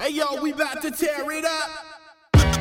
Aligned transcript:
Hey 0.00 0.10
yo, 0.10 0.40
we 0.42 0.52
about 0.52 0.80
to 0.82 0.90
tear 0.90 1.30
it 1.30 1.44
up. 1.44 1.70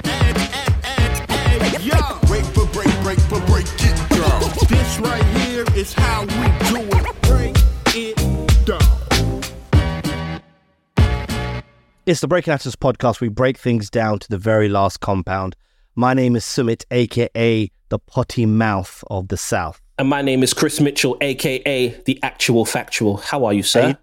Hey, 0.04 0.34
hey, 0.34 0.62
hey, 0.84 1.60
hey, 1.60 1.82
yo. 1.82 2.20
Break 2.28 2.44
for 2.46 2.66
break, 2.68 2.94
break 3.04 3.20
for 3.22 3.40
break 3.46 3.66
it 3.80 4.10
down. 4.10 4.42
This 4.68 5.00
right 5.00 5.24
here 5.38 5.64
is 5.76 5.94
how 5.94 6.24
we 6.24 6.48
do 6.70 6.82
it. 6.98 7.22
Break 7.22 7.56
it 7.96 8.18
down. 8.66 9.42
It's 12.06 12.20
the 12.20 12.28
Breaking 12.28 12.54
Atoms 12.54 12.76
podcast. 12.76 13.22
We 13.22 13.30
break 13.30 13.58
things 13.58 13.90
down 13.90 14.20
to 14.20 14.30
the 14.30 14.38
very 14.38 14.68
last 14.68 15.00
compound. 15.00 15.56
My 15.96 16.14
name 16.14 16.36
is 16.36 16.44
Sumit, 16.44 16.84
aka 16.92 17.72
the 17.90 18.00
potty 18.00 18.46
mouth 18.46 19.06
of 19.10 19.30
the 19.30 19.38
South. 19.38 19.82
And 19.98 20.10
my 20.10 20.22
name 20.22 20.44
is 20.44 20.54
Chris 20.54 20.82
Mitchell, 20.82 21.16
aka 21.22 21.90
the 22.06 22.20
actual 22.24 22.66
factual. 22.66 23.18
How 23.18 23.46
are 23.46 23.54
you, 23.54 23.64
sir? 23.64 23.98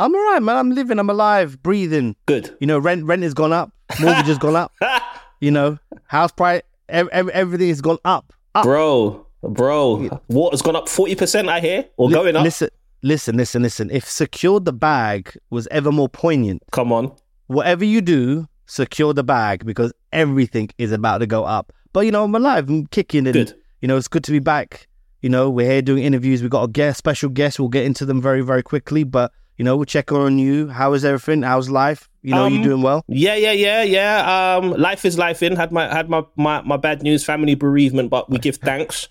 I'm 0.00 0.14
all 0.14 0.32
right, 0.32 0.42
man. 0.42 0.56
I'm 0.56 0.70
living. 0.70 0.98
I'm 0.98 1.10
alive, 1.10 1.62
breathing. 1.62 2.16
Good. 2.26 2.56
You 2.60 2.66
know, 2.66 2.78
rent 2.78 3.04
rent 3.04 3.22
has 3.22 3.34
gone 3.34 3.52
up, 3.52 3.70
mortgage 4.00 4.26
has 4.26 4.38
gone 4.38 4.56
up. 4.56 4.72
You 5.42 5.50
know, 5.50 5.78
house 6.06 6.32
price, 6.32 6.60
ev- 6.90 7.08
ev- 7.12 7.30
everything 7.30 7.68
has 7.68 7.80
gone 7.80 7.96
up. 8.04 8.30
Up. 8.54 8.62
Bro, 8.62 9.26
bro, 9.42 10.20
water's 10.28 10.60
gone 10.60 10.76
up 10.76 10.84
40%, 10.84 11.48
I 11.48 11.60
hear, 11.60 11.86
or 11.96 12.08
Li- 12.08 12.12
going 12.14 12.36
up. 12.36 12.44
Listen, 12.44 12.68
listen, 13.02 13.38
listen, 13.38 13.62
listen. 13.62 13.90
If 13.90 14.04
secured 14.06 14.66
the 14.66 14.74
bag 14.74 15.34
was 15.48 15.66
ever 15.70 15.90
more 15.90 16.10
poignant, 16.10 16.62
Come 16.72 16.92
on. 16.92 17.12
whatever 17.46 17.86
you 17.86 18.02
do, 18.02 18.48
secure 18.66 19.14
the 19.14 19.24
bag 19.24 19.64
because 19.64 19.94
everything 20.12 20.68
is 20.76 20.92
about 20.92 21.18
to 21.18 21.26
go 21.26 21.44
up. 21.44 21.72
But 21.94 22.00
you 22.00 22.10
know, 22.12 22.24
I'm 22.24 22.34
alive, 22.34 22.68
I'm 22.68 22.84
kicking, 22.88 23.26
and 23.26 23.32
Good. 23.32 23.54
you 23.80 23.88
know, 23.88 23.96
it's 23.96 24.08
good 24.08 24.24
to 24.24 24.30
be 24.32 24.40
back. 24.40 24.88
You 25.22 25.30
know, 25.30 25.48
we're 25.48 25.70
here 25.70 25.80
doing 25.80 26.04
interviews. 26.04 26.42
We've 26.42 26.50
got 26.50 26.64
a 26.64 26.68
guest, 26.70 26.98
special 26.98 27.30
guest. 27.30 27.58
We'll 27.58 27.68
get 27.70 27.86
into 27.86 28.04
them 28.04 28.20
very, 28.20 28.42
very 28.42 28.62
quickly. 28.62 29.04
But 29.04 29.32
you 29.60 29.64
know, 29.64 29.76
we'll 29.76 29.84
check 29.84 30.10
on 30.10 30.38
you. 30.38 30.68
How 30.68 30.94
is 30.94 31.04
everything? 31.04 31.42
How's 31.42 31.68
life? 31.68 32.08
You 32.22 32.32
know, 32.32 32.46
you 32.46 32.60
Um, 32.60 32.62
doing 32.62 32.80
well? 32.80 33.04
Yeah, 33.08 33.34
yeah, 33.34 33.52
yeah, 33.52 33.82
yeah. 33.82 34.56
Um, 34.56 34.70
life 34.70 35.04
is 35.04 35.18
life 35.18 35.42
in. 35.42 35.54
Had 35.54 35.70
my 35.70 35.86
had 35.86 36.08
my, 36.08 36.24
my, 36.36 36.62
my 36.62 36.78
bad 36.78 37.02
news, 37.02 37.22
family 37.26 37.54
bereavement, 37.54 38.08
but 38.08 38.30
we 38.30 38.38
give 38.38 38.56
thanks, 38.56 39.10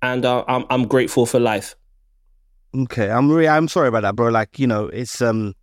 and 0.00 0.24
uh, 0.24 0.42
I'm 0.48 0.64
I'm 0.70 0.86
grateful 0.88 1.26
for 1.26 1.38
life. 1.38 1.76
Okay, 2.74 3.10
I'm 3.10 3.30
really, 3.30 3.46
I'm 3.46 3.68
sorry 3.68 3.88
about 3.88 4.00
that, 4.00 4.16
bro. 4.16 4.28
Like, 4.30 4.58
you 4.58 4.66
know, 4.66 4.86
it's 4.86 5.20
um, 5.20 5.54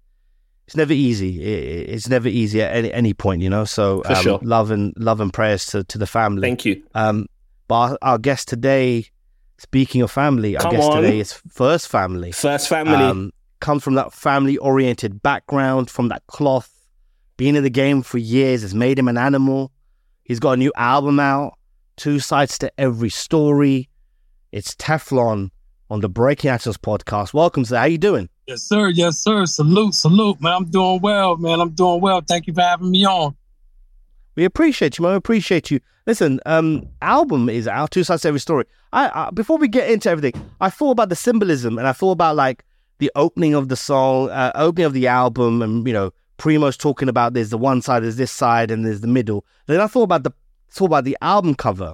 it's 0.67 0.75
never 0.75 0.93
easy. 0.93 1.41
It, 1.41 1.89
it's 1.89 2.07
never 2.07 2.27
easy 2.27 2.61
at 2.61 2.75
any, 2.75 2.93
any 2.93 3.13
point, 3.15 3.41
you 3.41 3.49
know. 3.49 3.65
So, 3.65 4.03
um, 4.05 4.21
sure. 4.21 4.39
love 4.43 4.69
and 4.69 4.93
love 4.97 5.19
and 5.19 5.33
prayers 5.33 5.65
to, 5.67 5.83
to 5.85 5.97
the 5.97 6.05
family. 6.05 6.43
Thank 6.43 6.63
you. 6.63 6.83
Um, 6.93 7.25
but 7.67 7.75
our, 7.75 7.97
our 8.03 8.17
guest 8.19 8.49
today, 8.49 9.05
speaking 9.57 10.03
of 10.03 10.11
family, 10.11 10.55
our 10.57 10.61
Come 10.61 10.73
guest 10.73 10.89
on. 10.91 11.01
today 11.01 11.19
is 11.19 11.33
first 11.33 11.87
family. 11.87 12.33
First 12.33 12.69
family. 12.69 12.93
Um, 12.93 13.31
comes 13.59 13.83
from 13.83 13.95
that 13.95 14.13
family 14.13 14.57
oriented 14.57 15.21
background, 15.21 15.89
from 15.89 16.09
that 16.09 16.25
cloth. 16.27 16.71
Being 17.37 17.55
in 17.55 17.63
the 17.63 17.69
game 17.69 18.01
for 18.01 18.17
years 18.17 18.63
has 18.63 18.73
made 18.73 18.97
him 18.97 19.07
an 19.07 19.17
animal. 19.17 19.71
He's 20.23 20.39
got 20.39 20.53
a 20.53 20.57
new 20.57 20.71
album 20.75 21.19
out, 21.19 21.57
two 21.95 22.19
sides 22.19 22.57
to 22.59 22.71
every 22.79 23.09
story. 23.09 23.89
It's 24.51 24.75
Teflon 24.75 25.51
on 25.89 26.01
the 26.01 26.09
Breaking 26.09 26.49
Atoms 26.49 26.77
podcast. 26.77 27.33
Welcome, 27.33 27.65
sir. 27.65 27.77
How 27.77 27.85
you 27.85 27.97
doing? 27.97 28.29
Yes, 28.47 28.63
sir. 28.63 28.89
Yes, 28.89 29.19
sir. 29.19 29.45
Salute, 29.45 29.93
salute, 29.93 30.41
man. 30.41 30.53
I'm 30.53 30.65
doing 30.65 31.01
well, 31.01 31.37
man. 31.37 31.59
I'm 31.59 31.71
doing 31.71 32.01
well. 32.01 32.21
Thank 32.21 32.47
you 32.47 32.53
for 32.53 32.61
having 32.61 32.91
me 32.91 33.05
on. 33.05 33.35
We 34.35 34.45
appreciate 34.45 34.97
you, 34.97 35.03
man. 35.03 35.13
We 35.13 35.17
appreciate 35.17 35.71
you. 35.71 35.79
Listen, 36.05 36.39
um, 36.45 36.87
album 37.01 37.49
is 37.49 37.67
out, 37.67 37.91
two 37.91 38.03
sides 38.03 38.21
to 38.21 38.29
every 38.29 38.39
story. 38.39 38.65
I, 38.93 39.09
I 39.13 39.29
before 39.31 39.57
we 39.57 39.67
get 39.67 39.89
into 39.89 40.09
everything, 40.09 40.41
I 40.61 40.69
thought 40.69 40.91
about 40.91 41.09
the 41.09 41.15
symbolism 41.15 41.77
and 41.77 41.87
I 41.87 41.91
thought 41.91 42.11
about 42.11 42.35
like 42.35 42.63
the 42.99 43.11
opening 43.15 43.53
of 43.53 43.69
the 43.69 43.75
song, 43.75 44.29
uh, 44.29 44.51
opening 44.55 44.85
of 44.85 44.93
the 44.93 45.07
album, 45.07 45.61
and 45.61 45.85
you 45.87 45.93
know, 45.93 46.11
Primo's 46.37 46.77
talking 46.77 47.09
about 47.09 47.33
there's 47.33 47.49
the 47.49 47.57
one 47.57 47.81
side, 47.81 48.03
there's 48.03 48.15
this 48.15 48.31
side, 48.31 48.71
and 48.71 48.85
there's 48.85 49.01
the 49.01 49.07
middle. 49.07 49.45
Then 49.67 49.81
I 49.81 49.87
thought 49.87 50.03
about 50.03 50.23
the 50.23 50.31
thought 50.69 50.85
about 50.85 51.03
the 51.03 51.17
album 51.21 51.55
cover. 51.55 51.93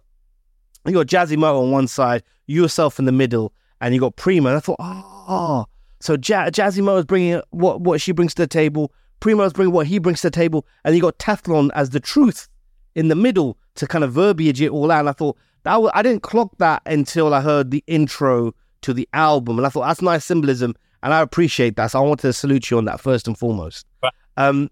You 0.85 0.93
got 0.93 1.07
Jazzy 1.07 1.37
Mo 1.37 1.61
on 1.61 1.71
one 1.71 1.87
side, 1.87 2.23
yourself 2.47 2.99
in 2.99 3.05
the 3.05 3.11
middle, 3.11 3.53
and 3.79 3.93
you 3.93 4.01
got 4.01 4.15
Primo. 4.15 4.49
And 4.49 4.57
I 4.57 4.59
thought, 4.59 4.77
oh, 4.79 5.65
so 5.99 6.13
ja- 6.13 6.49
Jazzy 6.49 6.83
Mo 6.83 6.97
is 6.97 7.05
bringing 7.05 7.41
what 7.51 7.81
what 7.81 8.01
she 8.01 8.11
brings 8.11 8.33
to 8.35 8.41
the 8.41 8.47
table. 8.47 8.91
Primo's 9.19 9.53
bringing 9.53 9.73
what 9.73 9.87
he 9.87 9.99
brings 9.99 10.21
to 10.21 10.27
the 10.27 10.35
table, 10.35 10.65
and 10.83 10.95
you 10.95 11.01
got 11.01 11.17
Teflon 11.19 11.69
as 11.75 11.91
the 11.91 11.99
truth 11.99 12.49
in 12.95 13.07
the 13.07 13.15
middle 13.15 13.57
to 13.75 13.87
kind 13.87 14.03
of 14.03 14.11
verbiage 14.11 14.61
it 14.61 14.69
all 14.69 14.91
out. 14.91 14.99
And 14.99 15.09
I 15.09 15.13
thought 15.13 15.37
that 15.63 15.81
was, 15.81 15.91
I 15.93 16.01
didn't 16.01 16.23
clock 16.23 16.51
that 16.57 16.81
until 16.85 17.33
I 17.33 17.39
heard 17.39 17.71
the 17.71 17.83
intro 17.87 18.53
to 18.81 18.93
the 18.93 19.07
album, 19.13 19.57
and 19.57 19.65
I 19.65 19.69
thought 19.69 19.87
that's 19.87 20.01
nice 20.01 20.25
symbolism, 20.25 20.75
and 21.03 21.13
I 21.13 21.21
appreciate 21.21 21.75
that. 21.75 21.91
So 21.91 21.99
I 21.99 22.01
wanted 22.01 22.21
to 22.21 22.33
salute 22.33 22.71
you 22.71 22.77
on 22.77 22.85
that 22.85 22.99
first 22.99 23.27
and 23.27 23.37
foremost. 23.37 23.85
Right. 24.01 24.13
Um, 24.37 24.71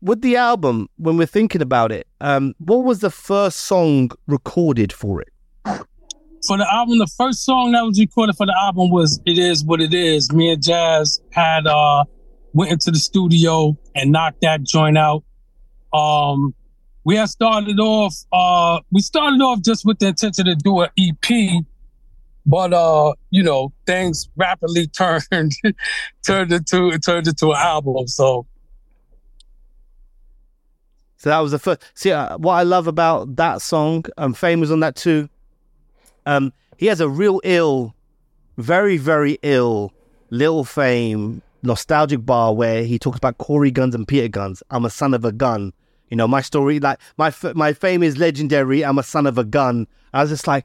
with 0.00 0.22
the 0.22 0.36
album, 0.36 0.88
when 0.96 1.16
we're 1.16 1.26
thinking 1.26 1.62
about 1.62 1.92
it, 1.92 2.06
um, 2.20 2.54
what 2.58 2.78
was 2.78 3.00
the 3.00 3.10
first 3.10 3.60
song 3.60 4.10
recorded 4.26 4.92
for 4.92 5.20
it? 5.20 5.28
For 6.46 6.56
the 6.56 6.66
album, 6.72 6.98
the 6.98 7.10
first 7.18 7.44
song 7.44 7.72
that 7.72 7.82
was 7.82 7.98
recorded 7.98 8.36
for 8.36 8.46
the 8.46 8.56
album 8.58 8.90
was 8.90 9.20
"It 9.26 9.38
Is 9.38 9.64
What 9.64 9.80
It 9.80 9.92
Is." 9.92 10.32
Me 10.32 10.52
and 10.52 10.62
Jazz 10.62 11.20
had 11.32 11.66
uh 11.66 12.04
went 12.52 12.72
into 12.72 12.90
the 12.90 12.98
studio 12.98 13.76
and 13.94 14.12
knocked 14.12 14.40
that 14.42 14.62
joint 14.62 14.96
out. 14.96 15.24
Um, 15.92 16.54
we 17.04 17.16
had 17.16 17.28
started 17.28 17.78
off. 17.80 18.14
Uh, 18.32 18.80
we 18.90 19.00
started 19.00 19.40
off 19.40 19.60
just 19.62 19.84
with 19.84 19.98
the 19.98 20.08
intention 20.08 20.44
to 20.46 20.54
do 20.54 20.80
an 20.80 20.90
EP, 20.98 21.64
but 22.46 22.72
uh, 22.72 23.12
you 23.30 23.42
know, 23.42 23.72
things 23.86 24.28
rapidly 24.36 24.86
turned 24.98 25.52
turned 26.24 26.52
into 26.52 26.98
turned 26.98 27.26
into 27.26 27.50
an 27.50 27.56
album. 27.58 28.06
So 28.06 28.46
So 31.18 31.30
that 31.30 31.40
was 31.40 31.52
the 31.52 31.58
first. 31.58 31.82
See, 31.94 32.12
uh, 32.12 32.38
what 32.38 32.54
I 32.54 32.62
love 32.62 32.86
about 32.86 33.36
that 33.36 33.62
song, 33.62 34.04
um, 34.16 34.34
Fame 34.34 34.60
was 34.60 34.70
on 34.70 34.80
that 34.80 34.96
too. 34.96 35.28
Um, 36.24 36.52
he 36.76 36.86
has 36.86 37.00
a 37.00 37.08
real 37.08 37.40
ill, 37.42 37.94
very, 38.58 38.96
very 38.96 39.38
ill, 39.42 39.92
Lil 40.30 40.64
Fame 40.64 41.42
nostalgic 41.62 42.24
bar 42.24 42.54
where 42.54 42.84
he 42.84 42.98
talks 42.98 43.18
about 43.18 43.38
Corey 43.38 43.70
Guns 43.70 43.94
and 43.94 44.06
Peter 44.06 44.28
Guns. 44.28 44.62
I'm 44.70 44.84
a 44.84 44.90
son 44.90 45.14
of 45.14 45.24
a 45.24 45.32
gun. 45.32 45.72
You 46.10 46.16
know, 46.16 46.28
my 46.28 46.40
story, 46.40 46.78
like 46.78 47.00
my 47.18 47.32
my 47.54 47.72
fame 47.72 48.02
is 48.02 48.16
legendary. 48.16 48.84
I'm 48.84 48.98
a 48.98 49.02
son 49.02 49.26
of 49.26 49.38
a 49.38 49.44
gun. 49.44 49.88
I 50.12 50.20
was 50.20 50.30
just 50.30 50.46
like, 50.46 50.64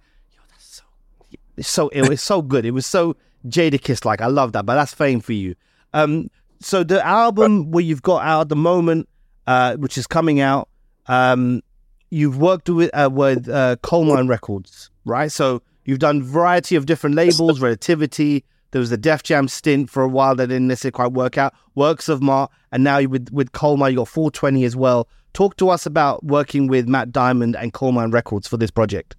it's 1.62 1.70
so 1.70 1.90
it 1.90 2.10
was 2.10 2.24
so 2.24 2.42
good. 2.42 2.66
It 2.66 2.72
was 2.72 2.88
so 2.88 3.16
Jadakiss 3.46 4.04
like. 4.04 4.20
I 4.20 4.28
love 4.28 4.54
that. 4.54 4.66
But 4.66 4.76
that's 4.76 4.96
fame 4.96 5.22
for 5.22 5.34
you. 5.34 5.56
Um, 5.94 6.30
so 6.60 6.84
the 6.84 7.06
album 7.06 7.70
where 7.70 7.84
you've 7.84 8.02
got 8.02 8.24
out 8.24 8.42
at 8.42 8.50
the 8.50 8.56
moment, 8.56 9.08
uh, 9.46 9.76
which 9.76 9.96
is 9.96 10.08
coming 10.08 10.40
out, 10.40 10.70
um, 11.06 11.62
you've 12.10 12.38
worked 12.38 12.68
with 12.68 12.90
uh, 12.94 13.10
with 13.12 13.48
uh, 13.48 13.76
Coalmine 13.84 14.28
Records, 14.28 14.90
right? 15.06 15.32
So 15.32 15.62
you've 15.86 16.00
done 16.00 16.24
variety 16.24 16.76
of 16.76 16.88
different 16.88 17.16
labels, 17.16 17.60
Relativity. 17.60 18.44
There 18.72 18.80
was 18.80 18.90
the 18.90 18.98
Def 18.98 19.22
Jam 19.22 19.48
stint 19.48 19.90
for 19.90 20.02
a 20.02 20.08
while 20.08 20.34
that 20.36 20.48
didn't 20.48 20.68
necessarily 20.68 20.94
quite 20.94 21.12
work 21.12 21.38
out. 21.38 21.54
Works 21.76 22.10
of 22.10 22.24
Mart, 22.24 22.50
and 22.72 22.84
now 22.84 23.04
with 23.04 23.30
with 23.32 23.52
Coalmine, 23.52 23.92
you 23.92 23.98
got 23.98 24.08
420 24.08 24.64
as 24.64 24.76
well. 24.76 25.08
Talk 25.34 25.58
to 25.58 25.70
us 25.70 25.86
about 25.86 26.24
working 26.24 26.66
with 26.68 26.88
Matt 26.88 27.12
Diamond 27.12 27.56
and 27.56 27.72
Coalmine 27.72 28.12
Records 28.12 28.48
for 28.48 28.58
this 28.58 28.72
project. 28.72 29.16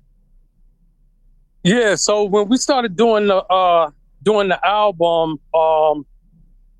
Yeah, 1.65 1.95
so 1.95 2.25
when 2.25 2.49
we 2.49 2.57
started 2.57 2.97
doing 2.97 3.29
the 3.29 3.37
uh 3.37 3.91
doing 4.23 4.49
the 4.49 4.67
album, 4.67 5.39
um 5.55 6.05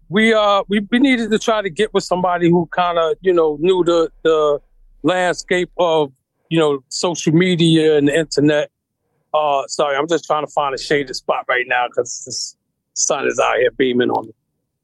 we 0.09 0.35
uh 0.35 0.65
we, 0.69 0.87
we 0.91 0.99
needed 0.99 1.31
to 1.31 1.39
try 1.39 1.63
to 1.63 1.71
get 1.71 1.95
with 1.95 2.05
somebody 2.05 2.51
who 2.51 2.69
kind 2.73 2.99
of, 2.99 3.17
you 3.21 3.33
know, 3.33 3.57
knew 3.61 3.85
the 3.85 4.11
the 4.25 4.61
landscape 5.05 5.71
of, 5.79 6.13
you 6.49 6.59
know, 6.59 6.81
social 6.89 7.33
media 7.33 7.97
and 7.97 8.09
the 8.09 8.19
internet. 8.19 8.71
Uh 9.33 9.63
sorry, 9.69 9.97
I'm 9.97 10.09
just 10.09 10.25
trying 10.25 10.45
to 10.45 10.51
find 10.53 10.75
a 10.75 10.79
shaded 10.79 11.15
spot 11.15 11.45
right 11.49 11.65
now 11.69 11.87
cuz 11.95 12.25
the 12.25 13.01
sun 13.01 13.27
is 13.27 13.39
out 13.39 13.57
here 13.59 13.71
beaming 13.71 14.11
on 14.11 14.27
me. 14.27 14.33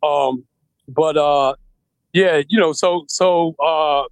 Um 0.05 0.45
but 0.89 1.17
uh 1.17 1.55
yeah, 2.13 2.43
you 2.49 2.61
know, 2.61 2.73
so 2.73 3.05
so 3.09 3.57
uh 3.59 4.05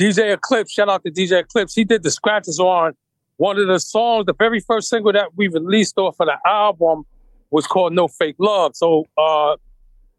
DJ 0.00 0.32
Eclipse, 0.32 0.72
shout 0.72 0.88
out 0.88 1.04
to 1.04 1.10
DJ 1.10 1.40
Eclipse. 1.40 1.74
He 1.74 1.84
did 1.84 2.02
the 2.02 2.10
scratches 2.10 2.58
on 2.58 2.94
one 3.36 3.58
of 3.58 3.66
the 3.68 3.78
songs, 3.78 4.26
the 4.26 4.34
very 4.34 4.60
first 4.60 4.88
single 4.88 5.12
that 5.12 5.36
we 5.36 5.48
released 5.48 5.98
off 5.98 6.16
of 6.20 6.26
the 6.26 6.38
album 6.46 7.04
was 7.50 7.66
called 7.66 7.92
No 7.92 8.08
Fake 8.08 8.36
Love. 8.38 8.74
So 8.74 9.06
uh, 9.16 9.56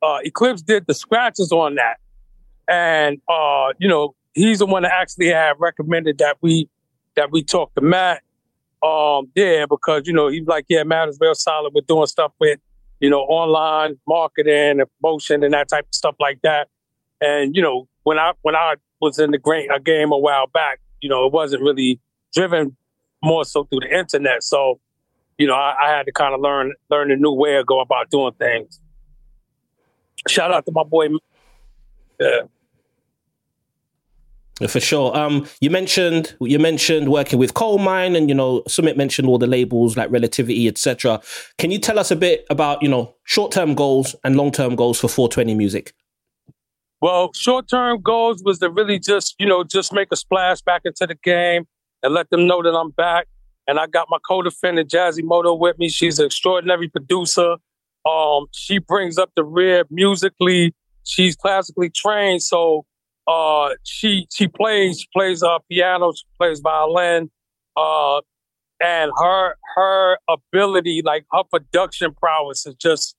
uh, 0.01 0.19
Eclipse 0.23 0.61
did 0.61 0.85
the 0.87 0.93
scratches 0.93 1.51
on 1.51 1.75
that. 1.75 1.97
And 2.67 3.19
uh, 3.29 3.73
you 3.79 3.87
know, 3.87 4.15
he's 4.33 4.59
the 4.59 4.65
one 4.65 4.83
that 4.83 4.91
actually 4.93 5.27
had 5.27 5.53
recommended 5.59 6.19
that 6.19 6.37
we 6.41 6.69
that 7.15 7.31
we 7.31 7.43
talk 7.43 7.73
to 7.75 7.81
Matt. 7.81 8.21
Um, 8.83 9.29
yeah, 9.35 9.65
because 9.67 10.03
you 10.05 10.13
know, 10.13 10.27
he's 10.27 10.45
like, 10.45 10.65
yeah, 10.69 10.83
Matt 10.83 11.09
is 11.09 11.17
real 11.19 11.33
solid 11.33 11.73
with 11.73 11.87
doing 11.87 12.05
stuff 12.05 12.31
with, 12.39 12.59
you 12.99 13.09
know, 13.09 13.21
online 13.21 13.97
marketing 14.07 14.79
and 14.79 14.85
promotion 15.01 15.43
and 15.43 15.53
that 15.53 15.69
type 15.69 15.85
of 15.85 15.95
stuff 15.95 16.15
like 16.19 16.41
that. 16.43 16.67
And 17.19 17.55
you 17.55 17.61
know, 17.61 17.87
when 18.03 18.19
I 18.19 18.33
when 18.43 18.55
I 18.55 18.75
was 19.01 19.17
in 19.17 19.31
the 19.31 19.69
a 19.73 19.79
game 19.79 20.11
a 20.11 20.17
while 20.17 20.47
back, 20.47 20.79
you 21.01 21.09
know, 21.09 21.25
it 21.25 21.33
wasn't 21.33 21.63
really 21.63 21.99
driven 22.33 22.75
more 23.23 23.45
so 23.45 23.63
through 23.65 23.81
the 23.81 23.97
internet. 23.97 24.43
So, 24.43 24.79
you 25.37 25.47
know, 25.47 25.55
I, 25.55 25.75
I 25.83 25.89
had 25.89 26.05
to 26.05 26.11
kind 26.11 26.33
of 26.33 26.41
learn 26.41 26.73
learn 26.89 27.11
a 27.11 27.15
new 27.15 27.31
way 27.31 27.57
of 27.57 27.65
go 27.65 27.79
about 27.79 28.09
doing 28.09 28.33
things. 28.33 28.79
Shout 30.27 30.51
out 30.51 30.65
to 30.65 30.71
my 30.71 30.83
boy 30.83 31.09
Yeah. 32.19 32.41
For 34.67 34.79
sure. 34.79 35.15
Um, 35.15 35.47
you 35.61 35.69
mentioned 35.69 36.35
you 36.41 36.57
mentioned 36.57 37.11
working 37.11 37.37
with 37.37 37.53
Coalmine, 37.53 38.17
and 38.17 38.27
you 38.27 38.33
know, 38.33 38.61
Sumit 38.61 38.97
mentioned 38.97 39.27
all 39.27 39.37
the 39.37 39.45
labels 39.45 39.95
like 39.95 40.09
Relativity, 40.09 40.67
etc. 40.67 41.21
Can 41.59 41.69
you 41.69 41.77
tell 41.77 41.99
us 41.99 42.09
a 42.09 42.15
bit 42.15 42.43
about 42.49 42.81
you 42.81 42.89
know 42.89 43.13
short 43.23 43.51
term 43.51 43.75
goals 43.75 44.15
and 44.23 44.35
long 44.35 44.51
term 44.51 44.75
goals 44.75 44.99
for 44.99 45.07
420 45.07 45.53
Music? 45.53 45.93
Well, 47.01 47.31
short 47.35 47.69
term 47.69 48.01
goals 48.01 48.41
was 48.43 48.59
to 48.59 48.71
really 48.71 48.97
just, 48.97 49.35
you 49.37 49.45
know, 49.45 49.63
just 49.63 49.93
make 49.93 50.07
a 50.11 50.15
splash 50.15 50.61
back 50.61 50.81
into 50.85 51.05
the 51.05 51.15
game 51.15 51.67
and 52.03 52.13
let 52.13 52.29
them 52.29 52.47
know 52.47 52.61
that 52.63 52.73
I'm 52.73 52.91
back. 52.91 53.27
And 53.67 53.79
I 53.79 53.87
got 53.87 54.07
my 54.09 54.17
co-defendant 54.25 54.89
Jazimoto 54.89 55.59
with 55.59 55.77
me. 55.77 55.89
She's 55.89 56.19
an 56.19 56.25
extraordinary 56.25 56.87
producer. 56.87 57.57
Um, 58.09 58.45
she 58.51 58.79
brings 58.79 59.17
up 59.17 59.31
the 59.35 59.43
rear 59.43 59.83
musically. 59.89 60.73
She's 61.03 61.35
classically 61.35 61.89
trained, 61.89 62.41
so 62.41 62.85
uh, 63.27 63.69
she 63.83 64.27
she 64.33 64.47
plays 64.47 65.01
she 65.01 65.07
plays 65.13 65.43
uh, 65.43 65.59
piano, 65.69 66.13
she 66.13 66.23
plays 66.37 66.59
violin, 66.59 67.29
uh, 67.75 68.21
and 68.81 69.11
her 69.17 69.55
her 69.75 70.17
ability, 70.29 71.01
like 71.03 71.25
her 71.31 71.43
production 71.43 72.13
prowess, 72.13 72.65
is 72.65 72.75
just 72.75 73.15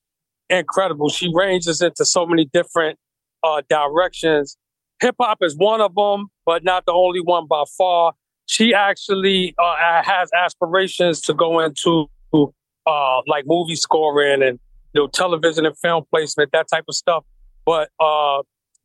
incredible. 0.49 1.09
She 1.09 1.31
ranges 1.33 1.81
into 1.81 2.05
so 2.05 2.25
many 2.25 2.45
different 2.45 2.97
uh, 3.43 3.61
directions. 3.69 4.57
Hip 5.01 5.15
hop 5.19 5.39
is 5.41 5.55
one 5.55 5.81
of 5.81 5.95
them, 5.95 6.27
but 6.45 6.63
not 6.63 6.85
the 6.85 6.91
only 6.91 7.21
one 7.21 7.47
by 7.47 7.63
far. 7.77 8.13
She 8.49 8.73
actually 8.73 9.53
uh, 9.59 10.01
has 10.03 10.31
aspirations 10.35 11.21
to 11.21 11.35
go 11.35 11.59
into 11.59 12.09
uh, 12.33 13.21
like 13.27 13.43
movie 13.45 13.75
scoring 13.75 14.41
and 14.41 14.59
you 14.93 15.01
know 15.01 15.07
television 15.07 15.67
and 15.67 15.77
film 15.77 16.03
placement, 16.09 16.51
that 16.51 16.67
type 16.67 16.85
of 16.89 16.95
stuff. 16.95 17.23
But 17.63 17.91
uh, 17.99 18.41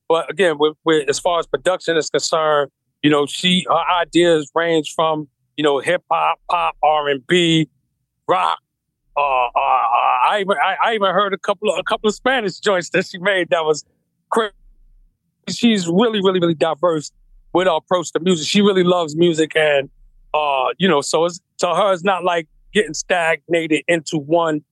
but 0.07 0.31
again, 0.31 0.57
with, 0.59 0.77
with, 0.85 1.09
as 1.09 1.19
far 1.19 1.39
as 1.39 1.47
production 1.47 1.97
is 1.97 2.11
concerned, 2.11 2.71
you 3.03 3.09
know, 3.09 3.25
she 3.25 3.65
her 3.67 4.01
ideas 4.03 4.51
range 4.55 4.93
from 4.95 5.29
you 5.57 5.65
know 5.65 5.79
hip 5.79 6.05
hop, 6.13 6.39
pop, 6.51 6.77
R 6.83 7.09
and 7.09 7.27
B, 7.27 7.67
rock. 8.29 8.59
Uh, 9.17 9.21
uh, 9.21 9.47
uh, 9.57 10.29
I 10.29 10.39
even 10.41 10.59
I, 10.63 10.77
I, 10.85 10.95
even 10.95 11.11
heard 11.15 11.33
a 11.33 11.39
couple 11.39 11.73
of 11.73 11.79
a 11.79 11.85
couple 11.85 12.07
of 12.07 12.15
Spanish 12.15 12.59
joints 12.59 12.91
that 12.91 13.07
she 13.07 13.17
made 13.17 13.49
that 13.49 13.65
was 13.65 13.83
crazy. 14.29 14.53
She's 15.49 15.89
really, 15.89 16.21
really, 16.21 16.39
really 16.39 16.55
diverse 16.55 17.11
with 17.55 17.67
her 17.67 17.75
approach 17.75 18.13
to 18.13 18.21
music. 18.21 18.47
She 18.47 18.61
really 18.61 18.85
loves 18.85 19.17
music, 19.17 19.57
and 19.57 19.89
uh, 20.35 20.67
you 20.79 20.89
know, 20.89 21.01
so 21.01 21.25
it's 21.25 21.41
to 21.59 21.69
her, 21.69 21.93
it's 21.93 22.05
not 22.05 22.25
like 22.25 22.49
getting 22.75 22.95
stagnated 22.95 23.83
into 23.89 24.19
one 24.19 24.63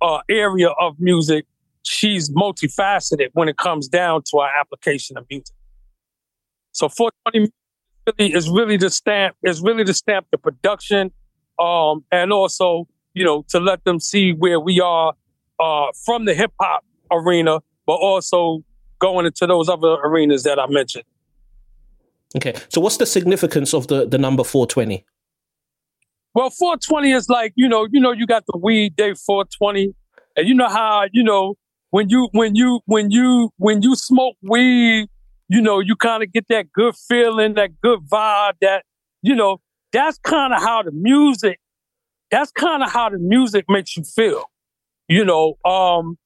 uh, 0.00 0.20
area 0.28 0.68
of 0.68 1.00
music 1.00 1.46
she's 1.82 2.30
multifaceted 2.30 3.28
when 3.32 3.48
it 3.48 3.56
comes 3.56 3.88
down 3.88 4.22
to 4.30 4.38
our 4.38 4.50
application 4.60 5.16
of 5.16 5.26
music. 5.30 5.54
So 6.72 6.88
420 6.88 7.50
really 8.06 8.34
is 8.34 8.48
really 8.48 8.76
the 8.76 8.90
stamp 8.90 9.36
is 9.42 9.60
really 9.60 9.84
the 9.84 9.94
stamp 9.94 10.26
the 10.30 10.38
production, 10.38 11.10
um, 11.58 12.04
and 12.12 12.32
also 12.32 12.86
you 13.14 13.24
know 13.24 13.44
to 13.48 13.58
let 13.58 13.84
them 13.84 13.98
see 13.98 14.32
where 14.32 14.60
we 14.60 14.80
are 14.80 15.14
uh, 15.58 15.86
from 16.04 16.26
the 16.26 16.34
hip 16.34 16.52
hop 16.60 16.84
arena, 17.10 17.60
but 17.86 17.94
also 17.94 18.62
going 18.98 19.26
into 19.26 19.46
those 19.46 19.68
other 19.68 19.96
arenas 20.04 20.42
that 20.42 20.58
I 20.58 20.66
mentioned. 20.68 21.04
Okay, 22.36 22.54
so 22.68 22.80
what's 22.80 22.98
the 22.98 23.06
significance 23.06 23.72
of 23.72 23.88
the 23.88 24.06
the 24.06 24.18
number 24.18 24.44
420? 24.44 25.04
Well, 26.34 26.50
420 26.50 27.12
is 27.12 27.28
like 27.28 27.52
you 27.56 27.68
know 27.68 27.86
you 27.90 28.00
know 28.00 28.12
you 28.12 28.26
got 28.26 28.44
the 28.46 28.58
weed 28.58 28.96
day 28.96 29.14
420, 29.14 29.94
and 30.36 30.48
you 30.48 30.54
know 30.54 30.68
how 30.68 31.06
you 31.12 31.22
know 31.22 31.54
when 31.90 32.10
you 32.10 32.28
when 32.32 32.54
you 32.54 32.80
when 32.86 33.10
you 33.10 33.50
when 33.56 33.82
you 33.82 33.96
smoke 33.96 34.36
weed, 34.42 35.08
you 35.48 35.60
know, 35.60 35.80
you 35.80 35.96
kind 35.96 36.22
of 36.22 36.32
get 36.32 36.46
that 36.48 36.72
good 36.72 36.94
feeling, 37.08 37.54
that 37.54 37.80
good 37.80 38.00
vibe, 38.00 38.54
that 38.60 38.84
you 39.22 39.34
know, 39.34 39.60
that's 39.92 40.18
kind 40.18 40.52
of 40.52 40.62
how 40.62 40.82
the 40.82 40.92
music 40.92 41.58
that's 42.30 42.52
kind 42.52 42.82
of 42.82 42.92
how 42.92 43.08
the 43.08 43.18
music 43.18 43.64
makes 43.68 43.96
you 43.96 44.04
feel. 44.04 44.44
You 45.08 45.24
know, 45.24 45.54
um 45.64 46.18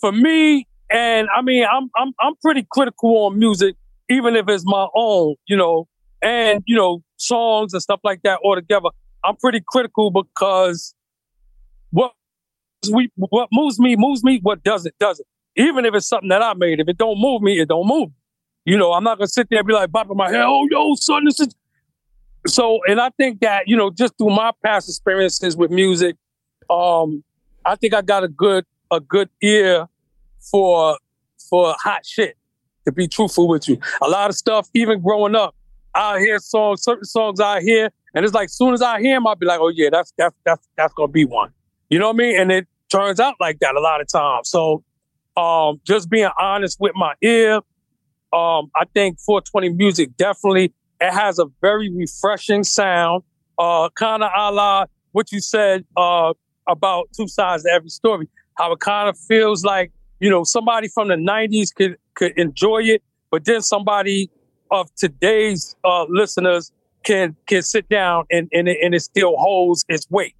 for 0.00 0.12
me, 0.12 0.66
and 0.90 1.28
I 1.36 1.42
mean, 1.42 1.66
I'm 1.70 1.90
I'm 1.96 2.12
I'm 2.18 2.34
pretty 2.42 2.66
critical 2.70 3.26
on 3.26 3.38
music, 3.38 3.76
even 4.10 4.36
if 4.36 4.46
it's 4.48 4.64
my 4.66 4.86
own, 4.94 5.36
you 5.46 5.56
know, 5.56 5.86
and 6.20 6.62
you 6.66 6.76
know, 6.76 7.02
songs 7.16 7.72
and 7.72 7.82
stuff 7.82 8.00
like 8.04 8.22
that 8.22 8.40
all 8.42 8.56
together, 8.56 8.88
I'm 9.24 9.36
pretty 9.36 9.62
critical 9.66 10.10
because 10.10 10.94
what 11.90 12.12
we 12.92 13.10
what 13.16 13.48
moves 13.52 13.78
me 13.78 13.94
moves 13.96 14.22
me. 14.22 14.40
What 14.42 14.62
doesn't 14.62 14.98
doesn't. 14.98 15.26
Even 15.56 15.84
if 15.84 15.94
it's 15.94 16.06
something 16.06 16.28
that 16.28 16.42
I 16.42 16.54
made, 16.54 16.80
if 16.80 16.88
it 16.88 16.98
don't 16.98 17.20
move 17.20 17.42
me, 17.42 17.60
it 17.60 17.68
don't 17.68 17.86
move. 17.86 18.10
You 18.64 18.76
know, 18.76 18.92
I'm 18.92 19.04
not 19.04 19.18
gonna 19.18 19.28
sit 19.28 19.48
there 19.50 19.60
and 19.60 19.68
be 19.68 19.74
like 19.74 19.90
bopping 19.90 20.16
my 20.16 20.30
head. 20.30 20.44
Oh, 20.44 20.66
yo, 20.70 20.94
son, 20.94 21.24
this 21.24 21.40
is. 21.40 21.54
So, 22.46 22.80
and 22.86 23.00
I 23.00 23.10
think 23.10 23.40
that 23.40 23.68
you 23.68 23.76
know, 23.76 23.90
just 23.90 24.16
through 24.18 24.34
my 24.34 24.52
past 24.64 24.88
experiences 24.88 25.56
with 25.56 25.70
music, 25.70 26.16
um, 26.68 27.22
I 27.64 27.76
think 27.76 27.94
I 27.94 28.02
got 28.02 28.24
a 28.24 28.28
good 28.28 28.64
a 28.90 29.00
good 29.00 29.28
ear 29.42 29.86
for 30.50 30.98
for 31.48 31.74
hot 31.82 32.04
shit. 32.06 32.36
To 32.86 32.92
be 32.92 33.06
truthful 33.06 33.46
with 33.46 33.68
you, 33.68 33.78
a 34.00 34.08
lot 34.08 34.30
of 34.30 34.36
stuff, 34.36 34.68
even 34.74 35.02
growing 35.02 35.34
up, 35.34 35.54
I 35.94 36.18
hear 36.18 36.38
songs, 36.38 36.82
certain 36.82 37.04
songs 37.04 37.38
I 37.40 37.60
hear, 37.60 37.90
and 38.14 38.24
it's 38.24 38.34
like 38.34 38.48
soon 38.48 38.72
as 38.72 38.80
I 38.80 39.00
hear 39.00 39.16
them, 39.16 39.26
I'll 39.26 39.36
be 39.36 39.46
like, 39.46 39.60
oh 39.60 39.68
yeah, 39.68 39.90
that's 39.92 40.12
that's 40.16 40.34
that's 40.44 40.66
that's 40.76 40.94
gonna 40.94 41.08
be 41.08 41.24
one. 41.24 41.52
You 41.90 41.98
know 41.98 42.06
what 42.06 42.14
I 42.14 42.18
mean? 42.18 42.40
And 42.40 42.52
it 42.52 42.66
turns 42.90 43.20
out 43.20 43.34
like 43.40 43.58
that 43.60 43.74
a 43.74 43.80
lot 43.80 44.00
of 44.00 44.08
times. 44.08 44.48
So 44.48 44.82
um, 45.36 45.80
just 45.84 46.08
being 46.08 46.30
honest 46.38 46.78
with 46.80 46.92
my 46.94 47.14
ear, 47.22 47.56
um, 48.32 48.70
I 48.74 48.84
think 48.94 49.18
420 49.20 49.70
music 49.70 50.16
definitely 50.16 50.72
it 51.00 51.12
has 51.12 51.38
a 51.38 51.46
very 51.60 51.90
refreshing 51.90 52.62
sound, 52.62 53.22
uh, 53.58 53.88
kind 53.90 54.22
of 54.22 54.30
a 54.36 54.52
la 54.52 54.86
what 55.12 55.32
you 55.32 55.40
said 55.40 55.84
uh, 55.96 56.32
about 56.68 57.08
two 57.16 57.26
sides 57.26 57.64
to 57.64 57.70
every 57.70 57.88
story. 57.88 58.28
How 58.56 58.72
it 58.72 58.80
kind 58.80 59.08
of 59.08 59.18
feels 59.18 59.64
like 59.64 59.92
you 60.20 60.30
know 60.30 60.44
somebody 60.44 60.88
from 60.88 61.08
the 61.08 61.14
90s 61.14 61.74
could 61.74 61.96
could 62.14 62.32
enjoy 62.38 62.82
it, 62.82 63.02
but 63.30 63.44
then 63.44 63.62
somebody 63.62 64.30
of 64.70 64.94
today's 64.94 65.74
uh, 65.84 66.04
listeners 66.08 66.70
can 67.02 67.36
can 67.46 67.62
sit 67.62 67.88
down 67.88 68.24
and 68.30 68.48
and 68.52 68.68
it, 68.68 68.78
and 68.82 68.94
it 68.94 69.00
still 69.00 69.36
holds 69.36 69.84
its 69.88 70.08
weight. 70.10 70.34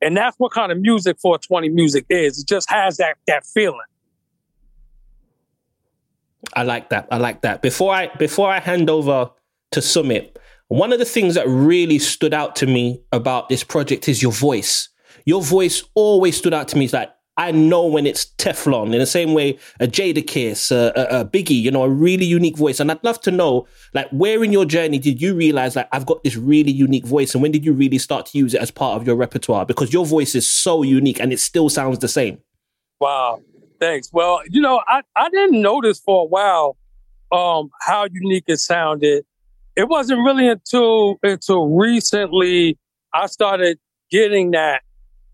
And 0.00 0.16
that's 0.16 0.36
what 0.38 0.52
kind 0.52 0.70
of 0.70 0.78
music 0.78 1.18
420 1.20 1.70
music 1.70 2.06
is. 2.08 2.38
It 2.40 2.46
just 2.46 2.70
has 2.70 2.98
that 2.98 3.16
that 3.26 3.44
feeling. 3.46 3.80
I 6.54 6.62
like 6.62 6.90
that. 6.90 7.08
I 7.10 7.18
like 7.18 7.42
that. 7.42 7.62
Before 7.62 7.92
I 7.92 8.08
before 8.18 8.50
I 8.50 8.60
hand 8.60 8.88
over 8.90 9.30
to 9.72 9.80
Sumit, 9.80 10.36
one 10.68 10.92
of 10.92 10.98
the 10.98 11.04
things 11.04 11.34
that 11.34 11.48
really 11.48 11.98
stood 11.98 12.34
out 12.34 12.56
to 12.56 12.66
me 12.66 13.02
about 13.12 13.48
this 13.48 13.64
project 13.64 14.08
is 14.08 14.22
your 14.22 14.32
voice. 14.32 14.88
Your 15.24 15.42
voice 15.42 15.82
always 15.94 16.36
stood 16.36 16.54
out 16.54 16.68
to 16.68 16.78
me. 16.78 16.84
It's 16.84 16.94
like 16.94 17.10
I 17.38 17.52
know 17.52 17.86
when 17.86 18.04
it's 18.04 18.26
Teflon 18.36 18.92
in 18.92 18.98
the 18.98 19.06
same 19.06 19.32
way 19.32 19.58
a 19.78 19.86
Jadakiss, 19.86 20.72
a, 20.72 20.92
a, 20.96 21.20
a, 21.20 21.24
Biggie, 21.24 21.62
you 21.62 21.70
know, 21.70 21.84
a 21.84 21.88
really 21.88 22.24
unique 22.24 22.56
voice. 22.56 22.80
And 22.80 22.90
I'd 22.90 23.02
love 23.04 23.20
to 23.22 23.30
know, 23.30 23.68
like, 23.94 24.08
where 24.10 24.42
in 24.42 24.52
your 24.52 24.64
journey 24.64 24.98
did 24.98 25.22
you 25.22 25.36
realize, 25.36 25.76
like, 25.76 25.88
I've 25.92 26.04
got 26.04 26.24
this 26.24 26.36
really 26.36 26.72
unique 26.72 27.06
voice? 27.06 27.34
And 27.34 27.42
when 27.42 27.52
did 27.52 27.64
you 27.64 27.72
really 27.72 27.98
start 27.98 28.26
to 28.26 28.38
use 28.38 28.54
it 28.54 28.60
as 28.60 28.72
part 28.72 29.00
of 29.00 29.06
your 29.06 29.14
repertoire? 29.14 29.64
Because 29.64 29.92
your 29.92 30.04
voice 30.04 30.34
is 30.34 30.48
so 30.48 30.82
unique 30.82 31.20
and 31.20 31.32
it 31.32 31.38
still 31.38 31.68
sounds 31.68 32.00
the 32.00 32.08
same. 32.08 32.38
Wow. 33.00 33.40
Thanks. 33.78 34.10
Well, 34.12 34.40
you 34.50 34.60
know, 34.60 34.82
I, 34.88 35.02
I 35.14 35.30
didn't 35.30 35.62
notice 35.62 36.00
for 36.00 36.22
a 36.22 36.26
while 36.26 36.76
um, 37.30 37.70
how 37.82 38.08
unique 38.10 38.44
it 38.48 38.58
sounded. 38.58 39.24
It 39.76 39.88
wasn't 39.88 40.24
really 40.24 40.48
until 40.48 41.20
until 41.22 41.68
recently 41.68 42.76
I 43.14 43.26
started 43.26 43.78
getting 44.10 44.50
that 44.50 44.82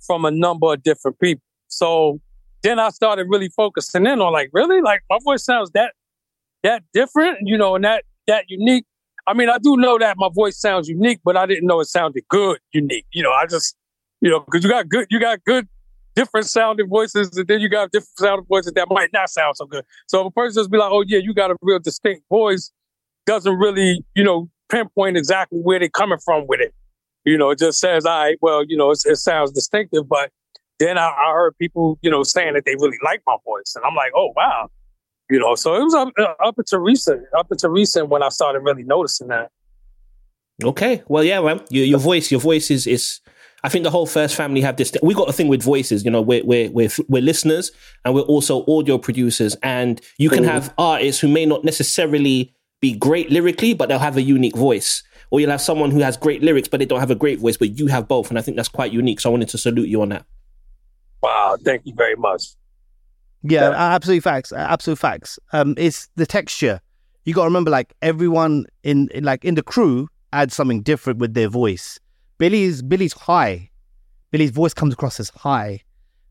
from 0.07 0.27
a 0.27 0.31
number 0.31 0.75
of 0.75 0.83
different 0.83 1.19
people. 1.19 1.44
So 1.77 2.21
then 2.63 2.79
I 2.79 2.89
started 2.91 3.27
really 3.29 3.51
focusing 3.51 4.07
in 4.07 4.21
on 4.21 4.33
like, 4.33 4.51
really? 4.53 4.81
Like 4.81 5.03
my 5.11 5.19
voice 5.23 5.45
sounds 5.45 5.71
that 5.73 5.93
that 6.63 6.83
different, 6.93 7.39
you 7.43 7.57
know, 7.57 7.75
and 7.77 7.85
that 7.85 8.05
that 8.27 8.45
unique. 8.49 8.87
I 9.27 9.35
mean, 9.35 9.49
I 9.49 9.59
do 9.59 9.77
know 9.77 9.99
that 9.99 10.17
my 10.19 10.29
voice 10.35 10.61
sounds 10.61 10.89
unique, 10.89 11.21
but 11.25 11.37
I 11.37 11.47
didn't 11.47 11.67
know 11.67 11.81
it 11.81 11.87
sounded 11.87 12.25
good, 12.29 12.59
unique. 12.73 13.07
You 13.13 13.23
know, 13.23 13.33
I 13.33 13.47
just, 13.47 13.75
you 14.21 14.31
know, 14.31 14.41
because 14.41 14.63
you 14.63 14.69
got 14.69 14.89
good, 14.89 15.07
you 15.11 15.19
got 15.19 15.43
good, 15.45 15.67
different 16.15 16.47
sounding 16.47 16.89
voices, 16.89 17.37
and 17.37 17.47
then 17.49 17.61
you 17.61 17.69
got 17.69 17.91
different 17.91 18.19
sounding 18.19 18.47
voices 18.47 18.73
that 18.73 18.87
might 18.91 19.13
not 19.13 19.31
sound 19.31 19.57
so 19.57 19.67
good. 19.67 19.85
So 20.09 20.21
if 20.21 20.27
a 20.27 20.31
person 20.31 20.61
just 20.61 20.71
be 20.71 20.79
like, 20.79 20.91
"Oh 20.93 21.05
yeah, 21.07 21.19
you 21.19 21.35
got 21.35 21.51
a 21.51 21.57
real 21.63 21.79
distinct 21.79 22.23
voice," 22.29 22.71
doesn't 23.27 23.57
really, 23.57 24.05
you 24.15 24.25
know, 24.25 24.51
pinpoint 24.69 25.17
exactly 25.17 25.59
where 25.59 25.79
they're 25.79 25.89
coming 25.89 26.19
from 26.25 26.47
with 26.47 26.61
it. 26.61 26.75
You 27.25 27.39
know, 27.39 27.51
it 27.51 27.59
just 27.59 27.79
says, 27.79 28.05
"All 28.05 28.19
right, 28.19 28.37
well, 28.43 28.65
you 28.67 28.77
know, 28.77 28.91
it 28.91 28.99
sounds 28.99 29.53
distinctive," 29.53 30.09
but 30.09 30.31
then 30.79 30.99
I, 30.99 31.09
I, 31.09 31.33
heard 31.33 31.57
people, 31.59 31.99
you 32.03 32.11
know, 32.11 32.23
saying 32.23 32.55
that 32.55 32.65
they 32.65 32.75
really 32.75 32.99
like 33.05 33.23
my 33.27 33.37
voice, 33.45 33.75
and 33.77 33.85
I'm 33.85 33.95
like, 33.95 34.13
oh 34.17 34.33
wow, 34.37 34.69
you 35.31 35.39
know. 35.39 35.55
So 35.55 35.75
it 35.75 35.83
was 35.83 35.95
up, 35.95 36.09
uh, 36.19 36.35
up 36.45 36.59
until 36.59 36.81
recent, 36.81 37.23
up 37.37 37.51
until 37.51 37.71
recent 37.71 38.09
when 38.09 38.23
I 38.23 38.29
started 38.29 38.61
really 38.61 38.83
noticing 38.83 39.29
that. 39.29 39.51
Okay, 40.63 41.03
well, 41.09 41.25
yeah, 41.25 41.41
man, 41.41 41.61
your, 41.71 41.85
your 41.85 41.99
voice, 41.99 42.31
your 42.31 42.41
voice 42.41 42.71
is 42.71 42.87
is. 42.87 43.21
I 43.63 43.71
think 43.71 43.83
the 43.83 43.91
whole 43.91 44.07
first 44.07 44.35
family 44.35 44.61
have 44.61 44.77
this. 44.77 44.95
We 45.03 45.15
got 45.15 45.31
a 45.31 45.33
thing 45.33 45.49
with 45.49 45.63
voices. 45.63 46.05
You 46.05 46.11
know, 46.11 46.21
we're 46.21 46.45
we're 46.45 46.71
we're, 46.71 46.91
we're 47.09 47.23
listeners 47.23 47.73
and 48.05 48.15
we're 48.15 48.21
also 48.21 48.63
audio 48.67 48.99
producers. 48.99 49.57
And 49.63 50.03
you 50.19 50.29
can 50.29 50.45
have 50.45 50.75
artists 50.77 51.23
who 51.23 51.29
may 51.29 51.47
not 51.47 51.65
necessarily 51.65 52.55
be 52.83 52.93
great 52.93 53.31
lyrically, 53.31 53.73
but 53.73 53.89
they'll 53.89 53.99
have 53.99 54.19
a 54.19 54.23
unique 54.23 54.55
voice. 54.55 55.03
Or 55.31 55.41
you'll 55.41 55.51
have 55.51 55.63
someone 55.63 55.91
who 55.91 56.01
has 56.01 56.19
great 56.19 56.43
lyrics, 56.43 56.69
but 56.69 56.79
they 56.79 56.85
don't 56.85 57.01
have 57.01 57.11
a 57.11 57.15
great 57.15 57.39
voice. 57.39 57.57
But 57.57 57.79
you 57.79 57.87
have 57.87 58.07
both, 58.07 58.29
and 58.29 58.39
I 58.39 58.43
think 58.43 58.59
that's 58.59 58.69
quite 58.69 58.93
unique. 58.93 59.21
So 59.21 59.31
I 59.31 59.33
wanted 59.33 59.49
to 59.49 59.59
salute 59.59 59.89
you 59.89 60.03
on 60.03 60.11
that. 60.11 60.27
Wow, 61.25 61.57
thank 61.65 61.83
you 61.87 61.95
very 61.97 62.17
much. 62.17 62.43
Yeah, 63.43 63.71
Yeah. 63.71 63.95
absolute 63.95 64.23
facts. 64.23 64.53
Absolute 64.53 64.99
facts. 64.99 65.39
Um, 65.53 65.75
it's 65.79 66.09
the 66.17 66.27
texture. 66.27 66.81
You 67.25 67.33
got 67.35 67.43
to 67.43 67.47
remember, 67.47 67.71
like 67.71 67.95
everyone 68.03 68.67
in, 68.83 69.09
in 69.15 69.25
like 69.25 69.45
in 69.45 69.55
the 69.55 69.63
crew 69.63 70.09
adds 70.33 70.55
something 70.55 70.83
different 70.83 71.19
with 71.19 71.33
their 71.35 71.49
voice. 71.49 71.99
Billy's 72.39 72.83
Billy's 72.83 73.15
high. 73.15 73.71
Billy's 74.31 74.51
voice 74.51 74.75
comes 74.75 74.93
across 74.93 75.19
as 75.21 75.31
high. 75.31 75.81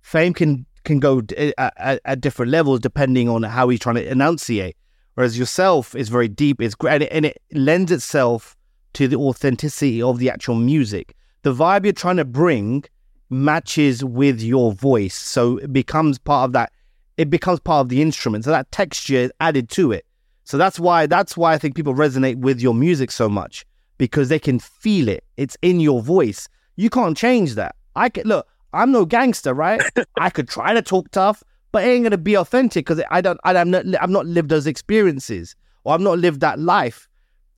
Fame 0.02 0.34
can 0.34 0.66
can 0.84 1.00
go 1.00 1.22
d- 1.22 1.54
at, 1.58 1.74
at, 1.78 2.02
at 2.06 2.22
different 2.22 2.52
levels 2.52 2.80
depending 2.82 3.30
on 3.30 3.42
how 3.44 3.70
he's 3.70 3.80
trying 3.80 3.96
to 3.96 4.08
enunciate. 4.12 4.76
Whereas 5.16 5.38
yourself 5.40 5.96
is 5.96 6.10
very 6.10 6.28
deep. 6.28 6.62
It's 6.62 6.76
great, 6.76 6.94
and 6.94 7.04
it, 7.04 7.10
and 7.12 7.26
it 7.26 7.38
lends 7.54 7.92
itself 7.92 8.56
to 8.94 9.08
the 9.08 9.16
authenticity 9.18 10.02
of 10.02 10.20
the 10.20 10.30
actual 10.30 10.56
music. 10.56 11.16
The 11.44 11.54
vibe 11.54 11.84
you're 11.86 11.94
trying 11.94 12.18
to 12.18 12.26
bring 12.26 12.84
matches 13.30 14.04
with 14.04 14.42
your 14.42 14.74
voice, 14.74 15.16
so 15.16 15.58
it 15.58 15.74
becomes 15.74 16.18
part 16.20 16.46
of 16.50 16.54
that 16.54 16.72
it 17.18 17.30
becomes 17.30 17.60
part 17.60 17.82
of 17.82 17.90
the 17.90 18.02
instrument. 18.02 18.44
So 18.44 18.52
that 18.52 18.72
texture 18.72 19.16
is 19.16 19.32
added 19.40 19.70
to 19.72 19.92
it. 19.92 20.06
So 20.46 20.58
that's 20.58 20.80
why 20.80 21.06
that's 21.06 21.38
why 21.38 21.54
I 21.54 21.58
think 21.58 21.76
people 21.76 21.94
resonate 21.94 22.38
with 22.38 22.62
your 22.62 22.74
music 22.74 23.12
so 23.12 23.30
much 23.30 23.66
because 23.98 24.30
they 24.30 24.40
can 24.40 24.60
feel 24.60 25.08
it. 25.08 25.24
It's 25.38 25.58
in 25.62 25.80
your 25.80 26.02
voice. 26.02 26.50
You 26.76 26.90
can't 26.90 27.16
change 27.16 27.56
that. 27.56 27.76
I 27.96 28.10
can 28.10 28.28
look. 28.28 28.48
I'm 28.74 28.92
no 28.92 29.06
gangster, 29.06 29.54
right? 29.54 29.82
I 30.20 30.30
could 30.30 30.50
try 30.50 30.74
to 30.74 30.82
talk 30.82 31.12
tough, 31.12 31.44
but 31.72 31.84
it 31.84 31.88
ain't 31.88 32.04
gonna 32.04 32.18
be 32.18 32.36
authentic 32.36 32.86
because 32.86 33.02
I 33.10 33.22
don't. 33.22 33.40
I, 33.44 33.56
I'm 33.56 33.72
not. 33.72 33.86
I'm 34.02 34.12
not 34.12 34.26
lived 34.26 34.50
those 34.50 34.68
experiences, 34.68 35.56
or 35.84 35.94
I've 35.94 36.02
not 36.02 36.20
lived 36.20 36.42
that 36.42 36.60
life. 36.60 37.08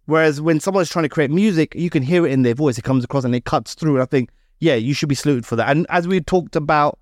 Whereas 0.05 0.39
when 0.39 0.60
someone's 0.60 0.89
trying 0.89 1.03
to 1.03 1.10
create 1.10 1.31
music, 1.31 1.74
you 1.74 1.89
can 1.89 2.03
hear 2.03 2.27
it 2.27 2.31
in 2.31 2.43
their 2.43 2.53
voice. 2.53 2.77
It 2.77 2.84
comes 2.84 3.03
across 3.03 3.24
and 3.24 3.34
it 3.34 3.45
cuts 3.45 3.74
through. 3.74 3.95
And 3.95 4.03
I 4.03 4.05
think, 4.05 4.29
yeah, 4.59 4.75
you 4.75 4.93
should 4.93 5.09
be 5.09 5.15
saluted 5.15 5.45
for 5.45 5.55
that. 5.55 5.69
And 5.69 5.85
as 5.89 6.07
we 6.07 6.21
talked 6.21 6.55
about 6.55 7.00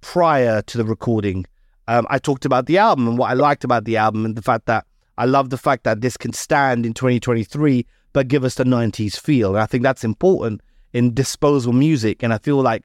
prior 0.00 0.62
to 0.62 0.78
the 0.78 0.84
recording, 0.84 1.46
um, 1.88 2.06
I 2.10 2.18
talked 2.18 2.44
about 2.44 2.66
the 2.66 2.78
album 2.78 3.06
and 3.08 3.18
what 3.18 3.30
I 3.30 3.34
liked 3.34 3.64
about 3.64 3.84
the 3.84 3.96
album 3.96 4.24
and 4.24 4.36
the 4.36 4.42
fact 4.42 4.66
that 4.66 4.86
I 5.18 5.24
love 5.24 5.50
the 5.50 5.58
fact 5.58 5.84
that 5.84 6.00
this 6.00 6.16
can 6.16 6.32
stand 6.32 6.84
in 6.84 6.94
2023 6.94 7.86
but 8.12 8.28
give 8.28 8.44
us 8.44 8.54
the 8.54 8.64
90s 8.64 9.20
feel. 9.20 9.50
And 9.50 9.58
I 9.58 9.66
think 9.66 9.82
that's 9.82 10.02
important 10.02 10.62
in 10.94 11.12
disposable 11.12 11.74
music. 11.74 12.22
And 12.22 12.32
I 12.32 12.38
feel 12.38 12.62
like 12.62 12.82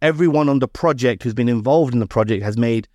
everyone 0.00 0.48
on 0.48 0.58
the 0.58 0.66
project 0.66 1.22
who's 1.22 1.34
been 1.34 1.48
involved 1.48 1.94
in 1.94 2.00
the 2.00 2.06
project 2.08 2.42
has 2.42 2.58
made 2.58 2.88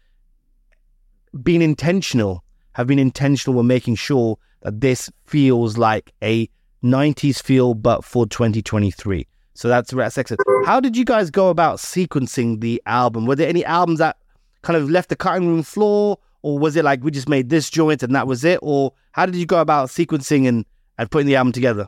been 1.42 1.62
intentional, 1.62 2.44
have 2.74 2.88
been 2.88 3.00
intentional 3.00 3.58
with 3.58 3.66
making 3.66 3.96
sure 3.96 4.38
that 4.64 4.82
this 4.82 5.10
feels 5.26 5.78
like 5.78 6.12
a 6.22 6.50
90s 6.84 7.42
feel, 7.42 7.74
but 7.74 8.04
for 8.04 8.28
2023. 8.28 9.26
So 9.58 9.68
that's 9.70 9.90
that's 9.92 10.20
excellent. 10.20 10.42
How 10.68 10.80
did 10.80 10.96
you 10.96 11.04
guys 11.04 11.32
go 11.32 11.50
about 11.50 11.80
sequencing 11.80 12.62
the 12.62 12.80
album? 12.86 13.26
Were 13.26 13.36
there 13.36 13.50
any 13.50 13.66
albums 13.66 13.98
that 13.98 14.18
kind 14.62 14.78
of 14.78 14.88
left 14.88 15.10
the 15.10 15.16
cutting 15.16 15.48
room 15.48 15.64
floor, 15.64 16.20
or 16.44 16.60
was 16.60 16.76
it 16.76 16.86
like 16.86 17.04
we 17.04 17.10
just 17.10 17.28
made 17.28 17.50
this 17.50 17.68
joint 17.68 18.04
and 18.04 18.14
that 18.14 18.28
was 18.28 18.44
it? 18.44 18.60
Or 18.62 18.94
how 19.14 19.26
did 19.26 19.34
you 19.36 19.48
go 19.48 19.60
about 19.60 19.90
sequencing 19.90 20.48
and, 20.48 20.64
and 21.00 21.10
putting 21.10 21.26
the 21.26 21.36
album 21.36 21.54
together? 21.54 21.88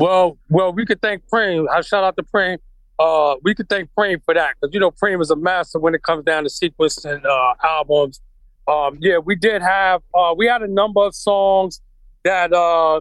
Well, 0.00 0.36
well, 0.50 0.72
we 0.72 0.84
could 0.84 1.00
thank 1.00 1.22
Preem. 1.32 1.68
I 1.70 1.80
shout 1.82 2.02
out 2.02 2.16
to 2.16 2.24
Preem. 2.24 2.58
Uh, 2.98 3.36
we 3.44 3.54
could 3.54 3.68
thank 3.68 3.88
Preem 3.96 4.20
for 4.24 4.34
that 4.34 4.56
because 4.60 4.74
you 4.74 4.80
know 4.80 4.90
Preem 4.90 5.22
is 5.22 5.30
a 5.30 5.36
master 5.36 5.78
when 5.78 5.94
it 5.94 6.02
comes 6.02 6.24
down 6.24 6.42
to 6.42 6.50
sequencing 6.50 7.24
uh, 7.24 7.54
albums. 7.62 8.20
Um, 8.66 8.98
yeah, 9.00 9.18
we 9.18 9.36
did 9.36 9.62
have 9.62 10.02
uh, 10.12 10.34
we 10.36 10.46
had 10.46 10.60
a 10.60 10.68
number 10.68 11.02
of 11.02 11.14
songs 11.14 11.80
that 12.24 12.52
uh, 12.52 13.00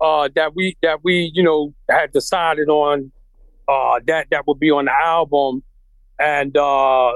uh, 0.00 0.28
that 0.34 0.54
we 0.54 0.76
that 0.82 1.02
we 1.02 1.30
you 1.34 1.42
know 1.42 1.72
had 1.88 2.12
decided 2.12 2.68
on 2.68 3.10
uh, 3.68 4.00
that 4.06 4.28
that 4.30 4.46
would 4.46 4.58
be 4.58 4.70
on 4.70 4.86
the 4.86 4.92
album, 4.92 5.62
and 6.18 6.56
uh, 6.56 7.12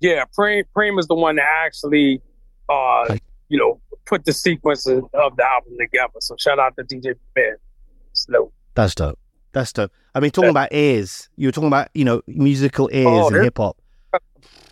yeah, 0.00 0.24
Preem 0.36 0.98
is 0.98 1.06
the 1.06 1.14
one 1.14 1.36
that 1.36 1.46
actually 1.64 2.20
uh, 2.68 3.16
you 3.48 3.58
know 3.58 3.80
put 4.04 4.24
the 4.24 4.32
sequence 4.32 4.86
of 4.86 5.04
of 5.14 5.36
the 5.36 5.44
album 5.44 5.74
together. 5.78 6.12
So 6.20 6.36
shout 6.38 6.58
out 6.58 6.76
to 6.76 6.84
DJ 6.84 7.14
Ben. 7.34 7.56
Slow. 8.12 8.52
That's 8.74 8.94
dope. 8.94 9.18
That's 9.52 9.72
dope. 9.72 9.90
I 10.14 10.20
mean, 10.20 10.30
talking 10.30 10.50
about 10.50 10.72
ears, 10.72 11.28
you 11.36 11.48
were 11.48 11.52
talking 11.52 11.68
about 11.68 11.88
you 11.94 12.04
know 12.04 12.22
musical 12.26 12.88
ears 12.92 13.06
Oh, 13.08 13.28
in 13.28 13.42
hip 13.42 13.58
hop. 13.58 13.76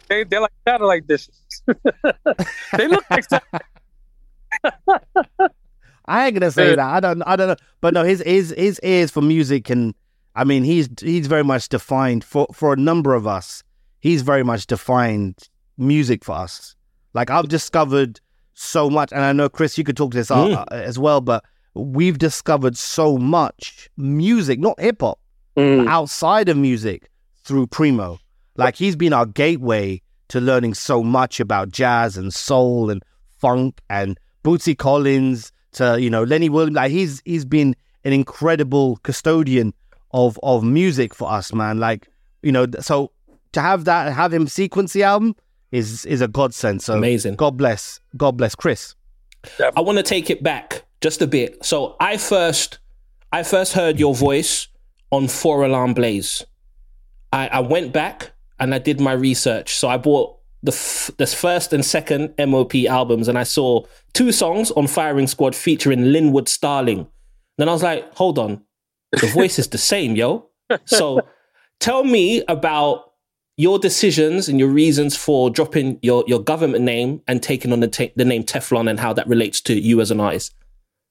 They 0.09 0.25
they're 0.25 0.41
like 0.41 0.53
satellite 0.67 1.07
dishes. 1.07 1.63
they 2.77 2.89
look 2.89 3.05
like 3.11 3.25
I 6.07 6.27
ain't 6.27 6.35
gonna 6.39 6.51
say 6.51 6.75
that. 6.77 6.79
I 6.79 7.01
don't. 7.01 7.23
I 7.23 7.37
don't 7.37 7.49
know. 7.49 7.57
But 7.81 7.95
no, 7.95 8.05
his 8.05 8.23
his 8.25 8.55
his 8.57 8.81
ears 8.83 9.11
for 9.11 9.23
music 9.23 9.71
and 9.71 9.95
I 10.37 10.45
mean, 10.45 10.65
he's 10.65 10.89
he's 11.01 11.27
very 11.27 11.45
much 11.45 11.69
defined 11.69 12.25
for 12.25 12.47
for 12.53 12.73
a 12.73 12.77
number 12.77 13.15
of 13.15 13.27
us. 13.27 13.63
He's 14.01 14.23
very 14.23 14.43
much 14.43 14.67
defined 14.67 15.37
music 15.79 16.25
for 16.25 16.33
us. 16.35 16.75
Like 17.15 17.31
I've 17.31 17.49
discovered 17.49 18.21
so 18.55 18.91
much, 18.91 19.13
and 19.13 19.23
I 19.23 19.33
know 19.33 19.49
Chris, 19.49 19.79
you 19.79 19.85
could 19.85 19.97
talk 19.97 20.11
to 20.13 20.17
this 20.19 20.29
Mm. 20.31 20.57
uh, 20.57 20.65
as 20.71 20.99
well. 20.99 21.21
But 21.21 21.45
we've 21.75 22.19
discovered 22.19 22.77
so 22.77 23.17
much 23.19 23.89
music, 23.97 24.59
not 24.61 24.79
hip 24.81 25.01
hop, 25.01 25.19
Mm. 25.57 25.89
outside 25.89 26.49
of 26.49 26.57
music 26.57 27.11
through 27.45 27.67
Primo. 27.69 28.19
Like 28.57 28.77
he's 28.77 28.97
been 28.97 29.13
our 29.13 29.27
gateway 29.27 30.03
to 30.29 30.41
learning 30.41 30.75
so 30.75 31.03
much 31.03 31.41
about 31.41 31.71
jazz 31.71 32.17
and 32.17 32.33
soul 32.35 32.91
and 32.91 33.03
funk 33.41 33.81
and 33.91 34.19
Bootsy 34.45 34.77
Collins 34.77 35.53
to 35.75 36.01
you 36.01 36.11
know 36.11 36.25
Lenny 36.25 36.49
Williams. 36.49 36.77
Like 36.77 36.91
he's 36.91 37.23
he's 37.25 37.45
been 37.45 37.77
an 38.05 38.13
incredible 38.13 38.97
custodian 39.03 39.75
of 40.13 40.39
of 40.43 40.65
music 40.65 41.15
for 41.15 41.31
us, 41.31 41.53
man. 41.53 41.79
Like 41.79 42.09
you 42.43 42.53
know, 42.53 42.67
so 42.81 43.11
to 43.53 43.61
have 43.61 43.85
that, 43.87 44.13
have 44.13 44.33
him 44.33 44.47
sequence 44.47 44.93
the 44.93 45.03
album 45.03 45.37
is 45.73 46.05
is 46.07 46.21
a 46.21 46.29
godsend. 46.29 46.83
So 46.83 46.97
Amazing. 46.97 47.37
God 47.37 47.57
bless, 47.57 48.01
God 48.17 48.37
bless 48.37 48.55
Chris. 48.55 48.95
I 49.77 49.81
want 49.81 49.99
to 49.99 50.03
take 50.03 50.31
it 50.31 50.43
back 50.43 50.85
just 51.01 51.21
a 51.21 51.27
bit. 51.27 51.65
So 51.65 51.97
I 52.01 52.17
first, 52.17 52.79
I 53.33 53.43
first 53.43 53.73
heard 53.75 53.99
your 53.99 54.15
voice 54.15 54.69
on 55.11 55.29
Four 55.29 55.65
Alarm 55.65 55.95
Blaze. 55.95 56.45
I, 57.33 57.49
I 57.49 57.61
went 57.61 57.93
back 57.93 58.33
and 58.59 58.75
I 58.75 58.79
did 58.79 59.01
my 59.01 59.13
research. 59.13 59.75
So 59.75 59.89
I 59.89 59.97
bought 59.97 60.34
the 60.65 60.73
f- 60.73 61.29
first 61.29 61.73
and 61.73 61.85
second 61.85 62.35
MOP 62.39 62.75
albums, 62.87 63.29
and 63.29 63.39
I 63.39 63.43
saw 63.43 63.85
two 64.15 64.33
songs 64.33 64.71
on 64.73 64.87
Firing 64.87 65.27
Squad 65.27 65.55
featuring 65.55 66.13
Linwood 66.13 66.49
Starling. 66.49 67.07
Then 67.59 67.69
I 67.69 67.73
was 67.73 67.83
like, 67.83 68.13
hold 68.15 68.39
on, 68.39 68.63
the 69.13 69.27
voice 69.29 69.59
is 69.59 69.69
the 69.69 69.79
same, 69.79 70.17
yo. 70.17 70.49
So 70.87 71.21
tell 71.81 72.03
me 72.03 72.43
about 72.49 73.13
your 73.57 73.79
decisions 73.79 74.49
and 74.49 74.59
your 74.59 74.69
reasons 74.69 75.17
for 75.17 75.51
dropping 75.51 75.99
your, 76.03 76.25
your 76.27 76.41
government 76.43 76.85
name 76.85 77.23
and 77.29 77.43
taking 77.43 77.73
on 77.73 77.81
the, 77.81 77.89
ta- 77.89 78.13
the 78.17 78.25
name 78.25 78.43
Teflon 78.43 78.91
and 78.91 78.99
how 78.99 79.13
that 79.13 79.29
relates 79.29 79.61
to 79.63 79.79
you 79.79 80.01
as 80.01 80.11
an 80.11 80.19
artist. 80.19 80.55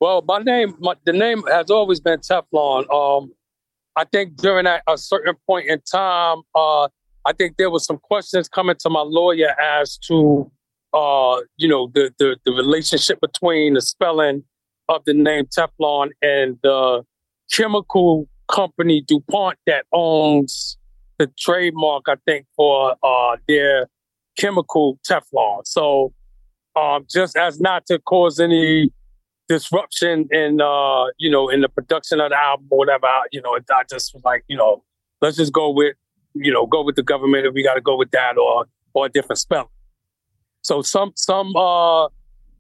Well, 0.02 0.22
my 0.28 0.40
name, 0.40 0.76
my, 0.80 0.96
the 1.06 1.14
name 1.14 1.44
has 1.48 1.70
always 1.70 2.02
been 2.02 2.20
Teflon. 2.20 2.92
Um, 2.94 3.32
I 3.96 4.04
think 4.06 4.36
during 4.36 4.66
that 4.66 4.84
a 4.88 4.98
certain 4.98 5.36
point 5.48 5.68
in 5.70 5.80
time, 5.82 6.42
uh, 6.56 6.90
I 7.26 7.34
think 7.34 7.58
there 7.58 7.70
was 7.70 7.86
some 7.86 7.98
questions 7.98 8.50
coming 8.50 8.76
to 8.80 8.90
my 8.90 9.02
lawyer 9.02 9.60
as 9.60 9.98
to, 10.08 10.52
uh, 10.94 11.38
you 11.58 11.68
know, 11.68 11.90
the, 11.94 12.14
the 12.20 12.38
the 12.46 12.52
relationship 12.52 13.20
between 13.22 13.76
the 13.76 13.82
spelling 13.82 14.44
of 14.90 15.04
the 15.06 15.14
name 15.14 15.46
Teflon 15.46 16.10
and 16.22 16.58
the 16.64 17.04
chemical 17.52 18.28
company 18.50 19.02
DuPont 19.02 19.58
that 19.68 19.86
owns 19.94 20.78
the 21.18 21.32
trademark. 21.40 22.04
I 22.10 22.16
think 22.26 22.46
for 22.56 22.96
uh, 23.02 23.38
their 23.48 23.88
chemical 24.38 25.00
Teflon. 25.08 25.66
So, 25.66 26.14
um, 26.76 27.06
just 27.10 27.38
as 27.38 27.60
not 27.60 27.86
to 27.86 28.00
cause 28.00 28.40
any 28.40 28.92
disruption 29.50 30.26
in 30.32 30.62
uh 30.62 31.04
you 31.18 31.30
know 31.30 31.50
in 31.50 31.60
the 31.60 31.68
production 31.68 32.22
of 32.22 32.30
the 32.30 32.38
album 32.42 32.66
or 32.72 32.78
whatever 32.78 33.08
you 33.34 33.42
know 33.42 33.58
i 33.72 33.84
just 33.90 34.14
was 34.14 34.24
like 34.24 34.42
you 34.48 34.56
know 34.56 34.82
let's 35.22 35.36
just 35.36 35.52
go 35.52 35.70
with 35.70 35.96
you 36.34 36.52
know 36.52 36.66
go 36.66 36.84
with 36.84 36.96
the 36.96 37.04
government 37.04 37.46
if 37.46 37.54
we 37.54 37.64
got 37.64 37.76
to 37.76 37.82
go 37.82 37.96
with 37.96 38.12
that 38.12 38.38
or 38.38 38.66
or 38.94 39.06
a 39.08 39.10
different 39.10 39.40
spelling 39.40 39.68
so 40.62 40.82
some 40.82 41.12
some 41.16 41.56
uh 41.56 42.08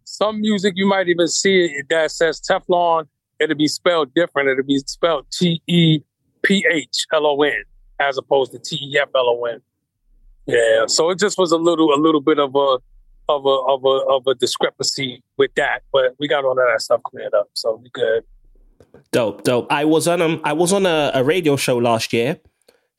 some 0.05 0.39
music 0.41 0.73
you 0.75 0.85
might 0.85 1.07
even 1.07 1.27
see 1.27 1.81
that 1.89 2.11
says 2.11 2.41
teflon 2.41 3.07
it'll 3.39 3.55
be 3.55 3.67
spelled 3.67 4.13
different 4.13 4.49
it'll 4.49 4.63
be 4.63 4.79
spelled 4.85 5.25
t-e-p-h-l-o-n 5.31 6.03
as 7.99 8.17
opposed 8.17 8.51
to 8.51 8.59
t-e-f-l-o-n 8.59 9.61
yeah 10.45 10.85
so 10.87 11.09
it 11.09 11.17
just 11.17 11.37
was 11.37 11.51
a 11.51 11.57
little 11.57 11.93
a 11.93 11.99
little 11.99 12.21
bit 12.21 12.39
of 12.39 12.55
a 12.55 12.77
of 13.29 13.45
a 13.45 13.49
of 13.49 13.85
a 13.85 13.99
of 14.09 14.27
a 14.27 14.35
discrepancy 14.35 15.23
with 15.37 15.53
that, 15.55 15.79
but 15.91 16.15
we 16.19 16.27
got 16.27 16.43
all 16.43 16.51
of 16.51 16.57
that 16.57 16.81
stuff 16.81 17.01
cleared 17.03 17.33
up, 17.33 17.49
so 17.53 17.79
we 17.81 17.89
good. 17.89 18.23
Dope, 19.11 19.43
dope. 19.43 19.71
I 19.71 19.85
was 19.85 20.07
on 20.07 20.21
um, 20.21 20.41
I 20.43 20.53
was 20.53 20.73
on 20.73 20.85
a, 20.85 21.11
a 21.13 21.23
radio 21.23 21.55
show 21.55 21.77
last 21.77 22.13
year 22.13 22.39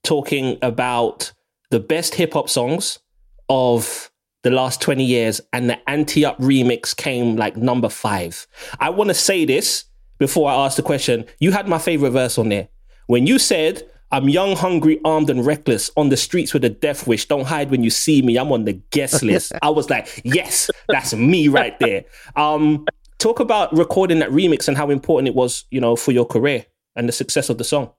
talking 0.04 0.58
about 0.62 1.32
the 1.70 1.80
best 1.80 2.14
hip 2.14 2.34
hop 2.34 2.48
songs 2.48 3.00
of 3.48 4.10
the 4.42 4.50
last 4.50 4.80
20 4.80 5.04
years 5.04 5.40
and 5.52 5.68
the 5.68 5.90
Ante 5.90 6.24
Up 6.24 6.38
remix 6.38 6.94
came 6.94 7.34
like 7.34 7.56
number 7.56 7.88
five. 7.88 8.46
I 8.78 8.90
want 8.90 9.08
to 9.08 9.14
say 9.14 9.44
this 9.44 9.86
before 10.18 10.50
I 10.50 10.54
ask 10.66 10.76
the 10.76 10.82
question. 10.82 11.24
You 11.40 11.50
had 11.50 11.66
my 11.66 11.78
favorite 11.78 12.10
verse 12.10 12.38
on 12.38 12.50
there. 12.50 12.68
When 13.06 13.26
you 13.26 13.38
said, 13.38 13.82
I'm 14.12 14.28
young, 14.28 14.54
hungry, 14.54 15.00
armed, 15.04 15.30
and 15.30 15.44
reckless 15.44 15.90
on 15.96 16.10
the 16.10 16.16
streets 16.16 16.54
with 16.54 16.64
a 16.64 16.70
death 16.70 17.06
wish. 17.06 17.26
Don't 17.26 17.46
hide 17.46 17.70
when 17.70 17.82
you 17.82 17.90
see 17.90 18.22
me. 18.22 18.36
I'm 18.36 18.52
on 18.52 18.64
the 18.64 18.74
guest 18.74 19.22
list. 19.22 19.52
I 19.62 19.70
was 19.70 19.90
like, 19.90 20.20
yes, 20.24 20.70
that's 20.88 21.14
me 21.14 21.48
right 21.48 21.76
there. 21.80 22.04
Um, 22.36 22.86
talk 23.18 23.40
about 23.40 23.76
recording 23.76 24.20
that 24.20 24.30
remix 24.30 24.68
and 24.68 24.76
how 24.76 24.90
important 24.90 25.28
it 25.28 25.34
was, 25.34 25.64
you 25.70 25.80
know, 25.80 25.96
for 25.96 26.12
your 26.12 26.26
career 26.26 26.66
and 26.94 27.08
the 27.08 27.12
success 27.12 27.48
of 27.48 27.58
the 27.58 27.64
song. 27.64 27.90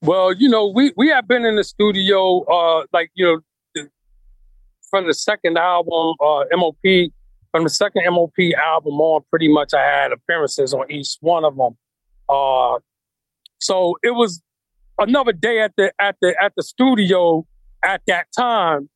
Well, 0.00 0.32
you 0.32 0.48
know, 0.48 0.68
we 0.68 0.92
we 0.96 1.08
have 1.08 1.26
been 1.26 1.44
in 1.44 1.56
the 1.56 1.64
studio, 1.64 2.44
uh, 2.44 2.84
like 2.92 3.10
you 3.14 3.42
know, 3.76 3.86
from 4.90 5.06
the 5.06 5.14
second 5.14 5.58
album, 5.58 6.14
uh, 6.20 6.44
MOP, 6.52 7.10
from 7.50 7.64
the 7.64 7.70
second 7.70 8.04
MOP 8.08 8.36
album 8.64 9.00
on, 9.00 9.22
pretty 9.30 9.48
much 9.48 9.74
I 9.74 9.82
had 9.82 10.12
appearances 10.12 10.72
on 10.72 10.90
each 10.90 11.16
one 11.20 11.44
of 11.44 11.56
them. 11.56 11.76
Uh, 12.28 12.78
so 13.58 13.98
it 14.02 14.12
was 14.12 14.40
another 14.98 15.32
day 15.32 15.60
at 15.60 15.72
the 15.76 15.92
at 15.98 16.16
the 16.20 16.34
at 16.40 16.52
the 16.56 16.62
studio 16.62 17.44
at 17.84 18.02
that 18.06 18.28
time 18.36 18.88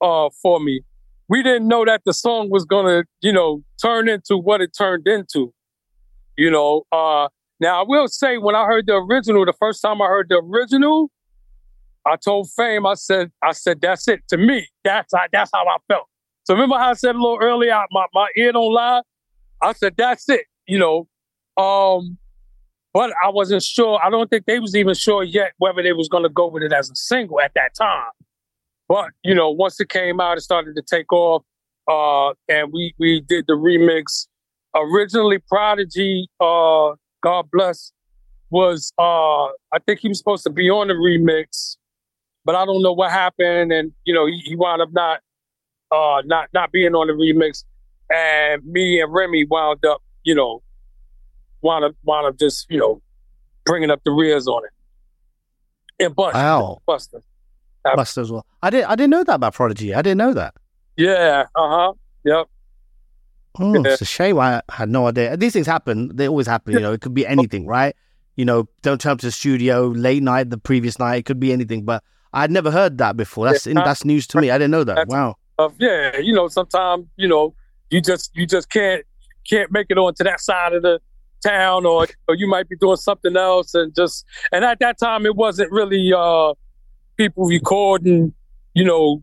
uh, 0.00 0.28
for 0.42 0.58
me. 0.58 0.82
We 1.28 1.42
didn't 1.42 1.68
know 1.68 1.84
that 1.84 2.02
the 2.04 2.12
song 2.12 2.50
was 2.50 2.64
gonna, 2.64 3.04
you 3.20 3.32
know, 3.32 3.62
turn 3.80 4.08
into 4.08 4.36
what 4.36 4.60
it 4.60 4.72
turned 4.76 5.06
into. 5.06 5.54
You 6.36 6.50
know, 6.50 6.82
uh, 6.90 7.28
now 7.62 7.80
I 7.80 7.84
will 7.86 8.08
say 8.08 8.38
when 8.38 8.56
I 8.56 8.64
heard 8.64 8.86
the 8.86 8.96
original, 8.96 9.46
the 9.46 9.52
first 9.52 9.80
time 9.80 10.02
I 10.02 10.06
heard 10.06 10.28
the 10.28 10.38
original, 10.38 11.10
I 12.04 12.16
told 12.16 12.50
Fame, 12.50 12.84
I 12.84 12.94
said, 12.94 13.30
I 13.42 13.52
said, 13.52 13.80
that's 13.80 14.08
it. 14.08 14.20
To 14.30 14.36
me, 14.36 14.66
that's 14.82 15.14
how 15.14 15.26
that's 15.32 15.50
how 15.54 15.64
I 15.64 15.76
felt. 15.86 16.08
So 16.44 16.54
remember 16.54 16.76
how 16.76 16.90
I 16.90 16.94
said 16.94 17.14
a 17.14 17.18
little 17.18 17.38
earlier, 17.40 17.80
my, 17.92 18.06
my 18.12 18.26
ear 18.36 18.50
don't 18.50 18.74
lie? 18.74 19.02
I 19.62 19.72
said, 19.74 19.94
that's 19.96 20.28
it, 20.28 20.46
you 20.66 20.76
know. 20.76 21.06
Um, 21.56 22.18
but 22.92 23.12
I 23.24 23.28
wasn't 23.28 23.62
sure. 23.62 24.00
I 24.04 24.10
don't 24.10 24.28
think 24.28 24.46
they 24.46 24.58
was 24.58 24.74
even 24.74 24.94
sure 24.94 25.22
yet 25.22 25.52
whether 25.58 25.82
they 25.82 25.92
was 25.92 26.08
gonna 26.08 26.28
go 26.28 26.48
with 26.48 26.64
it 26.64 26.72
as 26.72 26.90
a 26.90 26.96
single 26.96 27.40
at 27.40 27.52
that 27.54 27.74
time. 27.76 28.10
But 28.88 29.10
you 29.22 29.36
know, 29.36 29.50
once 29.50 29.78
it 29.80 29.88
came 29.88 30.20
out, 30.20 30.36
it 30.36 30.40
started 30.40 30.74
to 30.74 30.82
take 30.82 31.12
off. 31.12 31.44
Uh, 31.88 32.34
and 32.48 32.72
we 32.72 32.92
we 32.98 33.20
did 33.20 33.46
the 33.46 33.54
remix. 33.54 34.26
Originally, 34.74 35.38
Prodigy, 35.38 36.28
uh, 36.40 36.92
God 37.22 37.48
bless, 37.50 37.92
was 38.50 38.92
uh, 38.98 39.44
I 39.46 39.78
think 39.86 40.00
he 40.00 40.08
was 40.08 40.18
supposed 40.18 40.42
to 40.44 40.50
be 40.50 40.68
on 40.70 40.88
the 40.88 40.94
remix, 40.94 41.76
but 42.44 42.54
I 42.54 42.64
don't 42.64 42.82
know 42.82 42.92
what 42.92 43.10
happened, 43.10 43.72
and 43.72 43.92
you 44.04 44.12
know, 44.12 44.26
he, 44.26 44.38
he 44.44 44.56
wound 44.56 44.82
up 44.82 44.90
not 44.92 45.20
uh 45.90 46.22
not 46.24 46.48
not 46.52 46.72
being 46.72 46.94
on 46.94 47.06
the 47.06 47.12
remix, 47.14 47.64
and 48.12 48.64
me 48.66 49.00
and 49.00 49.12
Remy 49.12 49.46
wound 49.48 49.84
up, 49.86 50.02
you 50.24 50.34
know, 50.34 50.62
wound 51.62 51.84
up 51.84 51.94
wound 52.04 52.26
up 52.26 52.38
just 52.38 52.66
you 52.68 52.78
know 52.78 53.00
bringing 53.64 53.90
up 53.90 54.02
the 54.04 54.10
rears 54.10 54.46
on 54.48 54.62
it. 54.64 56.04
And 56.04 56.14
Buster, 56.16 56.38
Wow. 56.38 56.82
Buster, 56.86 57.22
Buster 57.84 58.20
as 58.22 58.32
well. 58.32 58.44
I 58.62 58.70
didn't 58.70 58.90
I 58.90 58.96
didn't 58.96 59.10
know 59.10 59.24
that 59.24 59.34
about 59.34 59.54
Prodigy. 59.54 59.94
I 59.94 60.02
didn't 60.02 60.18
know 60.18 60.34
that. 60.34 60.54
yeah, 60.96 61.44
uh 61.54 61.68
huh, 61.70 61.92
yep. 62.24 62.48
Oh, 63.60 63.74
Yeah. 63.74 63.92
It's 63.92 64.02
a 64.02 64.04
shame. 64.06 64.38
I 64.38 64.62
had 64.70 64.88
no 64.88 65.06
idea. 65.08 65.36
These 65.36 65.52
things 65.52 65.66
happen. 65.66 66.10
They 66.14 66.28
always 66.28 66.46
happen. 66.46 66.72
You 66.74 66.80
know, 66.80 66.92
it 66.92 67.00
could 67.00 67.14
be 67.14 67.26
anything, 67.26 67.66
right? 67.66 67.94
You 68.36 68.44
know, 68.46 68.66
don't 68.82 69.00
turn 69.00 69.12
up 69.12 69.18
to 69.20 69.26
the 69.26 69.32
studio 69.32 69.88
late 69.88 70.22
night 70.22 70.48
the 70.50 70.56
previous 70.58 70.98
night. 70.98 71.16
It 71.16 71.24
could 71.26 71.38
be 71.40 71.52
anything. 71.52 71.84
But 71.84 72.02
I'd 72.32 72.50
never 72.50 72.70
heard 72.70 72.96
that 72.98 73.16
before. 73.16 73.46
That's 73.50 73.66
Yeah. 73.66 73.82
that's 73.84 74.04
news 74.06 74.26
to 74.28 74.40
me. 74.40 74.50
I 74.50 74.56
didn't 74.56 74.70
know 74.70 74.84
that. 74.84 74.94
That's- 74.94 75.08
Wow. 75.12 75.36
Uh, 75.58 75.68
yeah, 75.78 76.16
you 76.18 76.32
know, 76.32 76.48
sometimes 76.48 77.04
you 77.16 77.28
know 77.28 77.54
you 77.90 78.00
just 78.00 78.30
you 78.34 78.46
just 78.46 78.70
can't 78.70 79.04
can't 79.48 79.70
make 79.70 79.86
it 79.90 79.98
onto 79.98 80.24
that 80.24 80.40
side 80.40 80.72
of 80.72 80.82
the 80.82 80.98
town, 81.44 81.84
or 81.84 82.06
or 82.26 82.34
you 82.34 82.48
might 82.48 82.68
be 82.70 82.76
doing 82.76 82.96
something 82.96 83.36
else, 83.36 83.74
and 83.74 83.94
just 83.94 84.24
and 84.50 84.64
at 84.64 84.78
that 84.80 84.98
time 84.98 85.26
it 85.26 85.36
wasn't 85.36 85.70
really 85.70 86.10
uh 86.16 86.54
people 87.18 87.44
recording, 87.44 88.32
you 88.72 88.82
know, 88.84 89.22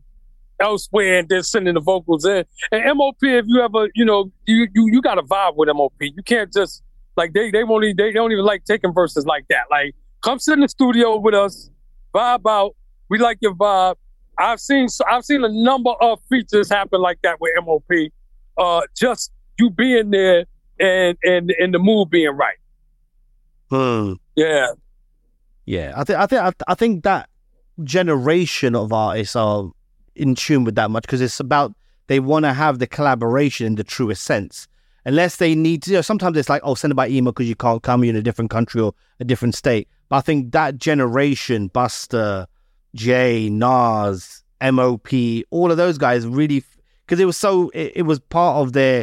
elsewhere 0.60 1.18
and 1.18 1.28
then 1.28 1.42
sending 1.42 1.74
the 1.74 1.80
vocals 1.80 2.24
in. 2.24 2.44
And 2.70 2.98
MOP, 2.98 3.16
if 3.22 3.44
you 3.48 3.60
ever, 3.62 3.88
you 3.94 4.04
know, 4.04 4.30
you 4.46 4.68
you 4.74 4.88
you 4.92 5.02
got 5.02 5.14
to 5.16 5.22
vibe 5.22 5.56
with 5.56 5.68
MOP. 5.74 5.94
You 6.00 6.22
can't 6.24 6.52
just 6.52 6.82
like 7.16 7.32
they 7.32 7.50
they 7.50 7.64
won't 7.64 7.84
even, 7.84 7.96
they 7.96 8.12
don't 8.12 8.32
even 8.32 8.44
like 8.44 8.64
taking 8.64 8.92
verses 8.92 9.26
like 9.26 9.46
that. 9.48 9.64
Like 9.70 9.94
come 10.22 10.38
sit 10.38 10.54
in 10.54 10.60
the 10.60 10.68
studio 10.68 11.18
with 11.18 11.34
us, 11.34 11.70
vibe 12.14 12.48
out. 12.48 12.76
We 13.08 13.18
like 13.18 13.38
your 13.40 13.54
vibe. 13.54 13.96
I've 14.38 14.60
seen 14.60 14.88
I've 15.08 15.24
seen 15.24 15.44
a 15.44 15.48
number 15.50 15.90
of 16.00 16.20
features 16.28 16.70
happen 16.70 17.00
like 17.00 17.18
that 17.22 17.40
with 17.40 17.52
MOP. 17.64 17.90
Uh, 18.56 18.82
just 18.96 19.32
you 19.58 19.70
being 19.70 20.10
there 20.10 20.46
and 20.78 21.16
and 21.22 21.50
and 21.58 21.74
the 21.74 21.78
mood 21.78 22.10
being 22.10 22.30
right. 22.30 22.56
Hmm. 23.70 24.14
Yeah, 24.34 24.72
Yeah, 25.64 25.92
I 25.96 26.04
think 26.04 26.18
I 26.18 26.26
think 26.26 26.42
I, 26.42 26.52
I 26.66 26.74
think 26.74 27.04
that 27.04 27.28
generation 27.84 28.74
of 28.74 28.92
artists 28.92 29.36
are 29.36 29.70
in 30.14 30.34
tune 30.34 30.64
with 30.64 30.74
that 30.74 30.90
much 30.90 31.02
because 31.02 31.20
it's 31.20 31.40
about 31.40 31.74
they 32.06 32.20
want 32.20 32.44
to 32.44 32.52
have 32.52 32.78
the 32.78 32.86
collaboration 32.86 33.66
in 33.66 33.74
the 33.76 33.84
truest 33.84 34.24
sense. 34.24 34.66
Unless 35.04 35.36
they 35.36 35.54
need 35.54 35.82
to, 35.84 35.90
you 35.90 35.96
know, 35.98 36.02
sometimes 36.02 36.36
it's 36.36 36.48
like, 36.48 36.60
oh, 36.64 36.74
send 36.74 36.90
it 36.92 36.94
by 36.94 37.08
email 37.08 37.32
because 37.32 37.48
you 37.48 37.54
can't 37.54 37.82
come. 37.82 38.04
You're 38.04 38.10
in 38.10 38.16
a 38.16 38.22
different 38.22 38.50
country 38.50 38.80
or 38.80 38.94
a 39.18 39.24
different 39.24 39.54
state. 39.54 39.88
But 40.08 40.16
I 40.16 40.20
think 40.20 40.52
that 40.52 40.76
generation, 40.76 41.68
Buster, 41.68 42.46
Jay, 42.94 43.48
Nas, 43.48 44.42
MOP, 44.60 45.08
all 45.50 45.70
of 45.70 45.76
those 45.76 45.98
guys 45.98 46.26
really, 46.26 46.64
because 47.06 47.20
it 47.20 47.24
was 47.24 47.36
so, 47.36 47.70
it, 47.70 47.92
it 47.96 48.02
was 48.02 48.18
part 48.18 48.56
of 48.56 48.72
their, 48.72 49.02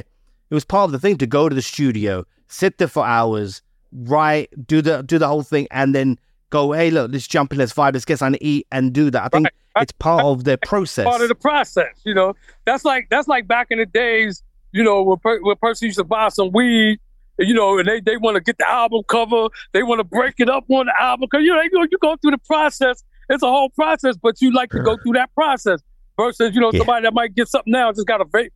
it 0.50 0.54
was 0.54 0.65
part 0.65 0.86
of 0.86 0.91
the 0.91 1.00
thing 1.00 1.17
to 1.17 1.28
go 1.28 1.50
to 1.50 1.56
the 1.56 1.62
studio, 1.62 2.26
sit 2.48 2.78
there 2.78 2.88
for 2.88 3.06
hours, 3.06 3.62
write, 3.91 4.50
do 4.67 4.82
the 4.82 5.02
do 5.02 5.17
the 5.17 5.28
whole 5.28 5.43
thing, 5.43 5.67
and 5.72 5.96
then 5.96 6.20
go, 6.50 6.74
hey, 6.74 6.91
look, 6.91 7.12
let's 7.12 7.28
jump 7.28 7.52
in, 7.54 7.58
let's 7.58 7.74
vibe, 7.74 7.93
let's 7.93 8.06
get 8.06 8.20
something 8.20 8.39
to 8.39 8.46
eat, 8.46 8.67
and 8.72 8.93
do 8.93 9.10
that. 9.12 9.24
I 9.24 9.30
think 9.30 9.46
Right. 9.46 9.54
It's 9.84 9.92
part 9.94 10.24
of 10.24 10.44
their 10.44 10.58
process. 10.58 11.06
part 11.06 11.22
of 11.22 11.30
the 11.30 11.36
process. 11.36 11.94
You 12.04 12.13
know, 12.13 12.36
that's 12.66 12.86
like 12.86 13.08
that's 13.10 13.28
like 13.28 13.48
back 13.48 13.68
in 13.70 13.80
the 13.80 13.86
days. 13.86 14.44
You 14.72 14.84
know, 14.84 15.02
when, 15.04 15.18
per, 15.20 15.42
when 15.42 15.54
a 15.54 15.56
person 15.56 15.86
used 15.86 15.98
to 15.98 16.04
buy 16.04 16.30
some 16.30 16.52
weed. 16.52 17.00
You 17.40 17.54
know, 17.54 17.78
and 17.78 17.88
they, 17.88 18.00
they 18.02 18.18
want 18.18 18.34
to 18.34 18.42
get 18.42 18.58
the 18.58 18.68
album 18.68 19.04
cover. 19.08 19.50
They 19.72 19.84
want 19.84 20.00
to 20.00 20.04
break 20.04 20.36
it 20.40 20.50
up 20.50 20.63
on 20.70 20.88
the 20.88 20.94
album 21.00 21.28
because 21.30 21.46
you 21.46 21.54
know 21.54 21.62
you, 21.62 21.88
you 21.92 21.98
go 22.02 22.16
through 22.18 22.32
the 22.32 22.40
process. 22.40 23.04
It's 23.30 23.44
a 23.44 23.48
whole 23.48 23.70
process, 23.70 24.18
but 24.18 24.42
you 24.42 24.52
like 24.52 24.72
to 24.72 24.80
go 24.80 24.98
through 25.04 25.13
that 25.13 25.32
process 25.36 25.80
versus 26.20 26.56
you 26.56 26.62
know 26.62 26.72
Yeah. 26.74 26.80
somebody 26.80 27.04
that 27.04 27.13
might 27.13 27.36
get 27.36 27.48
something 27.48 27.72
now 27.72 27.92
just 27.92 28.08
got 28.08 28.22
a 28.22 28.26
vape. 28.26 28.50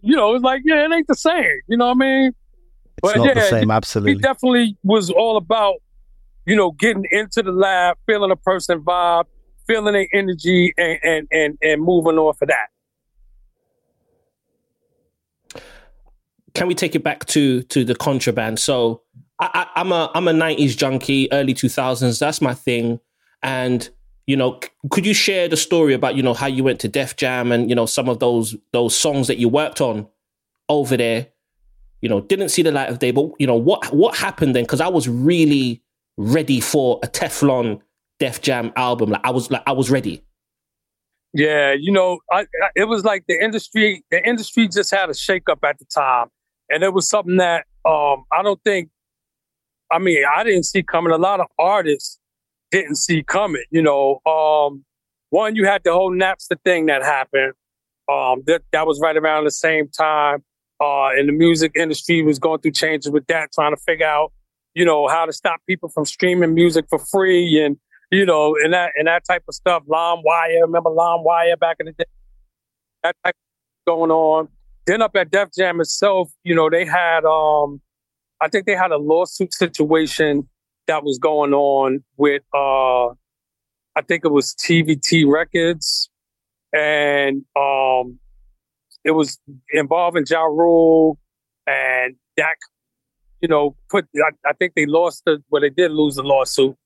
You 0.00 0.16
know, 0.16 0.34
it's 0.34 0.42
like 0.42 0.62
yeah, 0.64 0.84
it 0.86 0.92
ain't 0.92 1.08
the 1.08 1.14
same. 1.14 1.60
You 1.68 1.76
know 1.76 1.88
what 1.88 1.96
I 1.96 1.98
mean? 1.98 2.26
it's 2.28 2.34
but 3.02 3.16
not 3.16 3.34
the 3.34 3.40
yeah, 3.40 3.50
same, 3.50 3.68
he 3.68 3.74
absolutely. 3.74 4.14
definitely 4.22 4.76
was 4.82 5.10
all 5.10 5.36
about, 5.36 5.74
you 6.46 6.56
know, 6.56 6.70
getting 6.70 7.04
into 7.10 7.42
the 7.42 7.52
lab, 7.52 7.98
feeling 8.06 8.30
a 8.30 8.36
person 8.36 8.80
vibe, 8.80 9.24
feeling 9.66 9.94
their 9.94 10.08
energy, 10.12 10.72
and 10.76 10.98
and 11.02 11.28
and, 11.30 11.58
and 11.62 11.82
moving 11.82 12.18
off 12.18 12.40
of 12.42 12.48
that. 12.48 12.68
can 16.54 16.68
we 16.68 16.74
take 16.74 16.94
it 16.94 17.02
back 17.02 17.24
to 17.26 17.62
to 17.64 17.84
the 17.84 17.94
contraband? 17.94 18.58
So 18.58 19.02
I, 19.40 19.50
I, 19.54 19.80
I'm 19.80 19.92
a 19.92 20.10
I'm 20.14 20.28
a 20.28 20.32
'90s 20.32 20.76
junkie, 20.76 21.32
early 21.32 21.54
2000s. 21.54 22.18
That's 22.18 22.40
my 22.40 22.54
thing. 22.54 23.00
And 23.42 23.88
you 24.26 24.36
know, 24.36 24.60
could 24.90 25.04
you 25.04 25.14
share 25.14 25.48
the 25.48 25.56
story 25.56 25.94
about 25.94 26.14
you 26.14 26.22
know 26.22 26.34
how 26.34 26.46
you 26.46 26.64
went 26.64 26.80
to 26.80 26.88
Def 26.88 27.16
Jam 27.16 27.52
and 27.52 27.68
you 27.68 27.74
know 27.74 27.86
some 27.86 28.08
of 28.08 28.18
those 28.18 28.56
those 28.72 28.94
songs 28.94 29.26
that 29.28 29.38
you 29.38 29.48
worked 29.48 29.80
on 29.80 30.06
over 30.68 30.96
there? 30.96 31.28
You 32.00 32.08
know, 32.08 32.20
didn't 32.20 32.48
see 32.48 32.62
the 32.62 32.72
light 32.72 32.88
of 32.88 32.98
day, 32.98 33.12
but 33.12 33.30
you 33.38 33.46
know 33.46 33.56
what 33.56 33.92
what 33.92 34.16
happened 34.16 34.54
then? 34.54 34.64
Because 34.64 34.80
I 34.80 34.88
was 34.88 35.08
really 35.08 35.82
ready 36.16 36.60
for 36.60 37.00
a 37.02 37.08
Teflon 37.08 37.80
Def 38.22 38.40
Jam 38.40 38.70
album. 38.76 39.10
Like 39.10 39.22
I 39.24 39.30
was 39.30 39.50
like 39.50 39.64
I 39.66 39.72
was 39.72 39.90
ready. 39.90 40.22
Yeah, 41.34 41.72
you 41.76 41.90
know, 41.90 42.20
I, 42.30 42.42
I, 42.42 42.68
it 42.76 42.84
was 42.84 43.04
like 43.04 43.24
the 43.26 43.34
industry. 43.34 44.04
The 44.12 44.24
industry 44.24 44.68
just 44.68 44.92
had 44.92 45.08
a 45.08 45.12
shakeup 45.12 45.58
at 45.64 45.80
the 45.80 45.86
time, 45.92 46.28
and 46.70 46.84
it 46.84 46.94
was 46.94 47.08
something 47.08 47.38
that 47.38 47.66
um, 47.84 48.22
I 48.30 48.44
don't 48.44 48.62
think. 48.62 48.90
I 49.90 49.98
mean, 49.98 50.22
I 50.36 50.44
didn't 50.44 50.66
see 50.66 50.84
coming. 50.84 51.12
A 51.12 51.16
lot 51.16 51.40
of 51.40 51.46
artists 51.58 52.20
didn't 52.70 52.94
see 52.94 53.24
coming. 53.24 53.64
You 53.72 53.82
know, 53.82 54.20
um, 54.24 54.84
one 55.30 55.56
you 55.56 55.66
had 55.66 55.82
the 55.82 55.92
whole 55.92 56.14
Napster 56.14 56.56
thing 56.64 56.86
that 56.86 57.02
happened. 57.02 57.54
Um, 58.08 58.44
that 58.46 58.62
that 58.70 58.86
was 58.86 59.00
right 59.00 59.16
around 59.16 59.46
the 59.46 59.50
same 59.50 59.88
time. 59.88 60.44
Uh, 60.80 61.08
and 61.08 61.28
the 61.28 61.32
music 61.32 61.72
industry 61.74 62.22
was 62.22 62.38
going 62.38 62.60
through 62.60 62.70
changes 62.70 63.10
with 63.10 63.26
that, 63.26 63.50
trying 63.52 63.74
to 63.74 63.82
figure 63.82 64.06
out, 64.06 64.32
you 64.74 64.84
know, 64.84 65.08
how 65.08 65.26
to 65.26 65.32
stop 65.32 65.60
people 65.66 65.88
from 65.88 66.04
streaming 66.04 66.54
music 66.54 66.84
for 66.88 67.00
free 67.00 67.60
and 67.60 67.78
you 68.12 68.26
know, 68.26 68.54
and 68.62 68.74
that 68.74 68.92
and 68.94 69.08
that 69.08 69.24
type 69.24 69.42
of 69.48 69.54
stuff. 69.54 69.82
LimeWire, 69.88 70.60
remember 70.60 70.90
LimeWire 70.90 71.58
back 71.58 71.78
in 71.80 71.86
the 71.86 71.92
day? 71.92 72.04
That 73.02 73.16
type 73.24 73.34
going 73.86 74.10
on. 74.10 74.48
Then 74.86 75.00
up 75.00 75.16
at 75.16 75.30
Def 75.30 75.48
Jam 75.56 75.80
itself, 75.80 76.30
you 76.44 76.54
know, 76.54 76.68
they 76.70 76.84
had 76.84 77.24
um 77.24 77.80
I 78.40 78.48
think 78.48 78.66
they 78.66 78.76
had 78.76 78.92
a 78.92 78.98
lawsuit 78.98 79.54
situation 79.54 80.48
that 80.86 81.02
was 81.02 81.18
going 81.18 81.54
on 81.54 82.04
with 82.18 82.42
uh 82.54 83.08
I 83.94 84.02
think 84.06 84.24
it 84.26 84.30
was 84.30 84.54
TVT 84.54 85.24
Records 85.26 86.10
and 86.72 87.44
um 87.56 88.18
it 89.04 89.12
was 89.12 89.38
involving 89.72 90.24
Ja 90.28 90.42
Rule 90.42 91.18
and 91.66 92.14
that 92.36 92.56
you 93.40 93.48
know 93.48 93.74
put 93.88 94.06
I, 94.16 94.50
I 94.50 94.52
think 94.52 94.74
they 94.74 94.84
lost 94.84 95.22
the 95.24 95.42
well 95.48 95.62
they 95.62 95.70
did 95.70 95.92
lose 95.92 96.16
the 96.16 96.22
lawsuit 96.22 96.76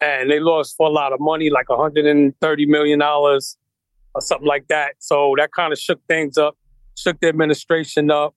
and 0.00 0.30
they 0.30 0.40
lost 0.40 0.76
for 0.76 0.86
a 0.86 0.90
lot 0.90 1.12
of 1.12 1.20
money 1.20 1.50
like 1.50 1.68
130 1.68 2.66
million 2.66 2.98
dollars 2.98 3.56
or 4.14 4.20
something 4.20 4.48
like 4.48 4.66
that. 4.68 4.94
So 4.98 5.34
that 5.38 5.52
kind 5.52 5.72
of 5.72 5.78
shook 5.78 6.00
things 6.08 6.38
up 6.38 6.56
shook 6.96 7.18
the 7.20 7.28
administration 7.28 8.10
up. 8.10 8.34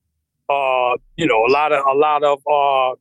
Uh 0.48 0.96
you 1.16 1.26
know 1.26 1.44
a 1.46 1.50
lot 1.50 1.72
of 1.72 1.84
a 1.86 1.96
lot 1.96 2.22
of 2.22 2.38
uh 2.46 2.94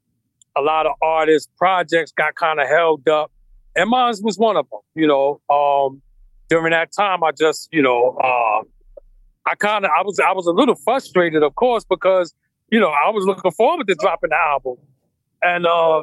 a 0.56 0.62
lot 0.62 0.86
of 0.86 0.94
artists 1.02 1.50
projects 1.58 2.12
got 2.12 2.36
kind 2.36 2.60
of 2.60 2.68
held 2.68 3.08
up. 3.10 3.32
And 3.76 3.90
mine 3.90 4.14
was 4.22 4.38
one 4.38 4.56
of 4.58 4.70
them 4.70 4.80
you 4.96 5.08
know 5.08 5.42
um 5.50 6.02
during 6.50 6.72
that 6.72 6.92
time 6.92 7.24
i 7.24 7.32
just 7.32 7.70
you 7.72 7.82
know 7.82 8.18
uh 8.24 8.62
i 9.50 9.56
kind 9.56 9.86
of 9.86 9.92
i 9.98 10.04
was 10.04 10.20
i 10.20 10.32
was 10.32 10.46
a 10.46 10.52
little 10.52 10.76
frustrated 10.76 11.42
of 11.42 11.56
course 11.56 11.84
because 11.84 12.34
you 12.70 12.80
know 12.80 12.90
i 12.90 13.10
was 13.10 13.26
looking 13.26 13.52
forward 13.52 13.88
to 13.88 13.96
dropping 13.96 14.30
the 14.30 14.36
album. 14.36 14.76
And 15.42 15.66
uh 15.66 16.02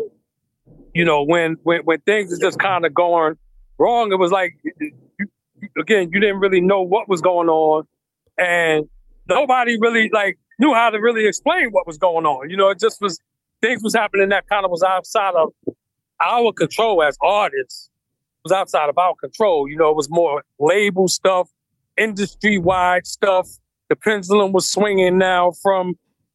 you 0.95 1.05
know 1.05 1.23
when 1.23 1.57
when 1.63 1.81
when 1.83 2.01
things 2.01 2.33
is 2.33 2.39
just 2.39 2.59
kind 2.59 2.85
of 2.85 2.93
going 2.95 3.35
wrong 3.79 4.13
it 4.13 4.19
was 4.19 4.31
like 4.31 4.53
again 5.79 6.11
you 6.13 6.21
didn't 6.21 6.39
really 6.39 6.61
know 6.61 6.83
what 6.83 7.09
was 7.09 7.21
going 7.21 7.49
on 7.49 7.85
and 8.39 8.87
nobody 9.29 9.79
really 9.81 10.11
like 10.13 10.39
knew 10.59 10.75
how 10.75 10.91
to 10.91 10.99
really 10.99 11.27
explain 11.27 11.71
what 11.71 11.87
was 11.87 11.99
going 11.99 12.27
on. 12.27 12.51
You 12.51 12.57
know 12.57 12.69
it 12.71 12.81
just 12.81 13.01
was 13.01 13.21
things 13.63 13.83
was 13.83 13.95
happening 13.95 14.31
that 14.31 14.49
kind 14.49 14.65
of 14.65 14.71
was 14.71 14.83
outside 14.83 15.35
of 15.35 15.53
our 16.25 16.53
control 16.53 17.03
as 17.03 17.17
artists. 17.23 17.91
It 18.13 18.49
was 18.49 18.53
outside 18.53 18.89
of 18.89 18.99
our 18.99 19.15
control 19.15 19.69
you 19.69 19.77
know 19.77 19.91
it 19.91 19.97
was 19.97 20.09
more 20.11 20.43
label 20.59 21.09
stuff 21.09 21.49
industry 21.97 22.57
wide 22.57 23.07
stuff. 23.07 23.49
The 23.89 23.97
pendulum 23.97 24.53
was 24.53 24.71
swinging 24.71 25.19
now 25.19 25.53
from 25.63 25.89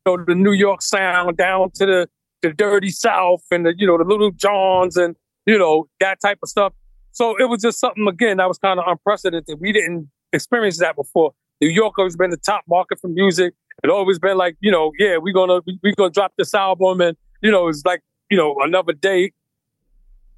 you 0.05 0.17
know, 0.17 0.23
the 0.23 0.35
new 0.35 0.51
york 0.51 0.81
sound 0.81 1.37
down 1.37 1.71
to 1.71 1.85
the 1.85 2.09
the 2.41 2.53
dirty 2.53 2.89
south 2.89 3.43
and 3.51 3.65
the 3.65 3.73
you 3.77 3.87
know 3.87 3.97
the 3.97 4.03
Lil 4.03 4.31
Jons 4.31 4.97
and 4.97 5.15
you 5.45 5.57
know 5.57 5.87
that 5.99 6.19
type 6.21 6.39
of 6.43 6.49
stuff. 6.49 6.73
So 7.11 7.35
it 7.39 7.49
was 7.49 7.61
just 7.61 7.79
something 7.79 8.07
again 8.07 8.37
that 8.37 8.47
was 8.47 8.57
kind 8.57 8.79
of 8.79 8.85
unprecedented. 8.87 9.57
We 9.59 9.71
didn't 9.71 10.09
experience 10.33 10.79
that 10.79 10.95
before. 10.95 11.33
New 11.61 11.69
york 11.69 11.97
always 11.97 12.17
been 12.17 12.31
the 12.31 12.37
top 12.37 12.63
market 12.67 12.99
for 12.99 13.07
music. 13.07 13.53
It 13.83 13.89
always 13.89 14.19
been 14.19 14.37
like 14.37 14.57
you 14.59 14.71
know 14.71 14.91
yeah 14.99 15.17
we're 15.17 15.33
gonna 15.33 15.61
we're 15.83 15.95
gonna 15.95 16.11
drop 16.11 16.33
this 16.37 16.53
album 16.53 17.01
and 17.01 17.17
you 17.41 17.51
know 17.51 17.67
it's 17.67 17.83
like 17.85 18.01
you 18.29 18.37
know 18.37 18.55
another 18.61 18.93
day 18.93 19.31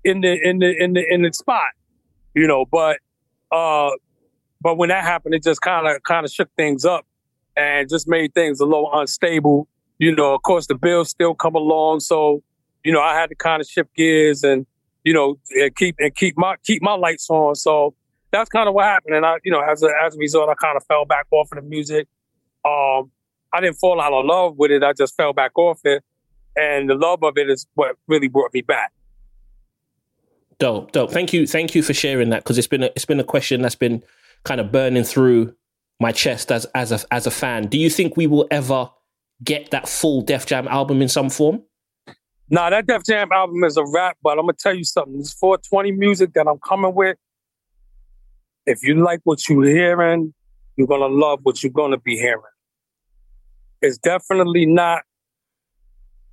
in 0.04 0.22
the 0.22 0.40
in 0.42 0.60
the 0.60 0.76
in 0.78 0.94
the 0.94 1.06
in 1.14 1.22
the 1.24 1.34
spot 1.34 1.72
you 2.34 2.48
know 2.48 2.66
but 2.72 2.98
uh 3.52 3.90
but 4.62 4.78
when 4.78 4.90
that 4.90 5.04
happened 5.04 5.34
it 5.34 5.44
just 5.44 5.62
kind 5.62 5.88
of 5.88 6.02
kind 6.04 6.26
of 6.26 6.32
shook 6.32 6.50
things 6.56 6.86
up 6.86 7.06
and 7.56 7.90
just 7.90 8.08
made 8.08 8.34
things 8.34 8.60
a 8.60 8.66
little 8.66 8.90
unstable 8.94 9.68
you 10.00 10.16
know, 10.16 10.34
of 10.34 10.42
course, 10.44 10.68
the 10.68 10.76
bills 10.76 11.10
still 11.10 11.34
come 11.34 11.56
along, 11.56 12.02
so 12.02 12.44
you 12.84 12.94
know, 12.94 13.02
I 13.02 13.16
had 13.16 13.30
to 13.30 13.36
kind 13.36 13.62
of 13.62 13.68
shift 13.68 13.94
gears 13.96 14.44
and 14.44 14.66
you 15.04 15.14
know, 15.14 15.40
and 15.56 15.76
keep 15.76 15.96
and 16.00 16.14
keep 16.16 16.38
my 16.38 16.56
keep 16.66 16.82
my 16.82 16.94
lights 16.94 17.30
on. 17.30 17.56
So 17.56 17.96
that's 18.32 18.50
kind 18.50 18.68
of 18.68 18.74
what 18.74 18.86
happened. 18.86 19.16
And 19.16 19.26
I, 19.26 19.38
you 19.44 19.52
know, 19.52 19.62
as 19.62 19.84
a 19.84 19.90
as 20.04 20.16
a 20.16 20.18
result, 20.18 20.50
I 20.50 20.54
kind 20.56 20.76
of 20.76 20.86
fell 20.86 21.06
back 21.06 21.28
off 21.32 21.50
of 21.52 21.64
the 21.64 21.68
music. 21.68 22.08
Um, 22.66 23.12
I 23.54 23.62
didn't 23.62 23.78
fall 23.78 24.02
out 24.02 24.14
of 24.14 24.26
love 24.26 24.58
with 24.58 24.72
it. 24.72 24.84
I 24.84 24.94
just 24.94 25.16
fell 25.16 25.34
back 25.34 25.58
off 25.58 25.80
it, 25.86 26.04
and 26.56 26.90
the 26.90 26.96
love 26.96 27.24
of 27.24 27.38
it 27.38 27.50
is 27.50 27.66
what 27.76 27.96
really 28.08 28.28
brought 28.28 28.54
me 28.54 28.62
back. 28.62 28.92
Dope, 30.60 30.92
dope. 30.92 31.12
Thank 31.12 31.34
you, 31.34 31.46
thank 31.46 31.76
you 31.76 31.84
for 31.84 31.94
sharing 31.94 32.30
that 32.32 32.44
because 32.44 32.58
it's 32.58 32.68
been 32.68 32.84
a, 32.84 32.88
it's 32.88 33.06
been 33.06 33.20
a 33.20 33.24
question 33.24 33.62
that's 33.62 33.76
been 33.76 34.04
kind 34.44 34.60
of 34.60 34.72
burning 34.72 35.04
through 35.04 35.54
my 36.00 36.12
chest 36.12 36.52
as 36.52 36.66
as 36.76 36.92
a 36.92 37.14
as 37.14 37.28
a 37.28 37.32
fan. 37.32 37.68
Do 37.68 37.78
you 37.78 37.90
think 37.90 38.18
we 38.18 38.28
will 38.28 38.48
ever 38.52 38.90
get 39.44 39.72
that 39.72 39.88
full 39.88 40.22
Def 40.22 40.46
Jam 40.46 40.68
album 40.68 41.02
in 41.02 41.10
some 41.10 41.30
form? 41.30 41.64
Nah, 42.50 42.70
that 42.70 42.88
Def 42.88 43.04
Jam 43.04 43.32
album 43.32 43.64
is 43.64 43.78
a 43.78 43.84
wrap, 43.86 44.18
but 44.24 44.38
I'm 44.40 44.46
gonna 44.46 44.54
tell 44.54 44.76
you 44.76 44.84
something. 44.84 45.18
This 45.18 45.34
420 45.34 45.92
music 45.92 46.34
that 46.34 46.48
I'm 46.48 46.60
coming 46.60 46.96
with. 46.96 47.18
If 48.66 48.84
you 48.84 49.04
like 49.04 49.22
what 49.24 49.48
you're 49.48 49.66
hearing, 49.66 50.34
you're 50.76 50.88
gonna 50.88 51.08
love 51.08 51.40
what 51.44 51.64
you're 51.64 51.72
gonna 51.72 51.98
be 51.98 52.16
hearing. 52.18 52.42
It's 53.82 53.98
definitely 53.98 54.66
not, 54.66 55.04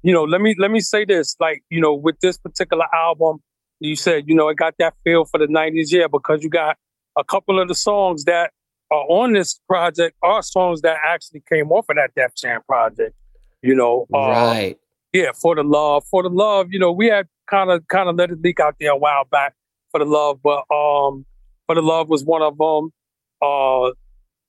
you 0.02 0.12
know, 0.12 0.24
let 0.24 0.40
me 0.40 0.54
let 0.58 0.70
me 0.70 0.80
say 0.80 1.04
this. 1.04 1.36
Like, 1.40 1.62
you 1.68 1.80
know, 1.80 1.94
with 1.94 2.20
this 2.20 2.38
particular 2.38 2.86
album, 2.94 3.38
you 3.80 3.96
said, 3.96 4.24
you 4.26 4.34
know, 4.34 4.48
it 4.48 4.56
got 4.56 4.74
that 4.78 4.94
feel 5.04 5.24
for 5.24 5.38
the 5.38 5.46
90s, 5.46 5.90
yeah, 5.90 6.06
because 6.10 6.42
you 6.42 6.48
got 6.48 6.76
a 7.18 7.24
couple 7.24 7.60
of 7.60 7.68
the 7.68 7.74
songs 7.74 8.24
that 8.24 8.52
are 8.90 9.04
on 9.08 9.32
this 9.32 9.60
project 9.68 10.16
are 10.22 10.42
songs 10.42 10.82
that 10.82 10.98
actually 11.04 11.42
came 11.48 11.70
off 11.72 11.86
of 11.88 11.96
that 11.96 12.14
Def 12.14 12.34
Jam 12.34 12.60
project. 12.66 13.14
You 13.62 13.74
know, 13.74 14.06
uh, 14.14 14.18
right? 14.18 14.78
Yeah, 15.12 15.32
for 15.32 15.54
the 15.54 15.62
love, 15.62 16.04
for 16.10 16.22
the 16.22 16.28
love. 16.28 16.68
You 16.70 16.78
know, 16.78 16.92
we 16.92 17.06
had 17.06 17.26
kind 17.48 17.70
of 17.70 17.86
kind 17.88 18.08
of 18.08 18.16
let 18.16 18.30
it 18.30 18.40
leak 18.42 18.60
out 18.60 18.76
there 18.78 18.90
a 18.90 18.96
while 18.96 19.24
back 19.24 19.54
for 19.90 20.00
the 20.00 20.06
love, 20.06 20.40
but 20.42 20.64
um, 20.74 21.24
for 21.66 21.74
the 21.74 21.82
love 21.82 22.08
was 22.08 22.24
one 22.24 22.42
of 22.42 22.58
them. 22.58 22.92
Uh, 23.40 23.90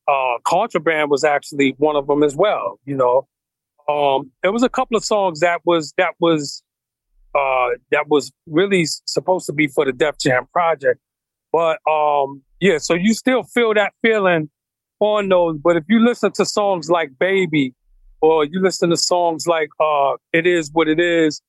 uh, 0.07 0.37
contraband 0.43 1.09
was 1.09 1.23
actually 1.23 1.75
one 1.77 1.95
of 1.95 2.07
them 2.07 2.23
as 2.23 2.35
well. 2.35 2.79
You 2.85 2.95
know, 2.95 3.27
um, 3.87 4.31
there 4.41 4.51
was 4.51 4.63
a 4.63 4.69
couple 4.69 4.97
of 4.97 5.05
songs 5.05 5.39
that 5.39 5.61
was 5.65 5.93
that 5.97 6.13
was 6.19 6.63
uh 7.33 7.69
that 7.91 8.07
was 8.07 8.31
really 8.47 8.85
supposed 8.85 9.45
to 9.45 9.53
be 9.53 9.67
for 9.67 9.85
the 9.85 9.93
Def 9.93 10.17
Jam 10.17 10.47
project, 10.51 10.99
but 11.55 11.79
um, 11.89 12.43
yeah, 12.59 12.79
so 12.79 12.95
you 12.95 13.13
still 13.13 13.43
feel 13.43 13.73
that 13.75 13.93
feeling 14.01 14.49
on 14.99 15.29
those. 15.29 15.57
But 15.63 15.77
if 15.77 15.85
you 15.87 16.03
listen 16.03 16.33
to 16.33 16.45
songs 16.45 16.89
like 16.89 17.17
Baby 17.17 17.73
or 18.19 18.43
you 18.43 18.61
listen 18.61 18.89
to 18.89 18.97
songs 18.97 19.47
like 19.47 19.69
uh 19.79 20.17
It 20.33 20.45
Is 20.45 20.69
What 20.73 20.89
It 20.89 20.99
Is, 20.99 21.41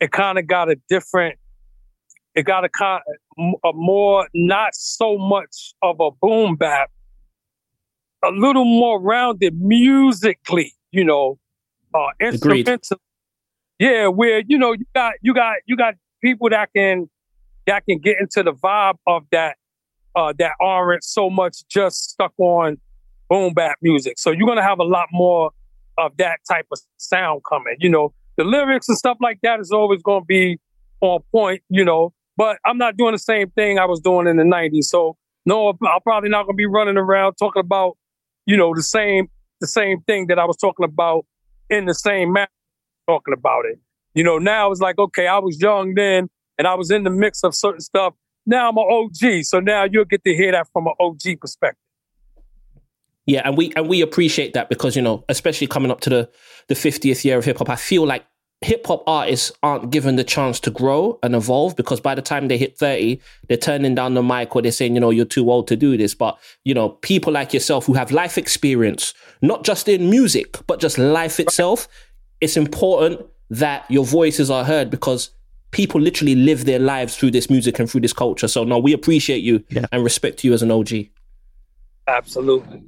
it 0.00 0.12
kind 0.12 0.38
of 0.38 0.46
got 0.46 0.70
a 0.70 0.76
different, 0.88 1.38
it 2.34 2.44
got 2.44 2.64
a 2.64 2.70
kind 2.70 3.02
a 3.38 3.72
more 3.74 4.28
not 4.32 4.74
so 4.74 5.18
much 5.18 5.74
of 5.82 6.00
a 6.00 6.10
boom 6.10 6.56
bap, 6.56 6.90
a 8.24 8.30
little 8.30 8.64
more 8.64 8.98
rounded 8.98 9.60
musically, 9.60 10.72
you 10.90 11.04
know, 11.04 11.38
uh 11.94 12.06
instrumental. 12.18 12.96
Yeah, 13.78 14.06
where 14.06 14.42
you 14.46 14.56
know 14.56 14.72
you 14.72 14.86
got 14.94 15.14
you 15.20 15.34
got 15.34 15.56
you 15.66 15.76
got 15.76 15.96
people 16.22 16.48
that 16.48 16.70
can 16.74 17.10
that 17.66 17.84
can 17.88 17.98
get 17.98 18.16
into 18.20 18.42
the 18.42 18.52
vibe 18.52 18.96
of 19.06 19.24
that 19.32 19.56
uh, 20.16 20.32
that 20.38 20.52
aren't 20.60 21.04
so 21.04 21.30
much 21.30 21.58
just 21.68 22.10
stuck 22.10 22.32
on 22.38 22.78
boom 23.28 23.54
bap 23.54 23.76
music. 23.80 24.18
So 24.18 24.30
you're 24.30 24.48
gonna 24.48 24.62
have 24.62 24.80
a 24.80 24.84
lot 24.84 25.06
more 25.12 25.52
of 25.98 26.16
that 26.16 26.40
type 26.48 26.66
of 26.72 26.80
sound 26.96 27.42
coming. 27.48 27.76
You 27.78 27.90
know, 27.90 28.12
the 28.36 28.44
lyrics 28.44 28.88
and 28.88 28.98
stuff 28.98 29.18
like 29.20 29.38
that 29.42 29.60
is 29.60 29.70
always 29.70 30.02
gonna 30.02 30.24
be 30.24 30.58
on 31.00 31.20
point. 31.32 31.62
You 31.68 31.84
know, 31.84 32.12
but 32.36 32.58
I'm 32.64 32.78
not 32.78 32.96
doing 32.96 33.12
the 33.12 33.18
same 33.18 33.50
thing 33.50 33.78
I 33.78 33.86
was 33.86 34.00
doing 34.00 34.26
in 34.26 34.36
the 34.36 34.44
'90s. 34.44 34.84
So 34.84 35.16
no, 35.46 35.68
I'm 35.68 36.00
probably 36.02 36.28
not 36.28 36.44
gonna 36.46 36.56
be 36.56 36.66
running 36.66 36.96
around 36.96 37.34
talking 37.34 37.60
about 37.60 37.96
you 38.46 38.56
know 38.56 38.74
the 38.74 38.82
same 38.82 39.28
the 39.60 39.66
same 39.66 40.00
thing 40.02 40.26
that 40.28 40.38
I 40.38 40.44
was 40.44 40.56
talking 40.56 40.84
about 40.84 41.26
in 41.68 41.84
the 41.84 41.94
same 41.94 42.32
manner 42.32 42.48
talking 43.06 43.34
about 43.34 43.64
it. 43.66 43.78
You 44.14 44.24
know, 44.24 44.38
now 44.38 44.72
it's 44.72 44.80
like 44.80 44.98
okay, 44.98 45.28
I 45.28 45.38
was 45.38 45.60
young 45.60 45.94
then 45.94 46.28
and 46.60 46.68
I 46.68 46.74
was 46.74 46.90
in 46.90 47.02
the 47.02 47.10
mix 47.10 47.42
of 47.42 47.54
certain 47.54 47.80
stuff 47.80 48.14
now 48.46 48.68
I'm 48.68 48.76
an 48.76 48.86
OG. 48.90 49.44
So 49.44 49.60
now 49.60 49.84
you'll 49.84 50.04
get 50.04 50.24
to 50.24 50.34
hear 50.34 50.52
that 50.52 50.68
from 50.72 50.86
an 50.86 50.94
OG 51.00 51.40
perspective. 51.40 51.82
Yeah, 53.26 53.42
and 53.44 53.56
we 53.56 53.72
and 53.76 53.88
we 53.88 54.00
appreciate 54.00 54.54
that 54.54 54.68
because 54.68 54.96
you 54.96 55.02
know, 55.02 55.24
especially 55.28 55.66
coming 55.66 55.90
up 55.90 56.00
to 56.00 56.10
the 56.10 56.30
the 56.68 56.74
50th 56.74 57.24
year 57.24 57.38
of 57.38 57.44
hip 57.44 57.58
hop, 57.58 57.68
I 57.68 57.76
feel 57.76 58.06
like 58.06 58.24
hip 58.62 58.86
hop 58.86 59.04
artists 59.06 59.52
aren't 59.62 59.90
given 59.90 60.16
the 60.16 60.24
chance 60.24 60.58
to 60.60 60.70
grow 60.70 61.18
and 61.22 61.34
evolve 61.34 61.76
because 61.76 62.00
by 62.00 62.14
the 62.14 62.22
time 62.22 62.48
they 62.48 62.58
hit 62.58 62.76
30, 62.76 63.20
they're 63.48 63.56
turning 63.56 63.94
down 63.94 64.14
the 64.14 64.22
mic 64.22 64.54
or 64.54 64.60
they're 64.60 64.72
saying, 64.72 64.94
you 64.94 65.00
know, 65.00 65.10
you're 65.10 65.24
too 65.24 65.50
old 65.50 65.66
to 65.68 65.76
do 65.76 65.96
this. 65.96 66.14
But, 66.14 66.38
you 66.64 66.74
know, 66.74 66.90
people 66.90 67.32
like 67.32 67.54
yourself 67.54 67.86
who 67.86 67.94
have 67.94 68.10
life 68.10 68.36
experience, 68.36 69.14
not 69.40 69.64
just 69.64 69.88
in 69.88 70.10
music, 70.10 70.58
but 70.66 70.78
just 70.78 70.98
life 70.98 71.40
itself, 71.40 71.88
it's 72.42 72.58
important 72.58 73.24
that 73.48 73.90
your 73.90 74.04
voices 74.04 74.50
are 74.50 74.64
heard 74.64 74.90
because 74.90 75.30
people 75.70 76.00
literally 76.00 76.34
live 76.34 76.64
their 76.64 76.78
lives 76.78 77.16
through 77.16 77.30
this 77.30 77.48
music 77.50 77.78
and 77.78 77.88
through 77.90 78.00
this 78.00 78.12
culture. 78.12 78.48
So 78.48 78.64
no, 78.64 78.78
we 78.78 78.92
appreciate 78.92 79.42
you 79.42 79.64
Yeah. 79.70 79.86
and 79.92 80.02
respect 80.02 80.42
you 80.44 80.52
as 80.52 80.62
an 80.62 80.70
OG. 80.70 81.08
Absolutely. 82.08 82.82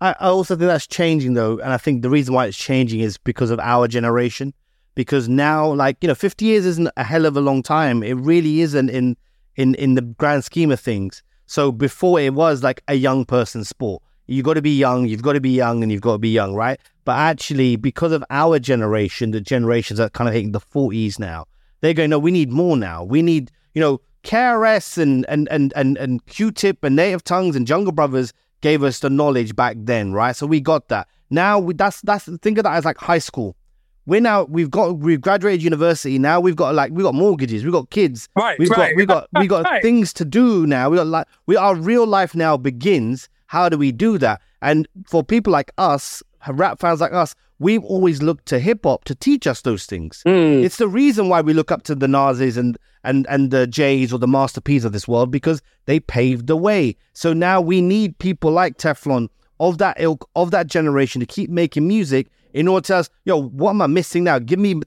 I, 0.00 0.10
I 0.20 0.28
also 0.28 0.54
think 0.56 0.68
that's 0.68 0.86
changing 0.86 1.34
though, 1.34 1.58
and 1.58 1.72
I 1.72 1.76
think 1.76 2.02
the 2.02 2.10
reason 2.10 2.34
why 2.34 2.46
it's 2.46 2.56
changing 2.56 3.00
is 3.00 3.18
because 3.18 3.50
of 3.50 3.58
our 3.60 3.88
generation. 3.88 4.54
Because 4.94 5.28
now, 5.28 5.72
like 5.72 5.96
you 6.00 6.08
know, 6.08 6.14
fifty 6.14 6.46
years 6.46 6.66
isn't 6.66 6.88
a 6.96 7.04
hell 7.04 7.24
of 7.26 7.36
a 7.36 7.40
long 7.40 7.62
time. 7.62 8.02
It 8.02 8.14
really 8.14 8.60
isn't 8.62 8.88
in 8.90 9.16
in 9.56 9.74
in 9.76 9.94
the 9.94 10.02
grand 10.02 10.44
scheme 10.44 10.70
of 10.72 10.80
things. 10.80 11.22
So 11.46 11.70
before 11.72 12.20
it 12.20 12.34
was 12.34 12.62
like 12.62 12.82
a 12.88 12.94
young 12.94 13.24
person's 13.24 13.68
sport. 13.68 14.02
you 14.26 14.42
got 14.42 14.54
to 14.54 14.62
be 14.62 14.76
young, 14.76 15.06
you've 15.06 15.22
got 15.22 15.32
to 15.34 15.40
be 15.40 15.50
young, 15.50 15.82
and 15.82 15.90
you've 15.90 16.02
got 16.02 16.12
to 16.12 16.18
be 16.18 16.28
young, 16.30 16.54
right? 16.54 16.78
But 17.06 17.16
actually, 17.16 17.76
because 17.76 18.12
of 18.12 18.22
our 18.28 18.58
generation, 18.58 19.30
the 19.30 19.40
generations 19.40 19.98
that 19.98 20.04
are 20.06 20.10
kind 20.10 20.28
of 20.28 20.34
hitting 20.34 20.52
the 20.52 20.60
40s 20.60 21.18
now, 21.18 21.46
they're 21.80 21.94
going, 21.94 22.10
no, 22.10 22.18
we 22.18 22.30
need 22.30 22.50
more 22.50 22.76
now. 22.76 23.04
We 23.04 23.22
need, 23.22 23.50
you 23.74 23.80
know, 23.80 24.00
KRS 24.24 24.98
and 24.98 25.24
and 25.28 25.48
and 25.50 25.72
and 25.76 25.96
and 25.96 26.24
Q-Tip 26.26 26.82
and 26.84 26.96
Native 26.96 27.24
Tongues 27.24 27.56
and 27.56 27.66
Jungle 27.66 27.92
Brothers 27.92 28.32
gave 28.60 28.82
us 28.82 28.98
the 28.98 29.08
knowledge 29.10 29.54
back 29.54 29.76
then, 29.78 30.12
right? 30.12 30.34
So 30.34 30.46
we 30.46 30.60
got 30.60 30.88
that. 30.88 31.06
Now 31.30 31.58
we, 31.58 31.74
that's 31.74 32.00
that's 32.02 32.28
think 32.42 32.58
of 32.58 32.64
that 32.64 32.74
as 32.74 32.84
like 32.84 32.98
high 32.98 33.18
school. 33.20 33.56
We're 34.06 34.20
now 34.20 34.44
we've 34.44 34.70
got 34.70 34.98
we've 34.98 35.20
graduated 35.20 35.62
university. 35.62 36.18
Now 36.18 36.40
we've 36.40 36.56
got 36.56 36.74
like 36.74 36.92
we 36.92 37.02
got 37.02 37.14
mortgages, 37.14 37.64
we 37.64 37.70
got 37.70 37.90
kids, 37.90 38.28
Right, 38.34 38.58
We've 38.58 38.70
right. 38.70 38.90
got 38.90 38.96
we 38.96 39.06
got 39.06 39.28
we 39.38 39.46
got 39.54 39.64
Right. 39.66 39.82
things 39.82 40.12
to 40.14 40.24
do 40.24 40.66
now. 40.66 40.88
We 40.90 40.96
got 40.96 41.06
like 41.06 41.26
we 41.46 41.56
our 41.56 41.74
real 41.76 42.06
life 42.06 42.34
now 42.34 42.56
begins. 42.56 43.28
How 43.46 43.68
do 43.68 43.78
we 43.78 43.92
do 43.92 44.18
that? 44.18 44.40
And 44.60 44.88
for 45.06 45.22
people 45.22 45.52
like 45.52 45.70
us, 45.78 46.22
rap 46.48 46.80
fans 46.80 47.00
like 47.00 47.12
us, 47.12 47.34
we've 47.58 47.84
always 47.84 48.22
looked 48.22 48.46
to 48.46 48.58
hip 48.58 48.80
hop 48.84 49.04
to 49.04 49.14
teach 49.14 49.46
us 49.46 49.62
those 49.62 49.86
things. 49.86 50.22
Mm. 50.26 50.62
It's 50.62 50.76
the 50.76 50.88
reason 50.88 51.28
why 51.28 51.40
we 51.40 51.52
look 51.52 51.72
up 51.72 51.82
to 51.84 51.94
the 51.94 52.06
Nases 52.06 52.56
and 52.56 52.78
and 53.04 53.26
and 53.28 53.50
the 53.50 53.66
Jays 53.66 54.12
or 54.12 54.18
the 54.18 54.28
Master 54.28 54.60
P's 54.60 54.84
of 54.84 54.92
this 54.92 55.08
world 55.08 55.30
because 55.30 55.62
they 55.86 56.00
paved 56.00 56.46
the 56.46 56.56
way. 56.56 56.96
So 57.12 57.32
now 57.32 57.60
we 57.60 57.80
need 57.80 58.18
people 58.18 58.50
like 58.50 58.78
Teflon 58.78 59.28
of 59.60 59.78
that 59.78 59.96
ilk 60.00 60.28
of 60.36 60.50
that 60.50 60.66
generation 60.66 61.20
to 61.20 61.26
keep 61.26 61.50
making 61.50 61.86
music 61.86 62.28
in 62.52 62.68
order 62.68 62.82
to 62.82 62.88
tell 62.88 62.98
us, 63.00 63.10
yo, 63.24 63.42
what 63.42 63.70
am 63.70 63.82
I 63.82 63.86
missing 63.86 64.24
now? 64.24 64.38
Give 64.38 64.58
me 64.58 64.80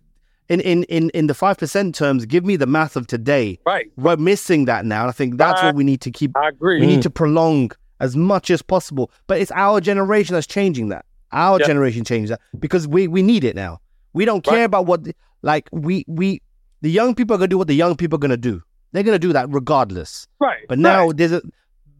in 0.49 0.59
in 0.61 0.83
in 0.83 1.09
in 1.11 1.27
the 1.27 1.33
five 1.33 1.57
percent 1.57 1.95
terms, 1.95 2.25
give 2.25 2.45
me 2.45 2.55
the 2.55 2.67
math 2.67 2.95
of 2.95 3.07
today. 3.07 3.59
Right. 3.65 3.91
We're 3.97 4.17
missing 4.17 4.65
that 4.65 4.85
now. 4.85 5.07
I 5.07 5.11
think 5.11 5.37
that's 5.37 5.61
what 5.61 5.75
we 5.75 5.83
need 5.83 6.01
to 6.01 6.11
keep 6.11 6.35
I 6.35 6.49
agree. 6.49 6.79
we 6.79 6.87
need 6.87 7.01
to 7.03 7.09
prolong 7.09 7.71
as 7.99 8.15
much 8.15 8.49
as 8.49 8.61
possible. 8.61 9.11
But 9.27 9.39
it's 9.39 9.51
our 9.51 9.79
generation 9.79 10.33
that's 10.33 10.47
changing 10.47 10.89
that. 10.89 11.05
Our 11.31 11.59
Yeah. 11.59 11.67
generation 11.67 12.03
changed 12.03 12.31
that 12.31 12.41
because 12.59 12.87
we 12.87 13.07
we 13.07 13.21
need 13.21 13.43
it 13.43 13.55
now. 13.55 13.79
We 14.13 14.25
don't 14.25 14.43
care 14.43 14.59
Right. 14.59 14.63
about 14.63 14.85
what 14.85 15.03
the- 15.03 15.15
like 15.41 15.69
we 15.71 16.03
we 16.07 16.41
the 16.81 16.89
young 16.91 17.15
people 17.15 17.35
are 17.35 17.39
gonna 17.39 17.47
do 17.47 17.57
what 17.57 17.67
the 17.67 17.75
young 17.75 17.95
people 17.95 18.17
are 18.17 18.19
gonna 18.19 18.37
do. 18.37 18.61
They're 18.91 19.03
gonna 19.03 19.19
do 19.19 19.33
that 19.33 19.47
regardless. 19.49 20.27
right. 20.39 20.59
But 20.67 20.79
now 20.79 21.07
right. 21.07 21.17
there's 21.17 21.31
a 21.31 21.41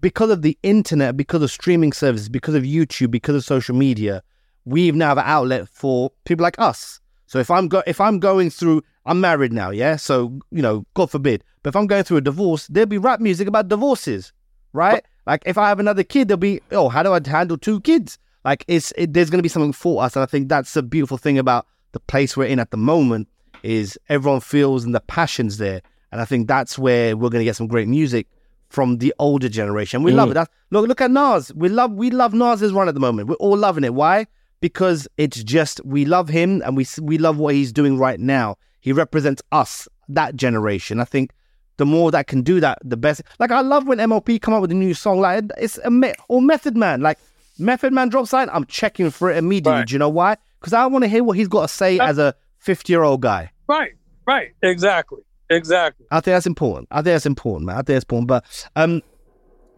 because 0.01 0.31
of 0.31 0.41
the 0.41 0.57
internet, 0.63 1.15
because 1.15 1.41
of 1.43 1.51
streaming 1.51 1.93
services, 1.93 2.27
because 2.27 2.55
of 2.55 2.63
YouTube, 2.63 3.11
because 3.11 3.35
of 3.35 3.43
social 3.45 3.75
media, 3.75 4.23
we've 4.65 4.95
now 4.95 5.09
have 5.09 5.19
an 5.19 5.23
outlet 5.27 5.67
for 5.69 6.11
people 6.25 6.43
like 6.43 6.55
us. 6.59 6.99
So 7.27 7.39
if 7.39 7.49
I'm 7.51 7.67
go 7.67 7.83
if 7.87 8.01
I'm 8.01 8.19
going 8.19 8.49
through 8.49 8.81
I'm 9.05 9.19
married 9.19 9.51
now, 9.53 9.71
yeah? 9.71 9.95
So, 9.95 10.37
you 10.51 10.61
know, 10.61 10.85
God 10.93 11.09
forbid. 11.09 11.43
But 11.63 11.69
if 11.69 11.75
I'm 11.75 11.87
going 11.87 12.03
through 12.03 12.17
a 12.17 12.21
divorce, 12.21 12.67
there'll 12.67 12.85
be 12.87 12.99
rap 12.99 13.19
music 13.19 13.47
about 13.47 13.67
divorces, 13.67 14.31
right? 14.73 15.03
Like 15.25 15.41
if 15.45 15.57
I 15.57 15.69
have 15.69 15.79
another 15.79 16.03
kid, 16.03 16.27
there'll 16.27 16.37
be, 16.39 16.61
oh, 16.71 16.87
how 16.89 17.01
do 17.01 17.11
I 17.13 17.19
handle 17.25 17.57
two 17.57 17.79
kids? 17.81 18.19
Like 18.43 18.65
it's 18.67 18.91
it, 18.97 19.13
there's 19.13 19.29
gonna 19.29 19.43
be 19.43 19.49
something 19.49 19.73
for 19.73 20.03
us. 20.03 20.15
And 20.15 20.23
I 20.23 20.25
think 20.25 20.49
that's 20.49 20.73
the 20.73 20.83
beautiful 20.83 21.17
thing 21.17 21.37
about 21.37 21.67
the 21.91 21.99
place 21.99 22.35
we're 22.35 22.45
in 22.45 22.59
at 22.59 22.71
the 22.71 22.77
moment 22.77 23.27
is 23.63 23.99
everyone 24.09 24.39
feels 24.39 24.83
and 24.83 24.95
the 24.95 25.01
passion's 25.01 25.57
there. 25.57 25.81
And 26.11 26.19
I 26.19 26.25
think 26.25 26.47
that's 26.47 26.77
where 26.77 27.15
we're 27.15 27.29
gonna 27.29 27.43
get 27.43 27.55
some 27.55 27.67
great 27.67 27.87
music 27.87 28.27
from 28.69 28.97
the 28.97 29.13
older 29.19 29.49
generation. 29.49 30.01
We 30.01 30.11
love 30.11 30.29
mm. 30.29 30.31
it. 30.31 30.33
That's, 30.35 30.51
look, 30.71 30.87
look 30.87 31.01
at 31.01 31.11
Nas. 31.11 31.53
We 31.53 31.69
love 31.69 31.91
we 31.91 32.09
love 32.09 32.33
Nas's 32.33 32.71
run 32.71 32.87
at 32.87 32.93
the 32.93 32.99
moment. 32.99 33.27
We're 33.29 33.35
all 33.35 33.57
loving 33.57 33.83
it. 33.83 33.93
Why? 33.93 34.25
Because 34.61 35.07
it's 35.17 35.43
just 35.43 35.83
we 35.85 36.05
love 36.05 36.29
him 36.29 36.61
and 36.63 36.75
we 36.75 36.85
we 37.01 37.17
love 37.17 37.37
what 37.37 37.53
he's 37.53 37.71
doing 37.71 37.97
right 37.97 38.19
now. 38.19 38.57
He 38.79 38.91
represents 38.91 39.41
us, 39.51 39.87
that 40.09 40.35
generation. 40.35 40.99
I 40.99 41.05
think 41.05 41.31
the 41.77 41.85
more 41.85 42.11
that 42.11 42.27
can 42.27 42.41
do 42.41 42.59
that, 42.59 42.79
the 42.83 42.97
best. 42.97 43.21
Like 43.39 43.51
I 43.51 43.61
love 43.61 43.87
when 43.87 43.97
MOP 44.09 44.29
come 44.41 44.53
up 44.53 44.61
with 44.61 44.71
a 44.71 44.75
new 44.75 44.93
song. 44.93 45.19
Like 45.19 45.43
it's 45.57 45.77
a 45.79 45.91
me- 45.91 46.13
or 46.29 46.41
Method 46.41 46.77
Man. 46.77 47.01
Like 47.01 47.19
Method 47.61 47.93
Man 47.93 48.09
drops 48.09 48.33
line, 48.33 48.49
I'm 48.51 48.65
checking 48.65 49.09
for 49.11 49.31
it 49.31 49.37
immediately. 49.37 49.79
Right. 49.79 49.87
Do 49.87 49.93
you 49.93 49.99
know 49.99 50.09
why? 50.09 50.37
Because 50.59 50.73
I 50.73 50.85
want 50.87 51.03
to 51.03 51.07
hear 51.07 51.23
what 51.23 51.37
he's 51.37 51.47
got 51.47 51.61
to 51.61 51.67
say 51.67 51.99
as 51.99 52.17
a 52.17 52.35
50 52.59 52.91
year 52.91 53.03
old 53.03 53.21
guy. 53.21 53.51
right. 53.67 53.91
Right. 54.27 54.49
Exactly. 54.61 55.21
Exactly. 55.49 56.05
I 56.11 56.15
think 56.21 56.35
that's 56.35 56.45
important. 56.45 56.87
I 56.91 56.97
think 56.97 57.05
that's 57.05 57.25
important, 57.25 57.65
man. 57.65 57.75
I 57.75 57.79
think 57.79 57.87
that's 57.87 58.03
important. 58.03 58.27
But 58.27 58.69
um, 58.75 59.01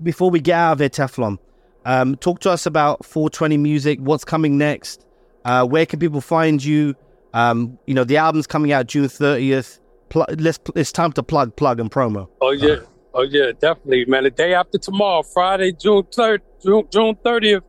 before 0.03 0.29
we 0.29 0.39
get 0.41 0.55
out 0.55 0.73
of 0.73 0.79
here, 0.79 0.89
Teflon, 0.89 1.37
um, 1.85 2.15
talk 2.17 2.39
to 2.41 2.51
us 2.51 2.65
about 2.65 3.05
420 3.05 3.57
music. 3.57 3.99
What's 3.99 4.25
coming 4.25 4.57
next? 4.57 5.05
Uh, 5.45 5.65
where 5.65 5.85
can 5.85 5.97
people 5.99 6.21
find 6.21 6.63
you? 6.63 6.93
Um, 7.33 7.79
you 7.87 7.93
know, 7.93 8.03
the 8.03 8.17
album's 8.17 8.45
coming 8.45 8.71
out 8.73 8.87
June 8.87 9.05
30th. 9.05 9.79
Pl- 10.09 10.25
let's, 10.37 10.59
it's 10.75 10.91
time 10.91 11.13
to 11.13 11.23
plug, 11.23 11.55
plug, 11.55 11.79
and 11.79 11.89
promo. 11.89 12.27
Oh 12.41 12.51
yeah. 12.51 12.75
Oh 13.15 13.23
yeah, 13.23 13.51
definitely, 13.59 14.05
man. 14.05 14.23
The 14.23 14.31
day 14.31 14.53
after 14.53 14.77
tomorrow, 14.77 15.23
Friday, 15.23 15.71
June 15.71 16.03
third, 16.13 16.41
June 16.63 16.83
June 16.91 17.15
thirtieth, 17.23 17.63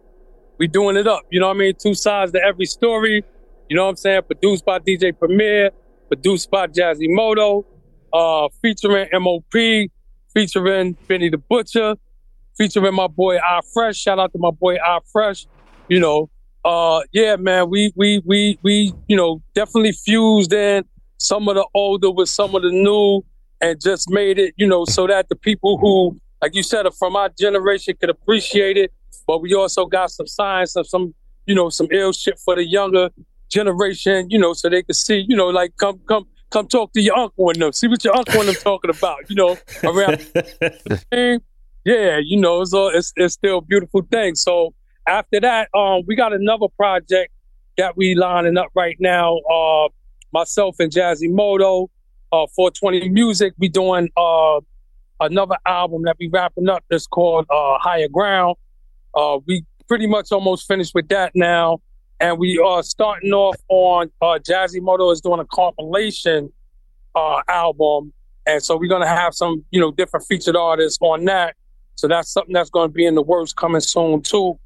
we 0.59 0.67
doing 0.67 0.97
it 0.97 1.07
up. 1.07 1.23
You 1.31 1.41
know 1.41 1.49
what 1.49 1.57
I 1.57 1.59
mean? 1.59 1.75
Two 1.79 1.95
sides 1.95 2.33
to 2.33 2.43
every 2.43 2.67
story. 2.67 3.25
You 3.69 3.77
know 3.77 3.85
what 3.85 3.91
I'm 3.91 3.97
saying? 3.97 4.23
Produced 4.23 4.65
by 4.65 4.79
DJ 4.79 5.19
Premier, 5.19 5.71
produced 6.09 6.51
by 6.51 6.67
Jazimoto, 6.67 7.65
uh, 8.13 8.49
featuring 8.63 9.09
MOP, 9.13 9.91
featuring 10.33 10.97
Benny 11.09 11.31
the 11.31 11.39
Butcher, 11.39 11.97
featuring 12.57 12.95
my 12.95 13.07
boy 13.07 13.39
I 13.39 13.61
Fresh. 13.73 13.97
Shout 13.97 14.19
out 14.19 14.33
to 14.33 14.39
my 14.39 14.51
boy 14.51 14.77
I 14.77 14.99
Fresh. 15.13 15.47
You 15.89 16.01
know, 16.01 16.31
uh, 16.65 17.01
yeah, 17.13 17.37
man, 17.37 17.69
we 17.69 17.93
we 17.97 18.23
we 18.25 18.59
we 18.63 18.93
you 19.09 19.17
know 19.17 19.43
definitely 19.55 19.93
fused 19.93 20.53
in 20.53 20.85
some 21.19 21.49
of 21.49 21.55
the 21.55 21.67
older 21.75 22.11
with 22.11 22.29
some 22.29 22.55
of 22.55 22.63
the 22.63 22.71
new 22.71 23.23
and 23.61 23.81
just 23.81 24.11
made 24.11 24.39
it, 24.39 24.55
you 24.57 24.67
know, 24.67 24.85
so 24.85 25.07
that 25.07 25.29
the 25.29 25.37
people 25.37 25.79
who, 25.79 26.19
like 26.43 26.55
you 26.55 26.63
said, 26.63 26.87
are 26.87 26.93
from 26.93 27.17
our 27.17 27.31
generation 27.39 27.95
could 27.99 28.11
appreciate 28.11 28.77
it. 28.77 28.93
But 29.27 29.41
we 29.43 29.55
also 29.55 29.87
got 29.87 30.11
some 30.11 30.27
signs 30.27 30.77
of 30.77 30.87
some, 30.87 31.15
you 31.47 31.55
know, 31.55 31.71
some 31.71 31.89
ill 31.91 32.13
shit 32.13 32.39
for 32.39 32.57
the 32.57 32.65
younger 32.65 33.11
generation, 33.49 34.29
you 34.31 34.39
know, 34.39 34.53
so 34.53 34.69
they 34.69 34.83
could 34.83 34.97
see, 34.97 35.25
you 35.29 35.37
know, 35.37 35.49
like 35.49 35.77
come 35.77 36.01
come 36.07 36.27
come 36.51 36.69
talk 36.69 36.93
to 36.93 37.01
your 37.01 37.17
uncle 37.17 37.51
and 37.51 37.61
them, 37.61 37.73
see 37.73 37.89
what 37.89 38.05
your 38.05 38.17
uncle 38.17 38.41
and 38.41 38.49
them 38.49 38.55
talking 38.57 38.91
about, 38.91 39.19
you 39.29 39.37
know, 39.37 39.57
around. 39.85 41.41
Yeah, 41.85 42.19
you 42.19 42.41
know, 42.41 42.63
it's 42.63 42.73
all, 42.73 42.89
it's 42.89 43.13
it's 43.15 43.35
still 43.35 43.59
a 43.59 43.61
beautiful 43.61 44.03
thing. 44.11 44.37
So 44.37 44.73
after 45.07 45.39
that, 45.41 45.69
um, 45.75 46.03
we 46.07 46.17
got 46.17 46.33
another 46.33 46.67
project 46.79 47.31
that 47.77 47.95
we 47.97 48.15
lining 48.15 48.57
up 48.57 48.69
right 48.75 48.97
now. 48.99 49.37
Uh, 49.41 49.89
myself 50.33 50.77
and 50.79 50.91
Jazimoto, 50.91 51.89
uh, 52.33 52.47
420 52.57 53.11
Music. 53.11 53.53
We 53.59 53.69
doing 53.69 54.09
uh 54.17 54.61
another 55.21 55.57
album 55.67 56.03
that 56.05 56.17
we 56.19 56.29
wrapping 56.29 56.71
up 56.71 56.85
that's 56.89 57.07
called 57.07 57.47
uh 57.51 57.79
Higher 57.79 58.09
Ground. 58.09 58.57
Uh, 59.15 59.39
we 59.47 59.65
pretty 59.89 60.07
much 60.07 60.33
almost 60.33 60.67
finished 60.67 60.95
with 60.95 61.09
that 61.09 61.33
now, 61.35 61.81
and 62.21 62.39
we 62.39 62.59
are 62.59 62.83
starting 62.83 63.33
off 63.33 63.57
on 63.69 64.11
uh 64.21 64.39
Jazimoto 64.39 65.13
is 65.13 65.21
doing 65.21 65.41
a 65.41 65.45
compilation 65.47 66.53
uh 67.15 67.43
album, 67.49 68.13
and 68.47 68.63
so 68.63 68.77
we're 68.77 68.89
gonna 68.89 69.07
have 69.07 69.35
some 69.35 69.65
you 69.71 69.81
know 69.81 69.93
different 69.93 70.27
featured 70.27 70.57
artists 70.57 70.99
on 71.01 71.25
that. 71.27 71.55
So 71.97 72.09
that's 72.09 72.31
something 72.33 72.53
that's 72.53 72.71
gonna 72.71 72.89
be 72.89 73.07
in 73.07 73.15
the 73.15 73.23
works 73.23 73.53
coming 73.53 73.81
soon 73.81 74.23
too. 74.23 74.59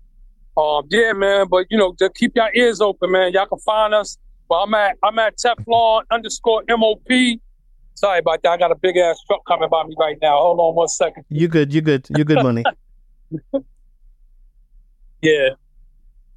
Um, 0.57 0.89
yeah, 0.91 1.13
man, 1.13 1.47
but 1.49 1.67
you 1.71 1.79
know, 1.79 1.95
just 1.99 2.15
keep 2.15 2.33
your 2.35 2.51
ears 2.53 2.81
open, 2.81 3.13
man. 3.13 3.33
Y'all 3.33 3.47
can 3.47 3.59
find 3.61 3.95
us. 3.95 4.19
Well, 4.49 4.61
I'm 4.61 4.75
at 4.75 4.97
I'm 5.05 5.19
at 5.19 5.37
Teflon 5.37 6.03
underscore 6.11 6.65
MOP. 6.69 7.41
Sorry 7.95 8.19
about 8.21 8.43
that. 8.43 8.51
I 8.51 8.57
got 8.57 8.73
a 8.73 8.77
big 8.77 8.97
ass 8.97 9.21
truck 9.27 9.45
coming 9.47 9.69
by 9.69 9.85
me 9.85 9.95
right 9.99 10.17
now. 10.23 10.39
Hold 10.39 10.59
on 10.61 10.75
one 10.75 10.89
second. 10.89 11.25
You 11.29 11.49
good, 11.49 11.73
you 11.73 11.81
good, 11.81 12.07
you 12.17 12.25
good, 12.25 12.43
money. 12.43 12.65
Yeah. 15.23 15.51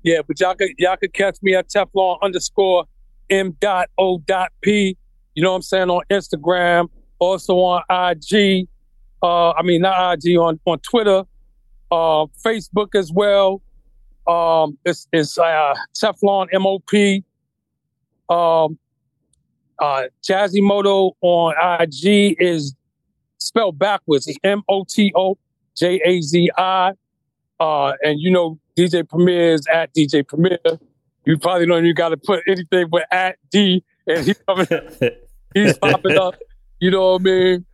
Yeah, 0.04 0.22
but 0.28 0.40
y'all 0.40 0.56
could 0.56 0.72
y'all 0.80 0.98
could 0.98 1.14
catch 1.14 1.38
me 1.42 1.54
at 1.56 1.70
Teflon 1.70 2.18
underscore 2.22 2.86
M 3.30 3.56
dot 3.60 3.90
O 3.98 4.18
dot 4.20 4.52
P. 4.62 4.98
You 5.36 5.44
know 5.44 5.52
what 5.52 5.58
I'm 5.58 5.62
saying? 5.62 5.90
On 5.90 6.02
Instagram, 6.10 6.90
also 7.20 7.56
on 7.58 7.84
IG. 7.90 8.68
Uh 9.22 9.52
I 9.52 9.62
mean 9.62 9.82
not 9.82 10.18
IG 10.26 10.38
on, 10.38 10.60
on 10.66 10.80
Twitter, 10.80 11.24
uh 11.92 12.26
Facebook 12.46 12.96
as 12.96 13.12
well. 13.12 13.62
Um 14.28 14.78
it's 14.86 15.08
it's 15.14 15.38
uh 15.38 15.76
Teflon 15.94 16.48
MOP. 16.54 17.24
Um 18.36 18.80
uh 19.78 20.04
Jazimoto 20.28 21.12
on 21.22 21.54
IG 21.80 22.38
is 22.40 22.74
spelled 23.38 23.78
backwards. 23.78 24.28
M 24.44 24.64
O 24.68 24.84
T 24.84 25.12
O 25.16 25.38
J 25.78 26.02
A 26.04 26.22
Z 26.22 26.50
I. 26.58 26.94
Uh, 27.62 27.94
and 28.04 28.20
you 28.20 28.32
know, 28.32 28.60
DJ 28.76 29.08
Premier 29.08 29.54
is 29.54 29.68
at 29.72 29.94
DJ 29.94 30.28
Premier. 30.28 30.58
You 31.26 31.38
probably 31.38 31.68
don't 31.68 31.84
even 31.84 31.94
got 31.94 32.10
to 32.10 32.18
put 32.18 32.42
anything 32.48 32.88
but 32.90 33.06
at 33.12 33.38
D, 33.52 33.84
and 34.08 34.26
he 34.26 34.34
coming, 34.48 34.68
he's 35.54 35.78
popping 35.78 36.18
up. 36.18 36.34
You 36.80 36.90
know 36.90 37.12
what 37.12 37.22
I 37.22 37.24
mean? 37.24 37.66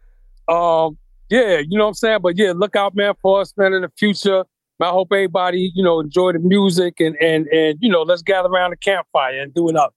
Um, 0.50 0.98
yeah, 1.30 1.60
you 1.60 1.78
know 1.78 1.86
what 1.86 1.90
I'm 1.92 1.94
saying. 1.94 2.20
But 2.22 2.38
yeah, 2.38 2.52
look 2.54 2.76
out, 2.76 2.98
man, 2.98 3.14
for 3.22 3.40
us, 3.40 3.54
man, 3.56 3.72
in 3.72 3.84
the 3.84 3.92
future. 3.98 4.44
I 4.82 4.90
hope 4.90 5.08
everybody, 5.14 5.72
you 5.74 5.84
know, 5.84 6.02
enjoy 6.02 6.34
the 6.34 6.40
music 6.40 7.00
and 7.00 7.16
and 7.22 7.48
and 7.48 7.78
you 7.82 7.90
know, 7.90 8.02
let's 8.02 8.22
gather 8.22 8.50
around 8.50 8.72
the 8.72 8.78
campfire 8.78 9.42
and 9.42 9.54
do 9.54 9.70
it 9.70 9.78
up. 9.78 9.96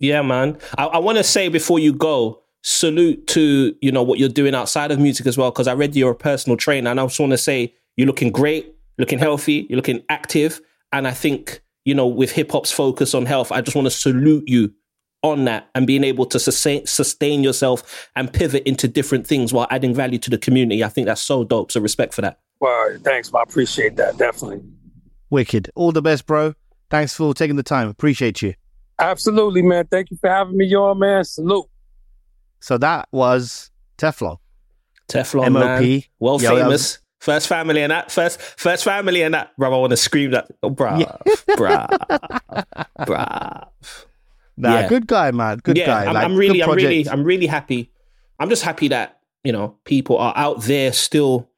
Yeah, 0.00 0.22
man. 0.22 0.58
I, 0.76 0.86
I 0.86 0.98
want 0.98 1.18
to 1.18 1.24
say 1.24 1.48
before 1.48 1.78
you 1.78 1.92
go, 1.92 2.42
salute 2.62 3.28
to 3.28 3.76
you 3.80 3.92
know 3.92 4.02
what 4.02 4.18
you're 4.18 4.28
doing 4.28 4.56
outside 4.56 4.90
of 4.90 4.98
music 4.98 5.26
as 5.26 5.38
well. 5.38 5.52
Because 5.52 5.68
I 5.68 5.74
read 5.74 5.94
you're 5.94 6.10
a 6.10 6.16
personal 6.16 6.56
trainer, 6.56 6.90
and 6.90 6.98
I 6.98 7.06
just 7.06 7.20
want 7.20 7.30
to 7.30 7.38
say 7.38 7.72
you're 7.96 8.08
looking 8.08 8.32
great. 8.32 8.71
Looking 8.98 9.18
healthy, 9.18 9.66
you're 9.68 9.76
looking 9.76 10.02
active. 10.08 10.60
And 10.92 11.06
I 11.06 11.12
think, 11.12 11.62
you 11.84 11.94
know, 11.94 12.06
with 12.06 12.32
hip 12.32 12.52
hop's 12.52 12.72
focus 12.72 13.14
on 13.14 13.26
health, 13.26 13.52
I 13.52 13.60
just 13.60 13.74
want 13.74 13.86
to 13.86 13.90
salute 13.90 14.44
you 14.46 14.72
on 15.22 15.44
that 15.44 15.70
and 15.74 15.86
being 15.86 16.04
able 16.04 16.26
to 16.26 16.38
sustain, 16.38 16.84
sustain 16.86 17.44
yourself 17.44 18.10
and 18.16 18.32
pivot 18.32 18.64
into 18.64 18.88
different 18.88 19.26
things 19.26 19.52
while 19.52 19.66
adding 19.70 19.94
value 19.94 20.18
to 20.18 20.30
the 20.30 20.38
community. 20.38 20.82
I 20.82 20.88
think 20.88 21.06
that's 21.06 21.20
so 21.20 21.44
dope. 21.44 21.70
So 21.70 21.80
respect 21.80 22.12
for 22.12 22.22
that. 22.22 22.40
Well, 22.60 22.98
thanks. 23.02 23.32
I 23.34 23.42
appreciate 23.42 23.96
that. 23.96 24.18
Definitely. 24.18 24.62
Wicked. 25.30 25.70
All 25.74 25.92
the 25.92 26.02
best, 26.02 26.26
bro. 26.26 26.54
Thanks 26.90 27.14
for 27.14 27.32
taking 27.34 27.56
the 27.56 27.62
time. 27.62 27.88
Appreciate 27.88 28.42
you. 28.42 28.54
Absolutely, 28.98 29.62
man. 29.62 29.86
Thank 29.86 30.10
you 30.10 30.18
for 30.20 30.28
having 30.28 30.56
me 30.56 30.72
on, 30.76 30.98
man. 30.98 31.24
Salute. 31.24 31.66
So 32.60 32.78
that 32.78 33.08
was 33.10 33.70
Teflon. 33.98 34.38
Teflon 35.08 35.52
MOP. 35.52 35.80
man, 35.80 36.02
world 36.20 36.42
Yo, 36.42 36.54
that 36.54 36.62
famous, 36.64 36.98
first 37.22 37.46
family 37.46 37.80
and 37.82 37.92
that, 37.92 38.10
first 38.10 38.40
first 38.40 38.82
family 38.84 39.22
and 39.22 39.32
that. 39.34 39.56
Bro, 39.56 39.72
I 39.72 39.78
want 39.78 39.90
to 39.92 39.96
scream 39.96 40.32
that, 40.32 40.48
oh, 40.62 40.70
bruh, 40.70 41.06
bruh, 41.50 41.88
bruh. 43.00 43.68
Nah, 44.56 44.80
Yeah. 44.80 44.88
good 44.88 45.06
guy, 45.06 45.30
man. 45.30 45.58
Good 45.62 45.78
yeah, 45.78 45.86
guy. 45.86 46.06
I'm, 46.06 46.14
Like, 46.14 46.24
I'm 46.24 46.36
really, 46.36 46.62
I'm 46.62 46.70
really. 46.72 47.08
I'm 47.08 47.24
really 47.24 47.46
happy. 47.46 47.90
I'm 48.38 48.48
just 48.48 48.62
happy 48.62 48.88
that 48.88 49.20
you 49.44 49.52
know 49.52 49.76
people 49.84 50.18
are 50.18 50.34
out 50.36 50.62
there 50.62 50.92
still, 50.92 51.48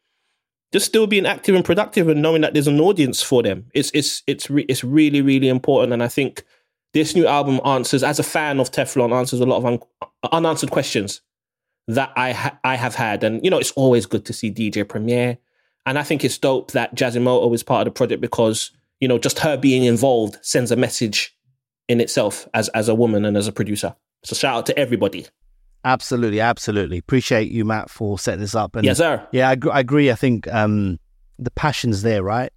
just 0.72 0.86
still 0.86 1.06
being 1.06 1.26
active 1.26 1.54
and 1.54 1.64
productive 1.64 2.08
and 2.08 2.20
knowing 2.22 2.42
that 2.42 2.52
there's 2.54 2.68
an 2.68 2.80
audience 2.80 3.22
for 3.22 3.42
them. 3.42 3.66
It's 3.74 3.90
it's 3.94 4.22
it's 4.26 4.48
re- 4.50 4.66
it's 4.68 4.84
really 4.84 5.22
really 5.22 5.48
important, 5.48 5.92
and 5.92 6.02
I 6.02 6.08
think 6.08 6.44
this 6.92 7.14
new 7.16 7.26
album 7.26 7.60
answers, 7.64 8.04
as 8.04 8.18
a 8.20 8.22
fan 8.22 8.60
of 8.60 8.70
Teflon, 8.70 9.12
answers 9.12 9.40
a 9.40 9.46
lot 9.46 9.56
of 9.56 9.66
un- 9.66 9.80
unanswered 10.32 10.70
questions 10.70 11.20
that 11.88 12.12
I 12.16 12.32
ha- 12.32 12.58
I 12.62 12.76
have 12.76 12.94
had, 12.94 13.24
and 13.24 13.42
you 13.44 13.50
know 13.50 13.58
it's 13.58 13.72
always 13.72 14.06
good 14.06 14.24
to 14.26 14.32
see 14.32 14.50
DJ 14.52 14.88
Premier, 14.88 15.38
and 15.86 15.98
I 15.98 16.02
think 16.02 16.24
it's 16.24 16.38
dope 16.38 16.72
that 16.72 16.94
Jazimoto 16.94 17.52
is 17.54 17.62
part 17.62 17.86
of 17.86 17.92
the 17.92 17.96
project 17.96 18.20
because 18.20 18.70
you 19.00 19.08
know 19.08 19.18
just 19.18 19.40
her 19.40 19.56
being 19.56 19.84
involved 19.84 20.38
sends 20.42 20.70
a 20.70 20.76
message 20.76 21.36
in 21.88 22.00
itself 22.00 22.48
as 22.54 22.68
as 22.70 22.88
a 22.88 22.94
woman 22.94 23.24
and 23.24 23.36
as 23.36 23.46
a 23.48 23.52
producer. 23.52 23.94
So 24.24 24.34
shout 24.34 24.56
out 24.56 24.66
to 24.66 24.78
everybody. 24.78 25.26
Absolutely, 25.84 26.40
absolutely. 26.40 26.96
Appreciate 26.96 27.50
you, 27.50 27.62
Matt, 27.64 27.90
for 27.90 28.18
setting 28.18 28.40
this 28.40 28.54
up. 28.54 28.74
And 28.74 28.86
yes, 28.86 28.96
sir. 28.96 29.26
yeah, 29.32 29.50
I, 29.50 29.52
agree- 29.52 29.70
I 29.70 29.80
agree. 29.80 30.10
I 30.10 30.14
think 30.14 30.48
um, 30.48 30.98
the 31.38 31.50
passion's 31.50 32.00
there, 32.00 32.22
right? 32.22 32.50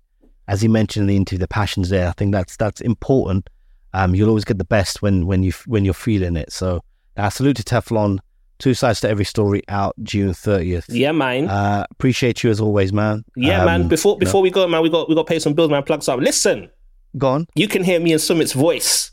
As 0.47 0.61
he 0.61 0.69
mentioned 0.69 1.03
in 1.03 1.07
the 1.07 1.15
interview, 1.17 1.39
the 1.39 1.47
passion's 1.49 1.89
there. 1.89 2.07
I 2.07 2.13
think 2.13 2.31
that's 2.31 2.55
that's 2.55 2.79
important. 2.79 3.49
Um, 3.93 4.15
you'll 4.15 4.29
always 4.29 4.45
get 4.45 4.57
the 4.59 4.63
best 4.65 5.01
when 5.01 5.25
when 5.27 5.43
you 5.43 5.51
when 5.65 5.83
you're 5.83 5.93
feeling 5.93 6.37
it. 6.37 6.53
So, 6.53 6.79
uh, 7.17 7.29
salute 7.29 7.57
to 7.57 7.63
Teflon. 7.63 8.19
Two 8.59 8.73
sides 8.73 9.01
to 9.01 9.09
every 9.09 9.25
story 9.25 9.61
out 9.67 9.95
June 10.01 10.33
thirtieth. 10.33 10.89
Yeah, 10.89 11.11
man. 11.11 11.47
Uh, 11.47 11.85
appreciate 11.91 12.43
you 12.43 12.49
as 12.49 12.59
always, 12.59 12.91
man. 12.91 13.23
yeah, 13.35 13.63
man. 13.65 13.83
Um, 13.83 13.87
Before 13.87 14.17
before 14.17 14.41
we 14.41 14.49
go, 14.49 14.67
man, 14.67 14.81
we 14.81 14.89
got 14.89 15.07
we 15.09 15.15
got 15.15 15.27
to 15.27 15.31
pay 15.31 15.39
some 15.39 15.53
bills, 15.53 15.69
man. 15.69 15.83
Plug 15.83 16.07
up. 16.09 16.19
Listen, 16.19 16.69
Go 17.17 17.27
on. 17.29 17.47
you 17.55 17.67
can 17.67 17.83
hear 17.83 17.99
me 17.99 18.11
and 18.13 18.21
Sumit's 18.21 18.53
voice 18.53 19.11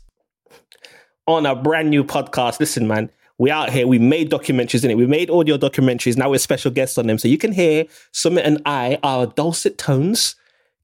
on 1.27 1.45
a 1.45 1.55
brand 1.55 1.89
new 1.89 2.03
podcast. 2.03 2.59
Listen, 2.59 2.87
man, 2.87 3.09
we 3.37 3.51
out 3.51 3.69
here. 3.69 3.87
We 3.87 3.99
made 3.99 4.29
documentaries 4.31 4.83
in 4.83 4.91
it. 4.91 4.95
We 4.97 5.07
made 5.07 5.29
audio 5.29 5.57
documentaries. 5.57 6.17
Now 6.17 6.29
we're 6.29 6.37
special 6.39 6.71
guests 6.71 6.97
on 6.97 7.07
them, 7.07 7.17
so 7.17 7.27
you 7.27 7.37
can 7.37 7.51
hear 7.51 7.85
Summit 8.11 8.45
and 8.45 8.61
I, 8.65 8.97
our 9.03 9.27
dulcet 9.27 9.77
tones, 9.77 10.35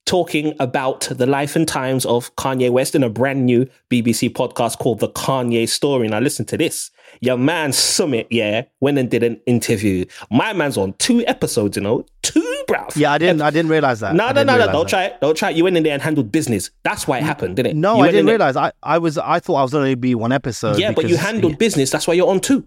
talking 0.06 0.54
about 0.60 1.02
the 1.12 1.26
life 1.26 1.56
and 1.56 1.68
times 1.68 2.06
of 2.06 2.36
Kanye 2.36 2.70
West 2.70 2.96
in 2.96 3.04
a 3.04 3.10
brand 3.10 3.46
new 3.46 3.66
BBC 3.90 4.30
podcast 4.32 4.80
called 4.80 5.00
The 5.00 5.10
Kanye 5.10 5.68
Story. 5.70 6.08
Now 6.08 6.20
listen 6.20 6.46
to 6.48 6.58
this. 6.58 6.92
Your 7.20 7.38
man 7.38 7.72
Sumit, 7.72 8.28
yeah, 8.30 8.64
went 8.80 8.98
and 8.98 9.10
did 9.10 9.24
an 9.24 9.40
interview. 9.46 10.06
My 10.30 10.54
man's 10.54 10.78
on 10.78 10.94
two 10.94 11.26
episodes, 11.28 11.78
you 11.78 11.84
know, 11.84 12.06
two, 12.24 12.64
bruv. 12.68 12.96
Yeah, 12.96 13.12
I 13.12 13.18
didn't. 13.18 13.42
I 13.42 13.50
didn't 13.50 13.70
realize 13.70 14.00
that. 14.00 14.16
No, 14.16 14.32
no, 14.32 14.44
no, 14.44 14.58
no! 14.58 14.72
Don't 14.72 14.84
that. 14.84 14.90
try 14.90 15.04
it. 15.06 15.22
Don't 15.22 15.36
try 15.38 15.52
it. 15.52 15.58
You 15.58 15.66
went 15.66 15.78
in 15.78 15.84
there 15.84 15.94
and 15.94 16.02
handled 16.02 16.32
business. 16.32 16.72
That's 16.84 17.08
why 17.08 17.18
it 17.18 17.24
happened, 17.24 17.58
didn't 17.58 17.72
it? 17.72 17.76
No, 17.76 17.98
You 17.98 18.04
I 18.04 18.12
didn't 18.12 18.28
realize. 18.28 18.56
I, 18.56 18.72
I 18.82 18.98
was. 18.98 19.18
I 19.18 19.40
thought 19.40 19.56
I 19.56 19.64
was 19.64 19.74
only 19.74 19.96
be 19.96 20.16
one 20.16 20.32
episode. 20.32 20.80
Yeah, 20.80 20.92
but 20.92 21.10
you 21.10 21.18
handled 21.18 21.58
business. 21.58 21.90
That's 21.90 22.08
why 22.08 22.14
you're 22.14 22.30
on 22.30 22.40
two. 22.40 22.66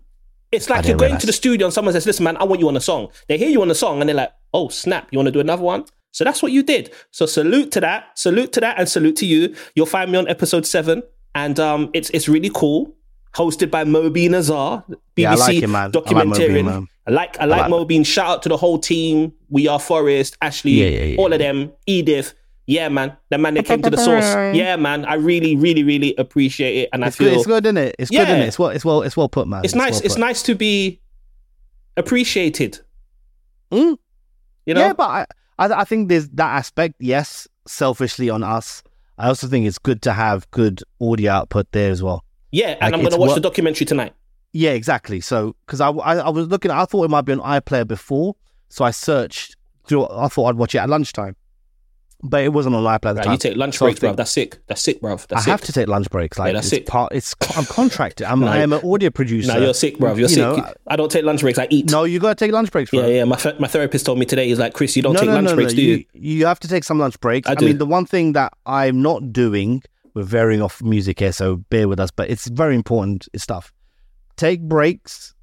It's 0.53 0.71
like 0.71 0.87
you're 0.87 0.97
going 0.97 1.09
realize. 1.09 1.23
to 1.23 1.27
the 1.27 1.33
studio 1.33 1.67
and 1.67 1.75
someone 1.75 1.95
says, 1.95 2.07
"Listen, 2.07 2.25
man, 2.25 2.37
I 2.37 2.45
want 2.45 2.61
you 2.61 2.69
on 2.69 2.77
a 2.77 2.81
song." 2.81 3.09
They 3.29 3.39
hear 3.39 3.49
you 3.49 3.63
on 3.63 3.71
a 3.71 3.75
song 3.75 4.01
and 4.01 4.09
they're 4.09 4.15
like, 4.15 4.33
"Oh, 4.53 4.69
snap! 4.69 5.09
You 5.11 5.19
want 5.19 5.27
to 5.27 5.33
do 5.33 5.41
another 5.41 5.63
one?" 5.63 5.85
So 6.15 6.23
that's 6.23 6.45
what 6.45 6.53
you 6.53 6.63
did. 6.63 6.93
So 7.11 7.27
salute 7.27 7.73
to 7.73 7.81
that. 7.81 8.17
Salute 8.17 8.53
to 8.53 8.61
that, 8.61 8.79
and 8.79 8.89
salute 8.89 9.17
to 9.17 9.27
you. 9.27 9.53
You'll 9.75 9.85
find 9.87 10.13
me 10.13 10.17
on 10.17 10.29
episode 10.29 10.65
seven, 10.65 11.03
and 11.35 11.59
um, 11.59 11.91
it's 11.93 12.09
it's 12.11 12.29
really 12.29 12.53
cool. 12.55 12.95
Hosted 13.35 13.69
by 13.69 13.83
Mobeen 13.85 14.31
Azhar, 14.31 14.85
BBC 14.89 14.99
Yeah, 15.17 15.33
I 15.33 15.35
like 15.35 15.59
him, 15.61 15.73
man. 15.73 15.83
I 15.83 15.85
like 15.87 15.93
documentarian. 16.05 16.49
Moby, 16.49 16.63
man. 16.63 16.89
I 17.09 17.11
like 17.11 17.41
I 17.41 17.47
like 17.47 17.61
like- 17.63 17.71
Moby. 17.71 18.05
Shout 18.05 18.29
out 18.29 18.43
to 18.45 18.49
the 18.49 18.57
whole 18.57 18.79
team. 18.79 19.33
We 19.49 19.67
are 19.67 19.81
Forest, 19.81 20.37
Ashley, 20.41 20.71
Yeah, 20.71 20.87
yeah, 20.87 21.05
yeah, 21.05 21.17
all 21.19 21.33
of 21.33 21.41
them, 21.41 21.73
Edith. 21.87 22.33
Yeah, 22.67 22.89
man. 22.91 23.17
The 23.31 23.39
man 23.39 23.55
that 23.55 23.67
came 23.67 23.83
to 23.83 23.91
the 23.91 23.97
source. 23.97 24.25
Yeah, 24.57 24.77
man. 24.77 25.05
I 25.05 25.15
really, 25.15 25.57
really, 25.57 25.83
really 25.83 26.15
appreciate 26.17 26.77
it. 26.77 26.91
And 26.93 27.03
It's 27.03 27.17
I 27.17 27.19
feel 27.19 27.31
good. 27.31 27.37
It's 27.39 27.47
good, 27.47 27.67
isn't 27.67 27.77
it? 27.77 27.97
It's 27.99 28.11
good, 28.11 28.21
isn't 28.29 28.41
it? 28.41 28.47
It's 28.47 28.59
well. 28.59 28.71
It's 28.71 28.85
well. 28.85 29.03
It's 29.03 29.17
well 29.17 29.29
put, 29.29 29.49
man. 29.49 29.63
it's 29.65 29.75
nice. 29.75 29.95
well 29.95 30.03
It's 30.05 30.17
nice 30.17 30.45
to 30.45 30.55
be 30.55 31.01
appreciated. 31.97 32.79
Mm. 33.73 33.99
You 34.65 34.75
know? 34.75 34.81
Yeah, 34.81 34.93
but 34.93 35.11
I, 35.11 35.27
I, 35.59 35.67
I 35.67 35.85
think 35.85 36.09
there's 36.09 36.29
that 36.31 36.57
aspect. 36.57 36.97
Yes, 37.01 37.47
selfishly 37.67 38.31
on 38.31 38.43
us. 38.43 38.83
I 39.19 39.29
also 39.29 39.47
think 39.47 39.67
it's 39.67 39.79
good 39.79 40.03
to 40.03 40.13
have 40.13 40.51
good 40.51 40.83
audio 41.01 41.33
output 41.33 41.71
there 41.73 41.91
as 41.91 42.03
well. 42.03 42.25
yeah, 42.51 42.71
and 42.81 42.81
like, 42.81 42.95
I'm 42.95 43.01
going 43.01 43.11
to 43.13 43.17
watch 43.19 43.29
what- 43.29 43.35
the 43.37 43.41
documentary 43.41 43.87
tonight. 43.87 44.13
Yeah, 44.57 44.71
exactly. 44.71 45.21
So, 45.21 45.57
because 45.67 45.81
I, 45.81 45.89
I, 45.91 46.17
I 46.19 46.29
was 46.29 46.47
looking, 46.47 46.71
I 46.71 46.85
thought 46.85 47.05
it 47.05 47.11
might 47.11 47.23
be 47.23 47.33
on 47.33 47.41
iPlayer 47.41 47.87
before, 47.89 48.37
so 48.69 48.85
I 48.85 48.93
searched. 48.93 49.57
Through, 49.87 50.07
I 50.09 50.29
thought 50.29 50.47
I'd 50.47 50.55
watch 50.55 50.75
it 50.77 50.79
at 50.79 50.89
lunchtime, 50.89 51.35
but 52.27 52.43
it 52.43 52.53
wasn't 52.55 52.75
on 52.75 52.83
iPlayer 52.85 52.95
at 52.95 53.01
the 53.03 53.15
Right, 53.17 53.25
time. 53.25 53.33
you 53.33 53.39
take 53.39 53.57
lunch 53.57 53.77
So 53.77 53.85
breaks, 53.87 54.01
bro. 54.01 54.09
think- 54.09 54.17
That's 54.17 54.31
sick. 54.31 54.59
That's 54.67 54.81
sick, 54.81 55.01
bro. 55.03 55.17
That's 55.17 55.33
I 55.33 55.41
sick. 55.41 55.51
have 55.51 55.61
to 55.61 55.73
take 55.73 55.89
lunch 55.89 56.09
breaks. 56.11 56.39
Like 56.39 56.55
that's 56.55 56.67
it's 56.67 56.71
sick. 56.71 56.87
part. 56.87 57.13
It's 57.15 57.35
I'm 57.57 57.67
contracted. 57.67 58.27
I'm 58.27 58.41
No, 58.45 58.47
I 58.47 58.59
am 58.59 58.73
an 58.73 58.81
audio 58.83 59.11
producer. 59.11 59.53
No, 59.53 59.59
you're 59.59 59.75
sick, 59.75 59.99
bro. 59.99 60.11
You're 60.13 60.21
You 60.21 60.29
sick. 60.29 60.39
know, 60.39 60.73
I 60.87 60.97
don't 60.97 61.11
take 61.11 61.25
lunch 61.25 61.43
breaks. 61.43 61.59
I 61.59 61.67
eat. 61.71 61.91
No, 61.91 62.05
you 62.05 62.19
got 62.19 62.37
to 62.39 62.45
take 62.45 62.51
lunch 62.53 62.73
breaks. 62.73 62.91
Bro. 62.91 63.01
yeah, 63.03 63.07
yeah. 63.09 63.25
My 63.25 63.39
my 63.59 63.69
therapist 63.69 64.07
told 64.07 64.19
me 64.19 64.25
today. 64.25 64.49
He's 64.49 64.59
like, 64.59 64.73
Chris, 64.73 64.97
you 64.97 65.03
don't 65.03 65.15
take 65.17 65.29
lunch 65.29 65.55
breaks, 65.55 65.75
do 65.75 65.83
you? 65.83 66.05
You 66.15 66.47
have 66.47 66.59
to 66.61 66.69
take 66.69 66.85
some 66.85 66.99
lunch 66.99 67.21
breaks. 67.21 67.49
I 67.49 67.53
I, 67.53 67.61
mean, 67.63 67.79
the 67.79 67.87
one 67.87 68.07
thing 68.07 68.33
that 68.33 68.53
I'm 68.65 69.03
not 69.03 69.33
doing, 69.33 69.83
we're 70.15 70.23
varying 70.23 70.63
off 70.63 70.83
music 70.83 71.21
here, 71.21 71.33
so 71.33 71.57
bear 71.69 71.89
with 71.89 72.01
us, 72.01 72.11
but 72.11 72.31
it's 72.31 72.49
very 72.49 72.75
important 72.75 73.29
stuff. 73.37 73.73
Take 74.37 74.63
breaks, 74.63 75.35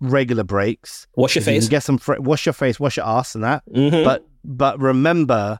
regular 0.00 0.44
breaks. 0.44 1.06
Wash 1.16 1.36
your 1.36 1.42
If 1.42 1.46
you 1.48 1.52
face. 1.54 1.68
Get 1.68 1.82
some 1.82 1.98
fre- 1.98 2.20
wash 2.20 2.44
your 2.46 2.52
face, 2.52 2.78
wash 2.78 2.96
your 2.98 3.06
ass, 3.06 3.34
and 3.34 3.44
that. 3.44 3.62
Mhm. 3.74 4.04
But 4.04 4.24
but 4.44 4.78
remember, 4.80 5.58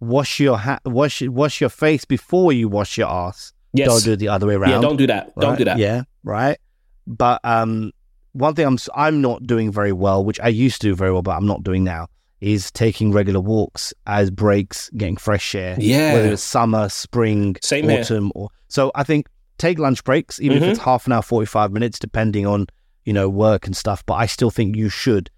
wash 0.00 0.40
your 0.40 0.58
ha- 0.58 0.80
wash 0.84 1.22
wash 1.22 1.60
your 1.60 1.70
face 1.70 2.04
before 2.04 2.52
you 2.52 2.68
wash 2.68 2.96
your 2.98 3.08
ass. 3.08 3.52
Yes. 3.72 3.88
Don't 3.88 4.04
do 4.04 4.12
it 4.12 4.16
the 4.16 4.28
other 4.28 4.46
way 4.46 4.54
around. 4.54 4.70
Yeah, 4.70 4.80
don't 4.80 4.96
do 4.96 5.06
that. 5.08 5.34
Don't 5.38 5.58
do 5.58 5.64
that. 5.64 5.78
Yeah, 5.78 6.04
right. 6.24 6.58
But 7.06 7.40
um, 7.44 7.92
one 8.32 8.54
thing 8.54 8.66
I'm 8.66 8.78
I'm 8.94 9.20
not 9.20 9.46
doing 9.46 9.70
very 9.72 9.92
well, 9.92 10.24
which 10.24 10.40
I 10.40 10.48
used 10.48 10.80
to 10.82 10.88
do 10.88 10.94
very 10.94 11.12
well, 11.12 11.22
but 11.22 11.32
I'm 11.36 11.46
not 11.46 11.62
doing 11.64 11.84
now, 11.84 12.08
is 12.40 12.70
taking 12.70 13.12
regular 13.12 13.40
walks 13.40 13.92
as 14.06 14.30
breaks, 14.30 14.88
getting 14.90 15.16
fresh 15.16 15.54
air. 15.54 15.76
Yeah. 15.78 16.14
whether 16.14 16.32
it's 16.32 16.42
summer, 16.42 16.88
spring, 16.88 17.56
Same 17.62 17.88
here. 17.88 18.00
autumn, 18.00 18.32
or 18.34 18.48
so. 18.68 18.90
I 18.94 19.04
think 19.04 19.28
take 19.58 19.78
lunch 19.78 20.02
breaks, 20.04 20.40
even 20.40 20.58
Mhm. 20.58 20.62
if 20.62 20.68
it's 20.70 20.80
half 20.80 21.06
an 21.06 21.12
hour, 21.12 21.22
forty 21.22 21.46
five 21.46 21.72
minutes, 21.72 21.98
depending 21.98 22.46
on 22.46 22.66
you 23.04 23.12
know 23.12 23.28
work 23.28 23.66
and 23.66 23.76
stuff. 23.76 24.04
But 24.06 24.14
I 24.14 24.26
still 24.26 24.50
think 24.50 24.76
you 24.76 24.88
should. 24.88 25.30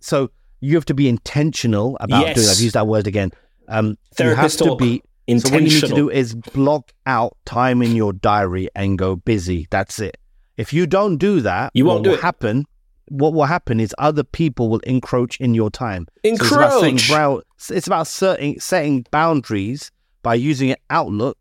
So 0.00 0.30
you 0.60 0.74
have 0.76 0.84
to 0.86 0.94
be 0.94 1.08
intentional 1.08 1.96
about 2.00 2.34
doing. 2.34 2.36
Yes. 2.46 2.56
I've 2.56 2.62
used 2.62 2.74
that 2.74 2.86
word 2.86 3.06
again. 3.06 3.32
Um, 3.68 3.96
Therapist 4.14 4.60
you 4.60 4.66
have 4.70 4.78
to 4.78 4.84
be 4.84 5.02
intentional. 5.26 5.40
so 5.40 5.54
what 5.54 5.62
you 5.62 5.80
need 5.80 5.88
to 5.88 5.94
do 5.94 6.10
is 6.10 6.34
block 6.34 6.92
out 7.06 7.36
time 7.44 7.82
in 7.82 7.94
your 7.94 8.12
diary 8.12 8.68
and 8.74 8.98
go 8.98 9.16
busy. 9.16 9.66
That's 9.70 9.98
it. 9.98 10.16
If 10.56 10.72
you 10.72 10.86
don't 10.86 11.18
do 11.18 11.40
that, 11.42 11.70
You 11.74 11.84
won't 11.84 11.98
what 11.98 12.04
do 12.04 12.10
will 12.10 12.16
it. 12.18 12.22
happen. 12.22 12.64
What 13.10 13.32
will 13.32 13.44
happen 13.44 13.78
is 13.80 13.94
other 13.98 14.22
people 14.24 14.68
will 14.68 14.80
encroach 14.80 15.38
in 15.40 15.54
your 15.54 15.70
time. 15.70 16.06
So 16.24 16.30
it's 16.32 16.50
about 16.52 16.72
setting, 16.72 16.98
Encroach. 16.98 17.44
it's 17.70 17.86
about 17.86 18.06
setting, 18.06 18.60
setting 18.60 19.06
boundaries 19.10 19.90
by 20.22 20.34
using 20.34 20.70
an 20.72 20.76
Outlook 20.90 21.38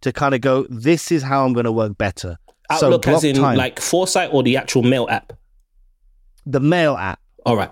to 0.00 0.12
kind 0.12 0.34
of 0.34 0.40
go. 0.40 0.66
This 0.70 1.12
is 1.12 1.22
how 1.22 1.44
I'm 1.44 1.52
going 1.52 1.64
to 1.64 1.72
work 1.72 1.96
better. 1.98 2.38
Outlook 2.70 3.02
block 3.02 3.16
as 3.18 3.24
in 3.24 3.36
time. 3.36 3.56
like 3.56 3.78
Foresight 3.80 4.30
or 4.32 4.42
the 4.42 4.56
actual 4.56 4.82
mail 4.82 5.06
app. 5.10 5.32
the 6.44 6.60
mail 6.60 6.96
app. 6.96 7.20
All 7.44 7.56
right. 7.56 7.70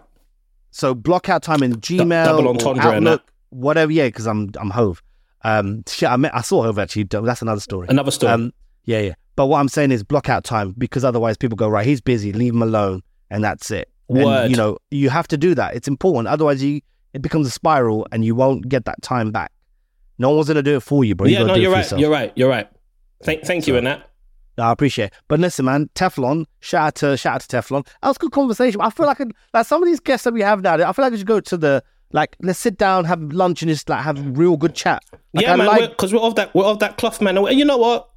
So 0.70 0.94
block 0.94 1.28
out 1.28 1.42
time 1.42 1.62
in 1.62 1.74
Gmail, 1.76 2.24
double 2.24 2.46
or 2.46 2.50
entendre 2.50 2.82
Outlook, 2.92 3.22
whatever. 3.54 3.92
Yeah, 3.92 4.06
because 4.06 4.26
I'm 4.26 4.50
I'm 4.56 4.70
Hove. 4.70 5.02
Um, 5.42 5.84
shit, 5.86 6.08
I 6.08 6.16
met 6.16 6.34
I 6.34 6.40
saw 6.40 6.62
Hove 6.62 6.78
actually. 6.78 7.04
That's 7.04 7.42
another 7.42 7.60
story. 7.60 7.86
Another 7.88 8.10
story. 8.10 8.32
Um, 8.32 8.52
yeah, 8.84 9.00
yeah. 9.00 9.14
But 9.36 9.46
what 9.46 9.58
I'm 9.58 9.68
saying 9.68 9.90
is 9.90 10.02
block 10.02 10.28
out 10.28 10.44
time 10.44 10.74
because 10.76 11.04
otherwise 11.04 11.36
people 11.36 11.56
go 11.56 11.68
right. 11.68 11.86
He's 11.86 12.00
busy. 12.00 12.32
Leave 12.32 12.54
him 12.54 12.62
alone, 12.62 13.02
and 13.30 13.42
that's 13.42 13.70
it. 13.70 13.88
And, 14.08 14.50
you 14.50 14.56
know, 14.56 14.78
you 14.90 15.08
have 15.08 15.26
to 15.28 15.38
do 15.38 15.54
that. 15.54 15.74
It's 15.74 15.88
important. 15.88 16.28
Otherwise, 16.28 16.62
you 16.62 16.80
it 17.14 17.22
becomes 17.22 17.46
a 17.46 17.50
spiral, 17.50 18.06
and 18.12 18.24
you 18.24 18.34
won't 18.34 18.68
get 18.68 18.84
that 18.84 19.00
time 19.02 19.30
back. 19.32 19.52
No 20.18 20.30
one's 20.30 20.48
gonna 20.48 20.62
do 20.62 20.76
it 20.76 20.82
for 20.82 21.04
you, 21.04 21.14
bro. 21.14 21.26
You 21.26 21.34
yeah, 21.34 21.44
no, 21.44 21.54
do 21.54 21.60
you're 21.60 21.72
right. 21.72 21.78
yourself. 21.78 22.00
You're 22.00 22.10
right. 22.10 22.32
You're 22.36 22.48
right. 22.48 22.68
Thank, 23.22 23.44
thank 23.44 23.66
you, 23.66 23.74
So- 23.74 23.78
in 23.78 23.84
that. 23.84 24.10
No, 24.56 24.64
I 24.64 24.70
appreciate 24.70 25.06
it. 25.06 25.14
But 25.26 25.40
listen, 25.40 25.64
man, 25.64 25.90
Teflon, 25.96 26.46
shout 26.60 26.86
out 26.86 26.94
to 26.96 27.16
shout 27.16 27.34
out 27.34 27.40
to 27.40 27.56
Teflon. 27.56 27.84
That 28.02 28.08
was 28.08 28.16
a 28.16 28.20
good 28.20 28.30
conversation. 28.30 28.80
I 28.80 28.90
feel 28.90 29.06
like 29.06 29.20
I, 29.20 29.24
like 29.52 29.66
some 29.66 29.82
of 29.82 29.88
these 29.88 29.98
guests 29.98 30.22
that 30.24 30.32
we 30.32 30.42
have 30.42 30.62
now, 30.62 30.74
I 30.74 30.92
feel 30.92 31.04
like 31.04 31.10
we 31.10 31.18
should 31.18 31.26
go 31.26 31.40
to 31.40 31.56
the 31.56 31.82
Like, 32.14 32.36
let's 32.40 32.60
sit 32.60 32.78
down, 32.78 33.04
have 33.06 33.20
lunch, 33.20 33.60
and 33.62 33.68
just 33.68 33.88
like 33.88 34.02
have 34.04 34.18
a 34.18 34.30
real 34.30 34.56
good 34.56 34.74
chat. 34.74 35.02
Like, 35.34 35.44
yeah, 35.44 35.52
I 35.54 35.56
man, 35.56 35.66
like- 35.66 35.90
because 35.90 36.12
we're, 36.14 36.20
of 36.20 36.36
that 36.36 36.54
we're 36.54 36.64
of 36.64 36.78
that 36.78 36.96
cloth, 36.96 37.20
man. 37.20 37.36
And 37.36 37.58
you 37.58 37.64
know 37.64 37.76
what? 37.76 38.08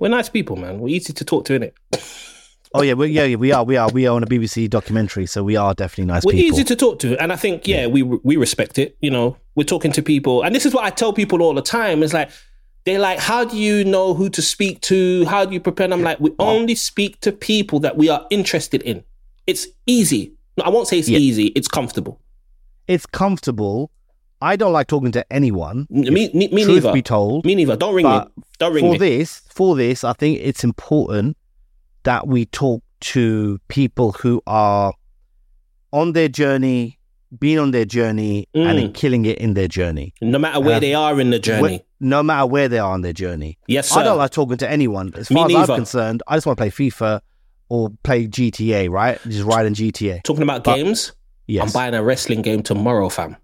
We're 0.00 0.08
nice 0.08 0.28
people, 0.30 0.56
man. 0.56 0.80
We're 0.80 0.88
easy 0.96 1.12
to 1.12 1.24
talk 1.24 1.44
to, 1.46 1.58
innit? 1.60 1.72
Oh 2.74 2.82
yeah, 2.82 2.92
we, 2.92 3.06
yeah, 3.06 3.24
yeah, 3.24 3.36
we 3.36 3.50
are, 3.50 3.64
we 3.64 3.78
are, 3.78 3.88
we 3.90 4.06
are 4.06 4.14
on 4.14 4.22
a 4.22 4.26
BBC 4.26 4.68
documentary, 4.68 5.24
so 5.24 5.42
we 5.42 5.56
are 5.56 5.72
definitely 5.72 6.04
nice 6.12 6.22
We're 6.22 6.32
people. 6.32 6.54
easy 6.58 6.64
to 6.64 6.76
talk 6.76 6.98
to, 6.98 7.16
and 7.16 7.32
I 7.32 7.36
think 7.36 7.66
yeah, 7.66 7.86
we 7.86 8.02
we 8.02 8.36
respect 8.36 8.78
it. 8.78 8.94
You 9.00 9.10
know, 9.10 9.38
we're 9.54 9.64
talking 9.64 9.90
to 9.92 10.02
people, 10.02 10.42
and 10.42 10.54
this 10.54 10.66
is 10.66 10.74
what 10.74 10.84
I 10.84 10.90
tell 10.90 11.14
people 11.14 11.40
all 11.40 11.54
the 11.54 11.62
time. 11.62 12.02
It's 12.02 12.12
like 12.12 12.28
they're 12.84 12.98
like, 12.98 13.20
"How 13.20 13.42
do 13.46 13.56
you 13.56 13.84
know 13.84 14.12
who 14.12 14.28
to 14.28 14.42
speak 14.42 14.82
to? 14.82 15.24
How 15.24 15.46
do 15.46 15.54
you 15.54 15.60
prepare?" 15.60 15.84
And 15.84 15.94
I'm 15.94 16.02
like, 16.02 16.20
we 16.20 16.30
only 16.38 16.74
speak 16.74 17.18
to 17.22 17.32
people 17.32 17.80
that 17.80 17.96
we 17.96 18.10
are 18.10 18.26
interested 18.28 18.82
in. 18.82 19.02
It's 19.46 19.66
easy. 19.86 20.34
No, 20.58 20.64
I 20.64 20.68
won't 20.68 20.88
say 20.88 20.98
it's 20.98 21.08
Yeah. 21.08 21.18
easy. 21.20 21.46
It's 21.56 21.68
comfortable. 21.68 22.20
It's 22.88 23.06
comfortable. 23.06 23.90
I 24.40 24.56
don't 24.56 24.72
like 24.72 24.86
talking 24.86 25.10
to 25.12 25.32
anyone. 25.32 25.86
Me, 25.90 26.10
me, 26.10 26.30
me 26.32 26.48
Truth 26.64 26.84
neither. 26.84 26.92
be 26.92 27.02
told, 27.02 27.44
Me 27.44 27.54
neither. 27.56 27.76
Don't 27.76 27.94
ring 27.94 28.04
But 28.04 28.28
me. 28.36 28.42
Don't 28.58 28.72
ring 28.74 28.84
for 28.84 28.92
me. 28.92 28.98
this, 28.98 29.42
for 29.52 29.74
this, 29.76 30.04
I 30.04 30.12
think 30.12 30.38
it's 30.42 30.62
important 30.64 31.36
that 32.04 32.26
we 32.28 32.46
talk 32.46 32.82
to 33.00 33.58
people 33.68 34.12
who 34.12 34.40
are 34.46 34.92
on 35.92 36.12
their 36.12 36.28
journey, 36.28 36.98
being 37.38 37.58
on 37.58 37.72
their 37.72 37.84
journey, 37.84 38.46
and 38.54 38.78
Mm. 38.78 38.94
killing 38.94 39.24
it 39.24 39.38
in 39.38 39.54
their 39.54 39.68
journey. 39.68 40.14
no 40.22 40.38
matter 40.38 40.60
where 40.60 40.76
Uh, 40.76 40.80
they 40.80 40.94
are 40.94 41.20
in 41.20 41.30
the 41.30 41.38
journey. 41.38 41.78
Wh- 41.78 42.02
no 42.02 42.22
matter 42.22 42.46
where 42.46 42.68
they 42.68 42.78
are 42.78 42.92
on 42.92 43.02
their 43.02 43.12
journey. 43.12 43.58
yes, 43.66 43.88
sir. 43.88 44.00
I 44.00 44.04
don't 44.04 44.18
like 44.18 44.30
talking 44.30 44.56
to 44.58 44.70
anyone. 44.70 45.12
As 45.16 45.30
Me 45.30 45.36
far 45.36 45.46
as 45.46 45.52
neither. 45.52 45.72
I'm 45.72 45.78
concerned, 45.78 46.22
I 46.28 46.36
just 46.36 46.46
want 46.46 46.58
to 46.58 46.62
play 46.62 46.70
FIFA 46.70 47.20
or 47.68 47.90
play 48.04 48.26
GTA, 48.28 48.88
right? 48.88 49.18
Just 49.28 49.44
ride 49.44 49.66
in 49.66 49.74
GTA. 49.74 50.20
Talking 50.22 50.44
about 50.44 50.62
But- 50.64 50.76
games, 50.76 51.12
I'm 51.48 51.70
buying 51.72 51.94
a 51.94 52.02
wrestling 52.02 52.42
game 52.42 52.62
tomorrow, 52.62 53.08
fam. 53.08 53.36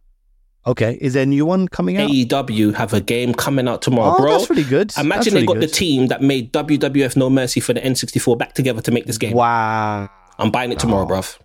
okay. 0.67 0.99
Is 1.01 1.15
there 1.15 1.23
a 1.23 1.27
new 1.27 1.47
one 1.47 1.69
coming 1.69 1.97
out? 1.97 2.11
AEW 2.11 2.75
have 2.75 2.93
a 2.93 3.01
game 3.01 3.35
coming 3.35 3.69
out 3.69 3.83
tomorrow, 3.83 4.15
oh, 4.17 4.21
bro. 4.21 4.33
that's 4.33 4.51
really 4.51 4.65
good. 4.65 4.93
Imagine 4.97 5.09
That's 5.09 5.25
they 5.27 5.33
really 5.35 5.47
got 5.47 5.61
the 5.61 5.67
team 5.67 6.07
that 6.09 6.23
made 6.23 6.53
WWF 6.53 7.17
No 7.17 7.31
Mercy 7.31 7.61
for 7.61 7.73
the 7.73 7.81
N64 7.81 8.39
back 8.39 8.55
together 8.55 8.81
to 8.83 8.91
make 8.91 9.07
this 9.07 9.19
game. 9.19 9.35
Wow. 9.35 10.09
I'm 10.39 10.51
buying 10.51 10.73
it 10.73 10.79
tomorrow, 10.79 11.07
bruv. 11.07 11.39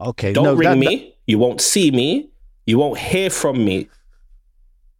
Okay. 0.00 0.32
Don't 0.32 0.44
no, 0.44 0.54
ring 0.54 0.68
that- 0.68 0.78
me. 0.78 1.14
You 1.26 1.38
won't 1.38 1.60
see 1.60 1.90
me. 1.90 2.30
You 2.66 2.78
won't 2.78 2.98
hear 2.98 3.30
from 3.30 3.64
me. 3.64 3.88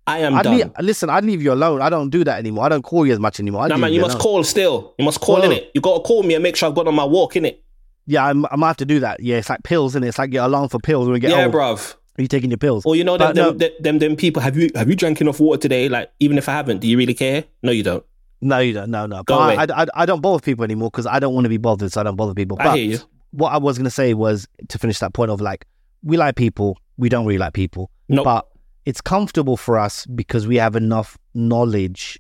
I 0.09 0.18
am 0.20 0.36
I'd 0.36 0.42
done. 0.44 0.57
leave, 0.57 0.70
listen, 0.80 1.11
I'd 1.11 1.24
leave 1.24 1.42
you 1.42 1.53
alone. 1.53 1.82
I 1.82 1.90
don't 1.90 2.11
do 2.11 2.22
that 2.22 2.38
anymore. 2.38 2.64
I 2.64 2.68
don't 2.68 2.82
call 2.82 3.05
you 3.05 3.12
as 3.12 3.18
much 3.18 3.40
anymore. 3.40 3.66
No, 3.66 3.74
leave 3.74 3.80
man, 3.80 3.92
you 3.92 4.01
must 4.01 4.14
alone. 4.14 4.22
call 4.22 4.44
still. 4.44 4.94
You 4.99 5.05
must 5.05 5.20
call 5.20 5.42
in 5.42 5.51
it. 5.51 5.70
You 5.74 5.80
got 5.80 5.94
to 5.97 6.01
call 6.05 6.22
me 6.22 6.34
and 6.34 6.42
make 6.44 6.55
sure 6.55 6.68
I've 6.68 6.76
gone 6.76 6.86
on 6.86 6.94
my 6.94 7.05
walk, 7.05 7.34
in 7.34 7.44
it. 7.44 7.64
Yeah, 8.07 8.24
I'm, 8.26 8.46
I 8.46 8.57
might 8.57 8.68
have 8.68 8.76
to 8.78 8.84
do 8.86 9.00
that. 9.00 9.20
Yeah, 9.20 9.36
it's 9.36 9.48
like 9.50 9.62
pills, 9.62 9.94
and 9.96 10.04
it? 10.04 10.09
it's 10.09 10.18
like 10.18 10.32
your 10.32 10.44
alarm 10.44 10.68
for 10.68 10.78
pills 10.78 11.07
when 11.09 11.16
you 11.16 11.20
get 11.20 11.30
Yeah, 11.30 11.44
old. 11.46 11.54
bruv. 11.54 11.94
Are 12.18 12.22
you 12.22 12.28
taking 12.28 12.50
your 12.50 12.57
pills? 12.59 12.86
Or 12.86 12.96
you 12.96 13.04
know 13.04 13.18
them, 13.18 13.28
But 13.28 13.34
them, 13.34 13.44
no- 13.44 13.52
them, 13.52 13.70
them, 13.80 13.98
them 13.98 14.16
people. 14.16 14.40
Have 14.42 14.57
you 14.57 14.70
have 14.74 14.88
you 14.88 14.96
drank 14.96 15.20
enough 15.20 15.38
water 15.40 15.61
today? 15.61 15.88
Like 15.88 16.11
even 16.20 16.38
if 16.38 16.48
I 16.48 16.52
haven't, 16.52 16.78
do 16.78 16.88
you 16.88 16.96
really 16.96 17.12
care? 17.14 17.44
No, 17.62 17.72
you 17.72 17.82
don't. 17.82 18.04
No, 18.40 18.59
you 18.59 18.72
don't. 18.72 18.90
No, 18.90 19.07
no. 19.07 19.22
Go 19.24 19.36
But 19.36 19.38
I, 19.40 19.52
away. 19.64 19.72
I, 19.74 19.82
I, 19.82 19.86
I 19.94 20.07
don't 20.07 20.20
bother 20.22 20.40
people 20.42 20.64
anymore 20.64 20.90
because 20.90 21.07
I 21.07 21.18
don't 21.18 21.34
want 21.34 21.44
to 21.44 21.48
be 21.50 21.57
bothered, 21.59 21.92
so 21.92 22.00
I 22.00 22.04
don't 22.04 22.16
bother 22.16 22.32
people. 22.34 22.57
I 22.61 22.76
hear 22.76 22.90
you. 22.92 22.98
what 23.32 23.50
I 23.52 23.59
was 23.59 23.76
going 23.76 23.84
to 23.84 23.90
say 23.90 24.14
was 24.14 24.46
to 24.68 24.78
finish 24.78 24.98
that 25.00 25.12
point 25.14 25.30
of 25.30 25.40
like, 25.40 25.66
we 26.02 26.16
like 26.16 26.36
people, 26.36 26.78
we 26.96 27.09
don't 27.09 27.26
really 27.26 27.38
like 27.38 27.54
people. 27.54 27.90
Nope. 28.09 28.24
But 28.24 28.46
it's 28.84 29.00
comfortable 29.00 29.57
for 29.57 29.78
us 29.78 30.07
because 30.07 30.46
we 30.46 30.57
have 30.57 30.76
enough 30.76 31.18
knowledge 31.34 32.18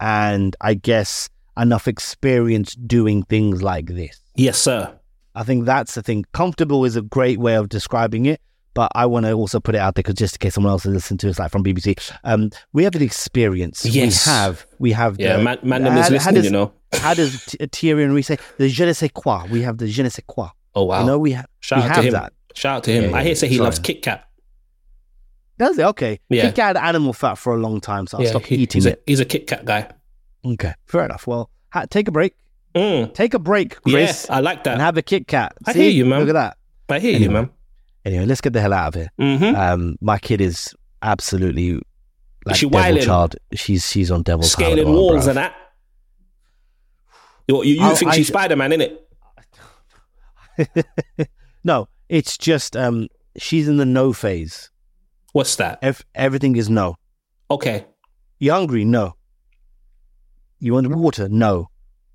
and 0.00 0.54
I 0.60 0.74
guess 0.74 1.28
enough 1.56 1.88
experience 1.88 2.74
doing 2.74 3.22
things 3.24 3.62
like 3.62 3.86
this. 3.86 4.20
Yes, 4.34 4.58
sir. 4.58 4.97
I 5.38 5.44
think 5.44 5.64
that's 5.66 5.94
the 5.94 6.02
thing. 6.02 6.24
Comfortable 6.32 6.84
is 6.84 6.96
a 6.96 7.02
great 7.02 7.38
way 7.38 7.54
of 7.54 7.68
describing 7.68 8.26
it, 8.26 8.40
but 8.74 8.90
I 8.94 9.06
want 9.06 9.26
to 9.26 9.32
also 9.32 9.60
put 9.60 9.74
it 9.76 9.78
out 9.78 9.94
there 9.94 10.02
because 10.02 10.16
just 10.16 10.34
in 10.36 10.40
case 10.40 10.54
someone 10.54 10.72
else 10.72 10.82
has 10.84 10.92
listened 10.92 11.20
to 11.20 11.30
us, 11.30 11.38
like 11.38 11.52
from 11.52 11.62
BBC, 11.62 11.96
um, 12.24 12.50
we 12.72 12.82
have 12.84 12.92
the 12.92 13.04
experience. 13.04 13.84
Yes. 13.86 14.26
we 14.26 14.30
have. 14.32 14.66
We 14.80 14.92
have. 14.92 15.16
Yeah, 15.20 15.36
the, 15.36 15.42
man, 15.44 15.58
man 15.62 15.82
how- 15.82 15.98
is 16.00 16.10
listening. 16.10 16.34
does- 16.34 16.44
you 16.44 16.50
know. 16.50 16.72
How 16.92 17.12
does 17.14 17.44
T- 17.44 17.58
Thierry 17.70 18.02
Henry 18.02 18.22
say 18.22 18.38
the 18.56 18.68
je 18.68 18.84
ne 18.86 18.92
sais 18.94 19.10
quoi? 19.12 19.44
We 19.50 19.60
have 19.62 19.76
the 19.78 19.86
je 19.86 20.02
ne 20.02 20.08
sais 20.08 20.24
quoi. 20.26 20.48
Oh 20.74 20.84
wow. 20.84 21.00
You 21.00 21.06
know, 21.06 21.18
we 21.18 21.32
have. 21.32 21.46
Shout 21.60 21.78
we 21.78 21.82
out 21.84 21.88
have 21.90 21.96
to 21.96 22.02
him. 22.08 22.12
that. 22.14 22.32
Shout 22.54 22.76
out 22.78 22.84
to 22.84 22.92
him. 22.92 23.10
Yeah, 23.10 23.16
I 23.16 23.20
hear 23.20 23.28
yeah, 23.28 23.34
say 23.34 23.48
he 23.48 23.56
sorry. 23.56 23.64
loves 23.66 23.78
Kit 23.78 24.00
Kat. 24.02 24.24
Does 25.58 25.78
it? 25.78 25.84
Okay. 25.84 26.18
Yeah. 26.30 26.42
Kit 26.46 26.54
Kat 26.54 26.76
had 26.76 26.88
animal 26.88 27.12
fat 27.12 27.34
for 27.36 27.54
a 27.54 27.58
long 27.58 27.80
time, 27.80 28.06
so 28.06 28.18
I'll 28.18 28.26
stop 28.26 28.44
he- 28.44 28.56
eating 28.56 28.78
he's 28.78 28.86
it. 28.86 28.98
A, 29.06 29.10
he's 29.10 29.20
a 29.20 29.24
Kit 29.24 29.46
Kat 29.46 29.64
guy. 29.64 29.90
Okay, 30.44 30.72
fair 30.86 31.04
enough. 31.04 31.26
Well, 31.26 31.50
ha- 31.72 31.86
take 31.90 32.08
a 32.08 32.12
break. 32.12 32.34
Mm. 32.74 33.12
Take 33.14 33.34
a 33.34 33.38
break, 33.38 33.80
Chris, 33.82 34.26
Yeah, 34.28 34.36
I 34.36 34.40
like 34.40 34.64
that. 34.64 34.72
and 34.74 34.80
have 34.82 34.96
a 34.96 35.02
Kit 35.02 35.26
Kat. 35.26 35.52
I 35.66 35.72
See? 35.72 35.80
hear 35.80 35.90
you, 35.90 36.04
man. 36.04 36.20
Look 36.20 36.28
at 36.30 36.32
that. 36.34 36.56
I 36.88 36.98
hear 37.00 37.18
you, 37.18 37.30
man. 37.30 37.50
Anyway, 38.04 38.24
let's 38.26 38.40
get 38.40 38.52
the 38.52 38.60
hell 38.60 38.72
out 38.72 38.88
of 38.88 38.94
here. 38.94 39.10
hmm 39.18 39.54
Um, 39.56 39.96
my 40.00 40.18
kid 40.18 40.40
is 40.40 40.74
absolutely 41.02 41.80
like 42.46 42.56
she 42.56 42.66
devil 42.66 42.80
wilding? 42.80 43.02
child. 43.02 43.36
She's 43.54 43.90
she's 43.90 44.10
on 44.10 44.22
devil 44.22 44.44
Scaling 44.44 44.88
walls 44.92 45.26
and 45.26 45.36
that. 45.36 45.54
You, 47.48 47.62
you, 47.64 47.74
you 47.74 47.80
Oh, 47.82 47.94
think 47.94 48.12
I- 48.12 48.16
she's 48.16 48.28
Spider 48.28 48.56
Man, 48.56 48.70
innit? 48.70 48.96
No, 51.64 51.88
it's 52.08 52.38
just 52.38 52.76
um, 52.76 53.08
she's 53.36 53.68
in 53.68 53.76
the 53.78 53.84
no 53.84 54.12
phase. 54.12 54.70
What's 55.32 55.56
that? 55.56 55.78
Ev- 55.82 56.04
everything 56.14 56.56
is 56.56 56.70
no. 56.70 56.96
Okay. 57.50 57.84
You 58.38 58.52
hungry? 58.52 58.84
No. 58.84 59.14
You 60.60 60.74
want 60.74 60.86
water? 60.94 61.28
No. 61.28 61.68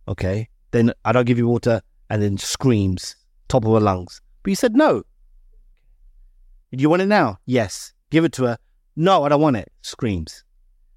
Okay. 0.08 0.50
Then 0.72 0.94
I 1.06 1.12
don't 1.12 1.26
give 1.26 1.38
you 1.38 1.48
water, 1.48 1.82
and 2.10 2.22
then 2.22 2.38
screams 2.38 3.16
top 3.48 3.66
of 3.66 3.74
her 3.74 3.80
lungs. 3.80 4.22
But 4.42 4.50
you 4.50 4.56
said 4.56 4.76
no. 4.76 5.04
Do 6.72 6.82
you 6.82 6.90
want 6.90 7.04
it 7.04 7.08
now? 7.08 7.40
Yes. 7.46 7.94
Give 8.10 8.26
it 8.26 8.34
to 8.34 8.46
her. 8.46 8.58
No, 8.96 9.24
I 9.24 9.30
don't 9.30 9.42
want 9.42 9.58
it. 9.58 9.72
Screams. 9.82 10.44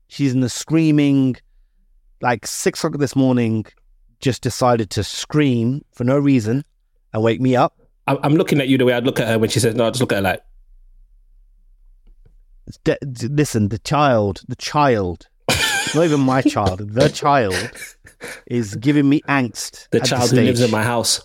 She's 0.09 0.33
in 0.33 0.41
the 0.41 0.49
screaming. 0.49 1.37
Like 2.23 2.47
six 2.47 2.83
o'clock 2.83 2.99
this 2.99 3.15
morning, 3.15 3.67
just 4.21 4.43
decided 4.43 4.89
to 4.91 5.05
scream 5.05 5.85
for 5.93 6.05
no 6.05 6.19
reason 6.19 6.65
and 7.13 7.23
wake 7.23 7.41
me 7.41 7.55
up. 7.57 7.79
I'm 8.07 8.37
looking 8.37 8.61
at 8.61 8.69
you 8.69 8.79
the 8.79 8.85
way 8.85 8.93
I'd 8.93 9.05
look 9.05 9.21
at 9.21 9.29
her 9.29 9.39
when 9.39 9.51
she 9.51 9.59
says 9.61 9.75
no. 9.75 9.87
I 9.87 9.91
just 9.91 10.01
look 10.01 10.13
at 10.13 10.17
her 10.17 10.23
like, 10.23 10.43
listen, 13.03 13.69
the 13.69 13.79
child, 13.81 14.43
the 14.49 14.57
child, 14.57 15.29
not 15.95 16.05
even 16.05 16.21
my 16.21 16.43
child, 16.43 16.81
the 16.95 17.09
child 17.09 17.55
is 18.47 18.75
giving 18.77 19.09
me 19.09 19.21
angst. 19.29 19.89
the 19.91 20.01
child 20.01 20.31
who 20.31 20.37
lives 20.37 20.61
in 20.61 20.71
my 20.71 20.83
house. 20.83 21.21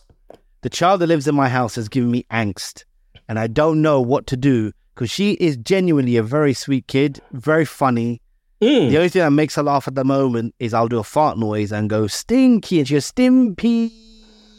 the 0.61 0.69
child 0.69 1.01
that 1.01 1.07
lives 1.07 1.27
in 1.27 1.35
my 1.35 1.49
house 1.49 1.75
has 1.75 1.89
given 1.89 2.11
me 2.11 2.25
angst, 2.31 2.83
and 3.27 3.39
I 3.39 3.47
don't 3.47 3.81
know 3.81 4.01
what 4.01 4.27
to 4.27 4.37
do 4.37 4.71
because 4.93 5.09
she 5.09 5.33
is 5.33 5.57
genuinely 5.57 6.17
a 6.17 6.23
very 6.23 6.53
sweet 6.53 6.87
kid, 6.87 7.21
very 7.31 7.65
funny. 7.65 8.21
Mm. 8.61 8.89
The 8.91 8.97
only 8.97 9.09
thing 9.09 9.21
that 9.21 9.31
makes 9.31 9.55
her 9.55 9.63
laugh 9.63 9.87
at 9.87 9.95
the 9.95 10.03
moment 10.03 10.53
is 10.59 10.73
I'll 10.73 10.87
do 10.87 10.99
a 10.99 11.03
fart 11.03 11.37
noise 11.39 11.71
and 11.71 11.89
go 11.89 12.05
stinky, 12.07 12.77
and 12.79 12.87
she 12.87 12.93
goes 12.95 13.11
stimpy, 13.11 13.91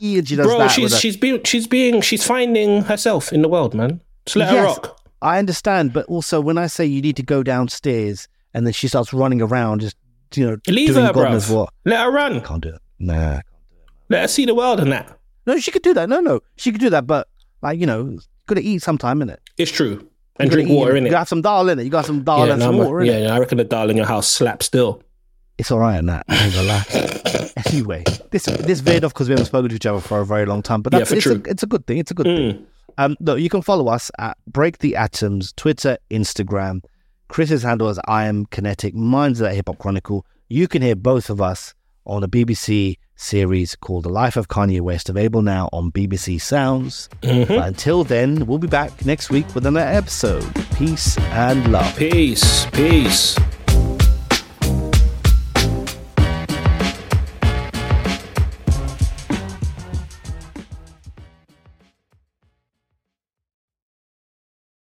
and 0.01 0.27
she 0.29 0.35
does 0.37 0.47
Bro, 0.47 0.59
that. 0.59 0.71
she's 0.73 0.99
she's 0.99 1.17
being 1.17 1.43
she's 1.45 1.67
being 1.69 2.01
she's 2.01 2.25
finding 2.27 2.83
herself 2.83 3.33
in 3.33 3.43
the 3.43 3.49
world, 3.49 3.75
man. 3.75 4.01
Just 4.27 4.37
let 4.37 4.49
her 4.49 4.55
Yes. 4.57 4.79
rock. 4.79 4.99
I 5.21 5.39
understand, 5.39 5.93
but 5.93 6.07
also 6.07 6.41
when 6.41 6.59
I 6.59 6.67
say 6.67 6.85
you 6.85 7.01
need 7.01 7.15
to 7.17 7.23
go 7.23 7.45
downstairs, 7.45 8.27
and 8.55 8.67
then 8.67 8.73
she 8.73 8.89
starts 8.89 9.13
running 9.13 9.41
around, 9.43 9.81
just 9.81 9.97
you 10.35 10.47
know, 10.51 10.57
Leave 10.69 10.95
doing 10.95 11.05
her, 11.07 11.13
God 11.13 11.31
knows 11.33 11.51
what. 11.51 11.71
Let 11.85 12.01
her 12.05 12.11
run. 12.11 12.41
Can't 12.41 12.63
do 12.63 12.71
it. 12.71 12.81
Nah. 12.99 13.41
Let 14.09 14.23
her 14.23 14.29
see 14.29 14.47
the 14.47 14.55
world 14.55 14.81
and 14.81 14.91
that. 14.93 15.19
No, 15.47 15.59
she 15.59 15.71
could 15.71 15.83
do 15.83 15.93
that. 15.95 16.09
No, 16.09 16.21
no, 16.21 16.41
she 16.57 16.71
could 16.73 16.81
do 16.81 16.91
that. 16.91 17.07
But 17.07 17.29
like 17.63 17.79
you 17.79 17.87
know, 17.87 18.19
got 18.47 18.55
to 18.57 18.63
eat 18.63 18.83
sometime 18.83 19.21
in 19.23 19.29
it. 19.31 19.41
It's 19.59 19.71
true. 19.71 20.09
And 20.39 20.51
drink 20.51 20.71
water 20.71 20.97
in 20.97 21.03
You 21.05 21.09
it. 21.09 21.13
got 21.13 21.29
some 21.29 21.43
dal 21.43 21.69
in 21.69 21.79
it. 21.79 21.85
You 21.85 21.91
got 21.91 22.07
some 22.07 22.25
dal 22.25 22.47
Yeah, 22.47 22.53
and 22.55 22.61
no, 22.61 22.67
some 22.67 22.75
I'm 22.81 22.87
water 22.87 23.01
in 23.03 23.07
yeah, 23.07 23.13
it. 23.15 23.23
yeah, 23.25 23.35
I 23.35 23.39
reckon 23.39 23.59
the 23.59 23.65
doll 23.65 23.91
in 23.91 23.97
your 23.97 24.07
house 24.07 24.27
slaps 24.27 24.67
still. 24.67 25.03
It's 25.59 25.71
all 25.71 25.79
right 25.79 25.99
in 25.99 26.07
that. 26.07 26.25
I 26.29 26.45
ain't 26.47 26.55
gonna 26.55 26.69
lie. 26.69 27.51
anyway, 27.67 28.05
this 28.31 28.45
this 28.47 28.81
veered 28.81 29.05
off 29.05 29.13
because 29.13 29.29
we 29.29 29.33
haven't 29.35 29.47
spoken 29.47 29.69
to 29.69 29.75
each 29.77 29.85
other 29.87 30.01
for 30.01 30.21
a 30.21 30.27
very 30.27 30.47
long 30.47 30.63
time. 30.63 30.81
But 30.81 30.95
Yeah, 30.95 31.01
that's 31.01 31.11
for 31.11 31.17
it's, 31.17 31.23
true. 31.25 31.43
a, 31.47 31.51
it's 31.51 31.63
a 31.63 31.67
good 31.67 31.87
thing. 31.87 31.99
It's 31.99 32.11
a 32.11 32.15
good 32.15 32.27
thing. 32.27 32.55
Mm. 32.55 32.65
Um, 32.99 33.17
look, 33.21 33.39
you 33.41 33.49
can 33.51 33.61
follow 33.63 33.89
us 33.89 34.11
at 34.19 34.37
Break 34.47 34.79
the 34.79 34.97
Atoms, 34.97 35.53
Twitter, 35.53 35.99
Instagram. 36.11 36.81
Chris's 37.29 37.63
handle 37.63 37.89
is 37.89 37.99
I 38.07 38.27
am 38.27 38.47
Kinetic. 38.47 38.95
Mine's 38.95 39.41
at 39.41 39.55
Hip 39.55 39.69
Hop 39.69 39.79
Chronicle. 39.79 40.27
You 40.49 40.69
can 40.69 40.83
hear 40.83 40.97
both 40.97 41.31
of 41.31 41.41
us 41.41 41.75
on 42.05 42.23
a 42.23 42.29
BBC 42.29 42.99
series 43.17 43.77
called 43.77 44.05
The 44.05 44.09
Life 44.11 44.37
of 44.37 44.49
Kanye 44.49 44.81
West, 44.81 45.09
available 45.09 45.43
now 45.43 45.69
on 45.73 45.93
BBC 45.93 46.41
Sounds. 46.41 47.09
Mm-hmm. 47.23 47.55
But 47.55 47.69
until 47.69 48.05
then, 48.05 48.47
we'll 48.47 48.59
be 48.59 48.67
back 48.67 49.07
next 49.07 49.31
week 49.31 49.55
with 49.55 49.67
another 49.67 49.87
episode. 49.87 50.45
Peace 50.77 51.17
and 51.19 51.71
love. 51.73 51.97
Peace. 51.97 52.67
Peace. 52.67 53.39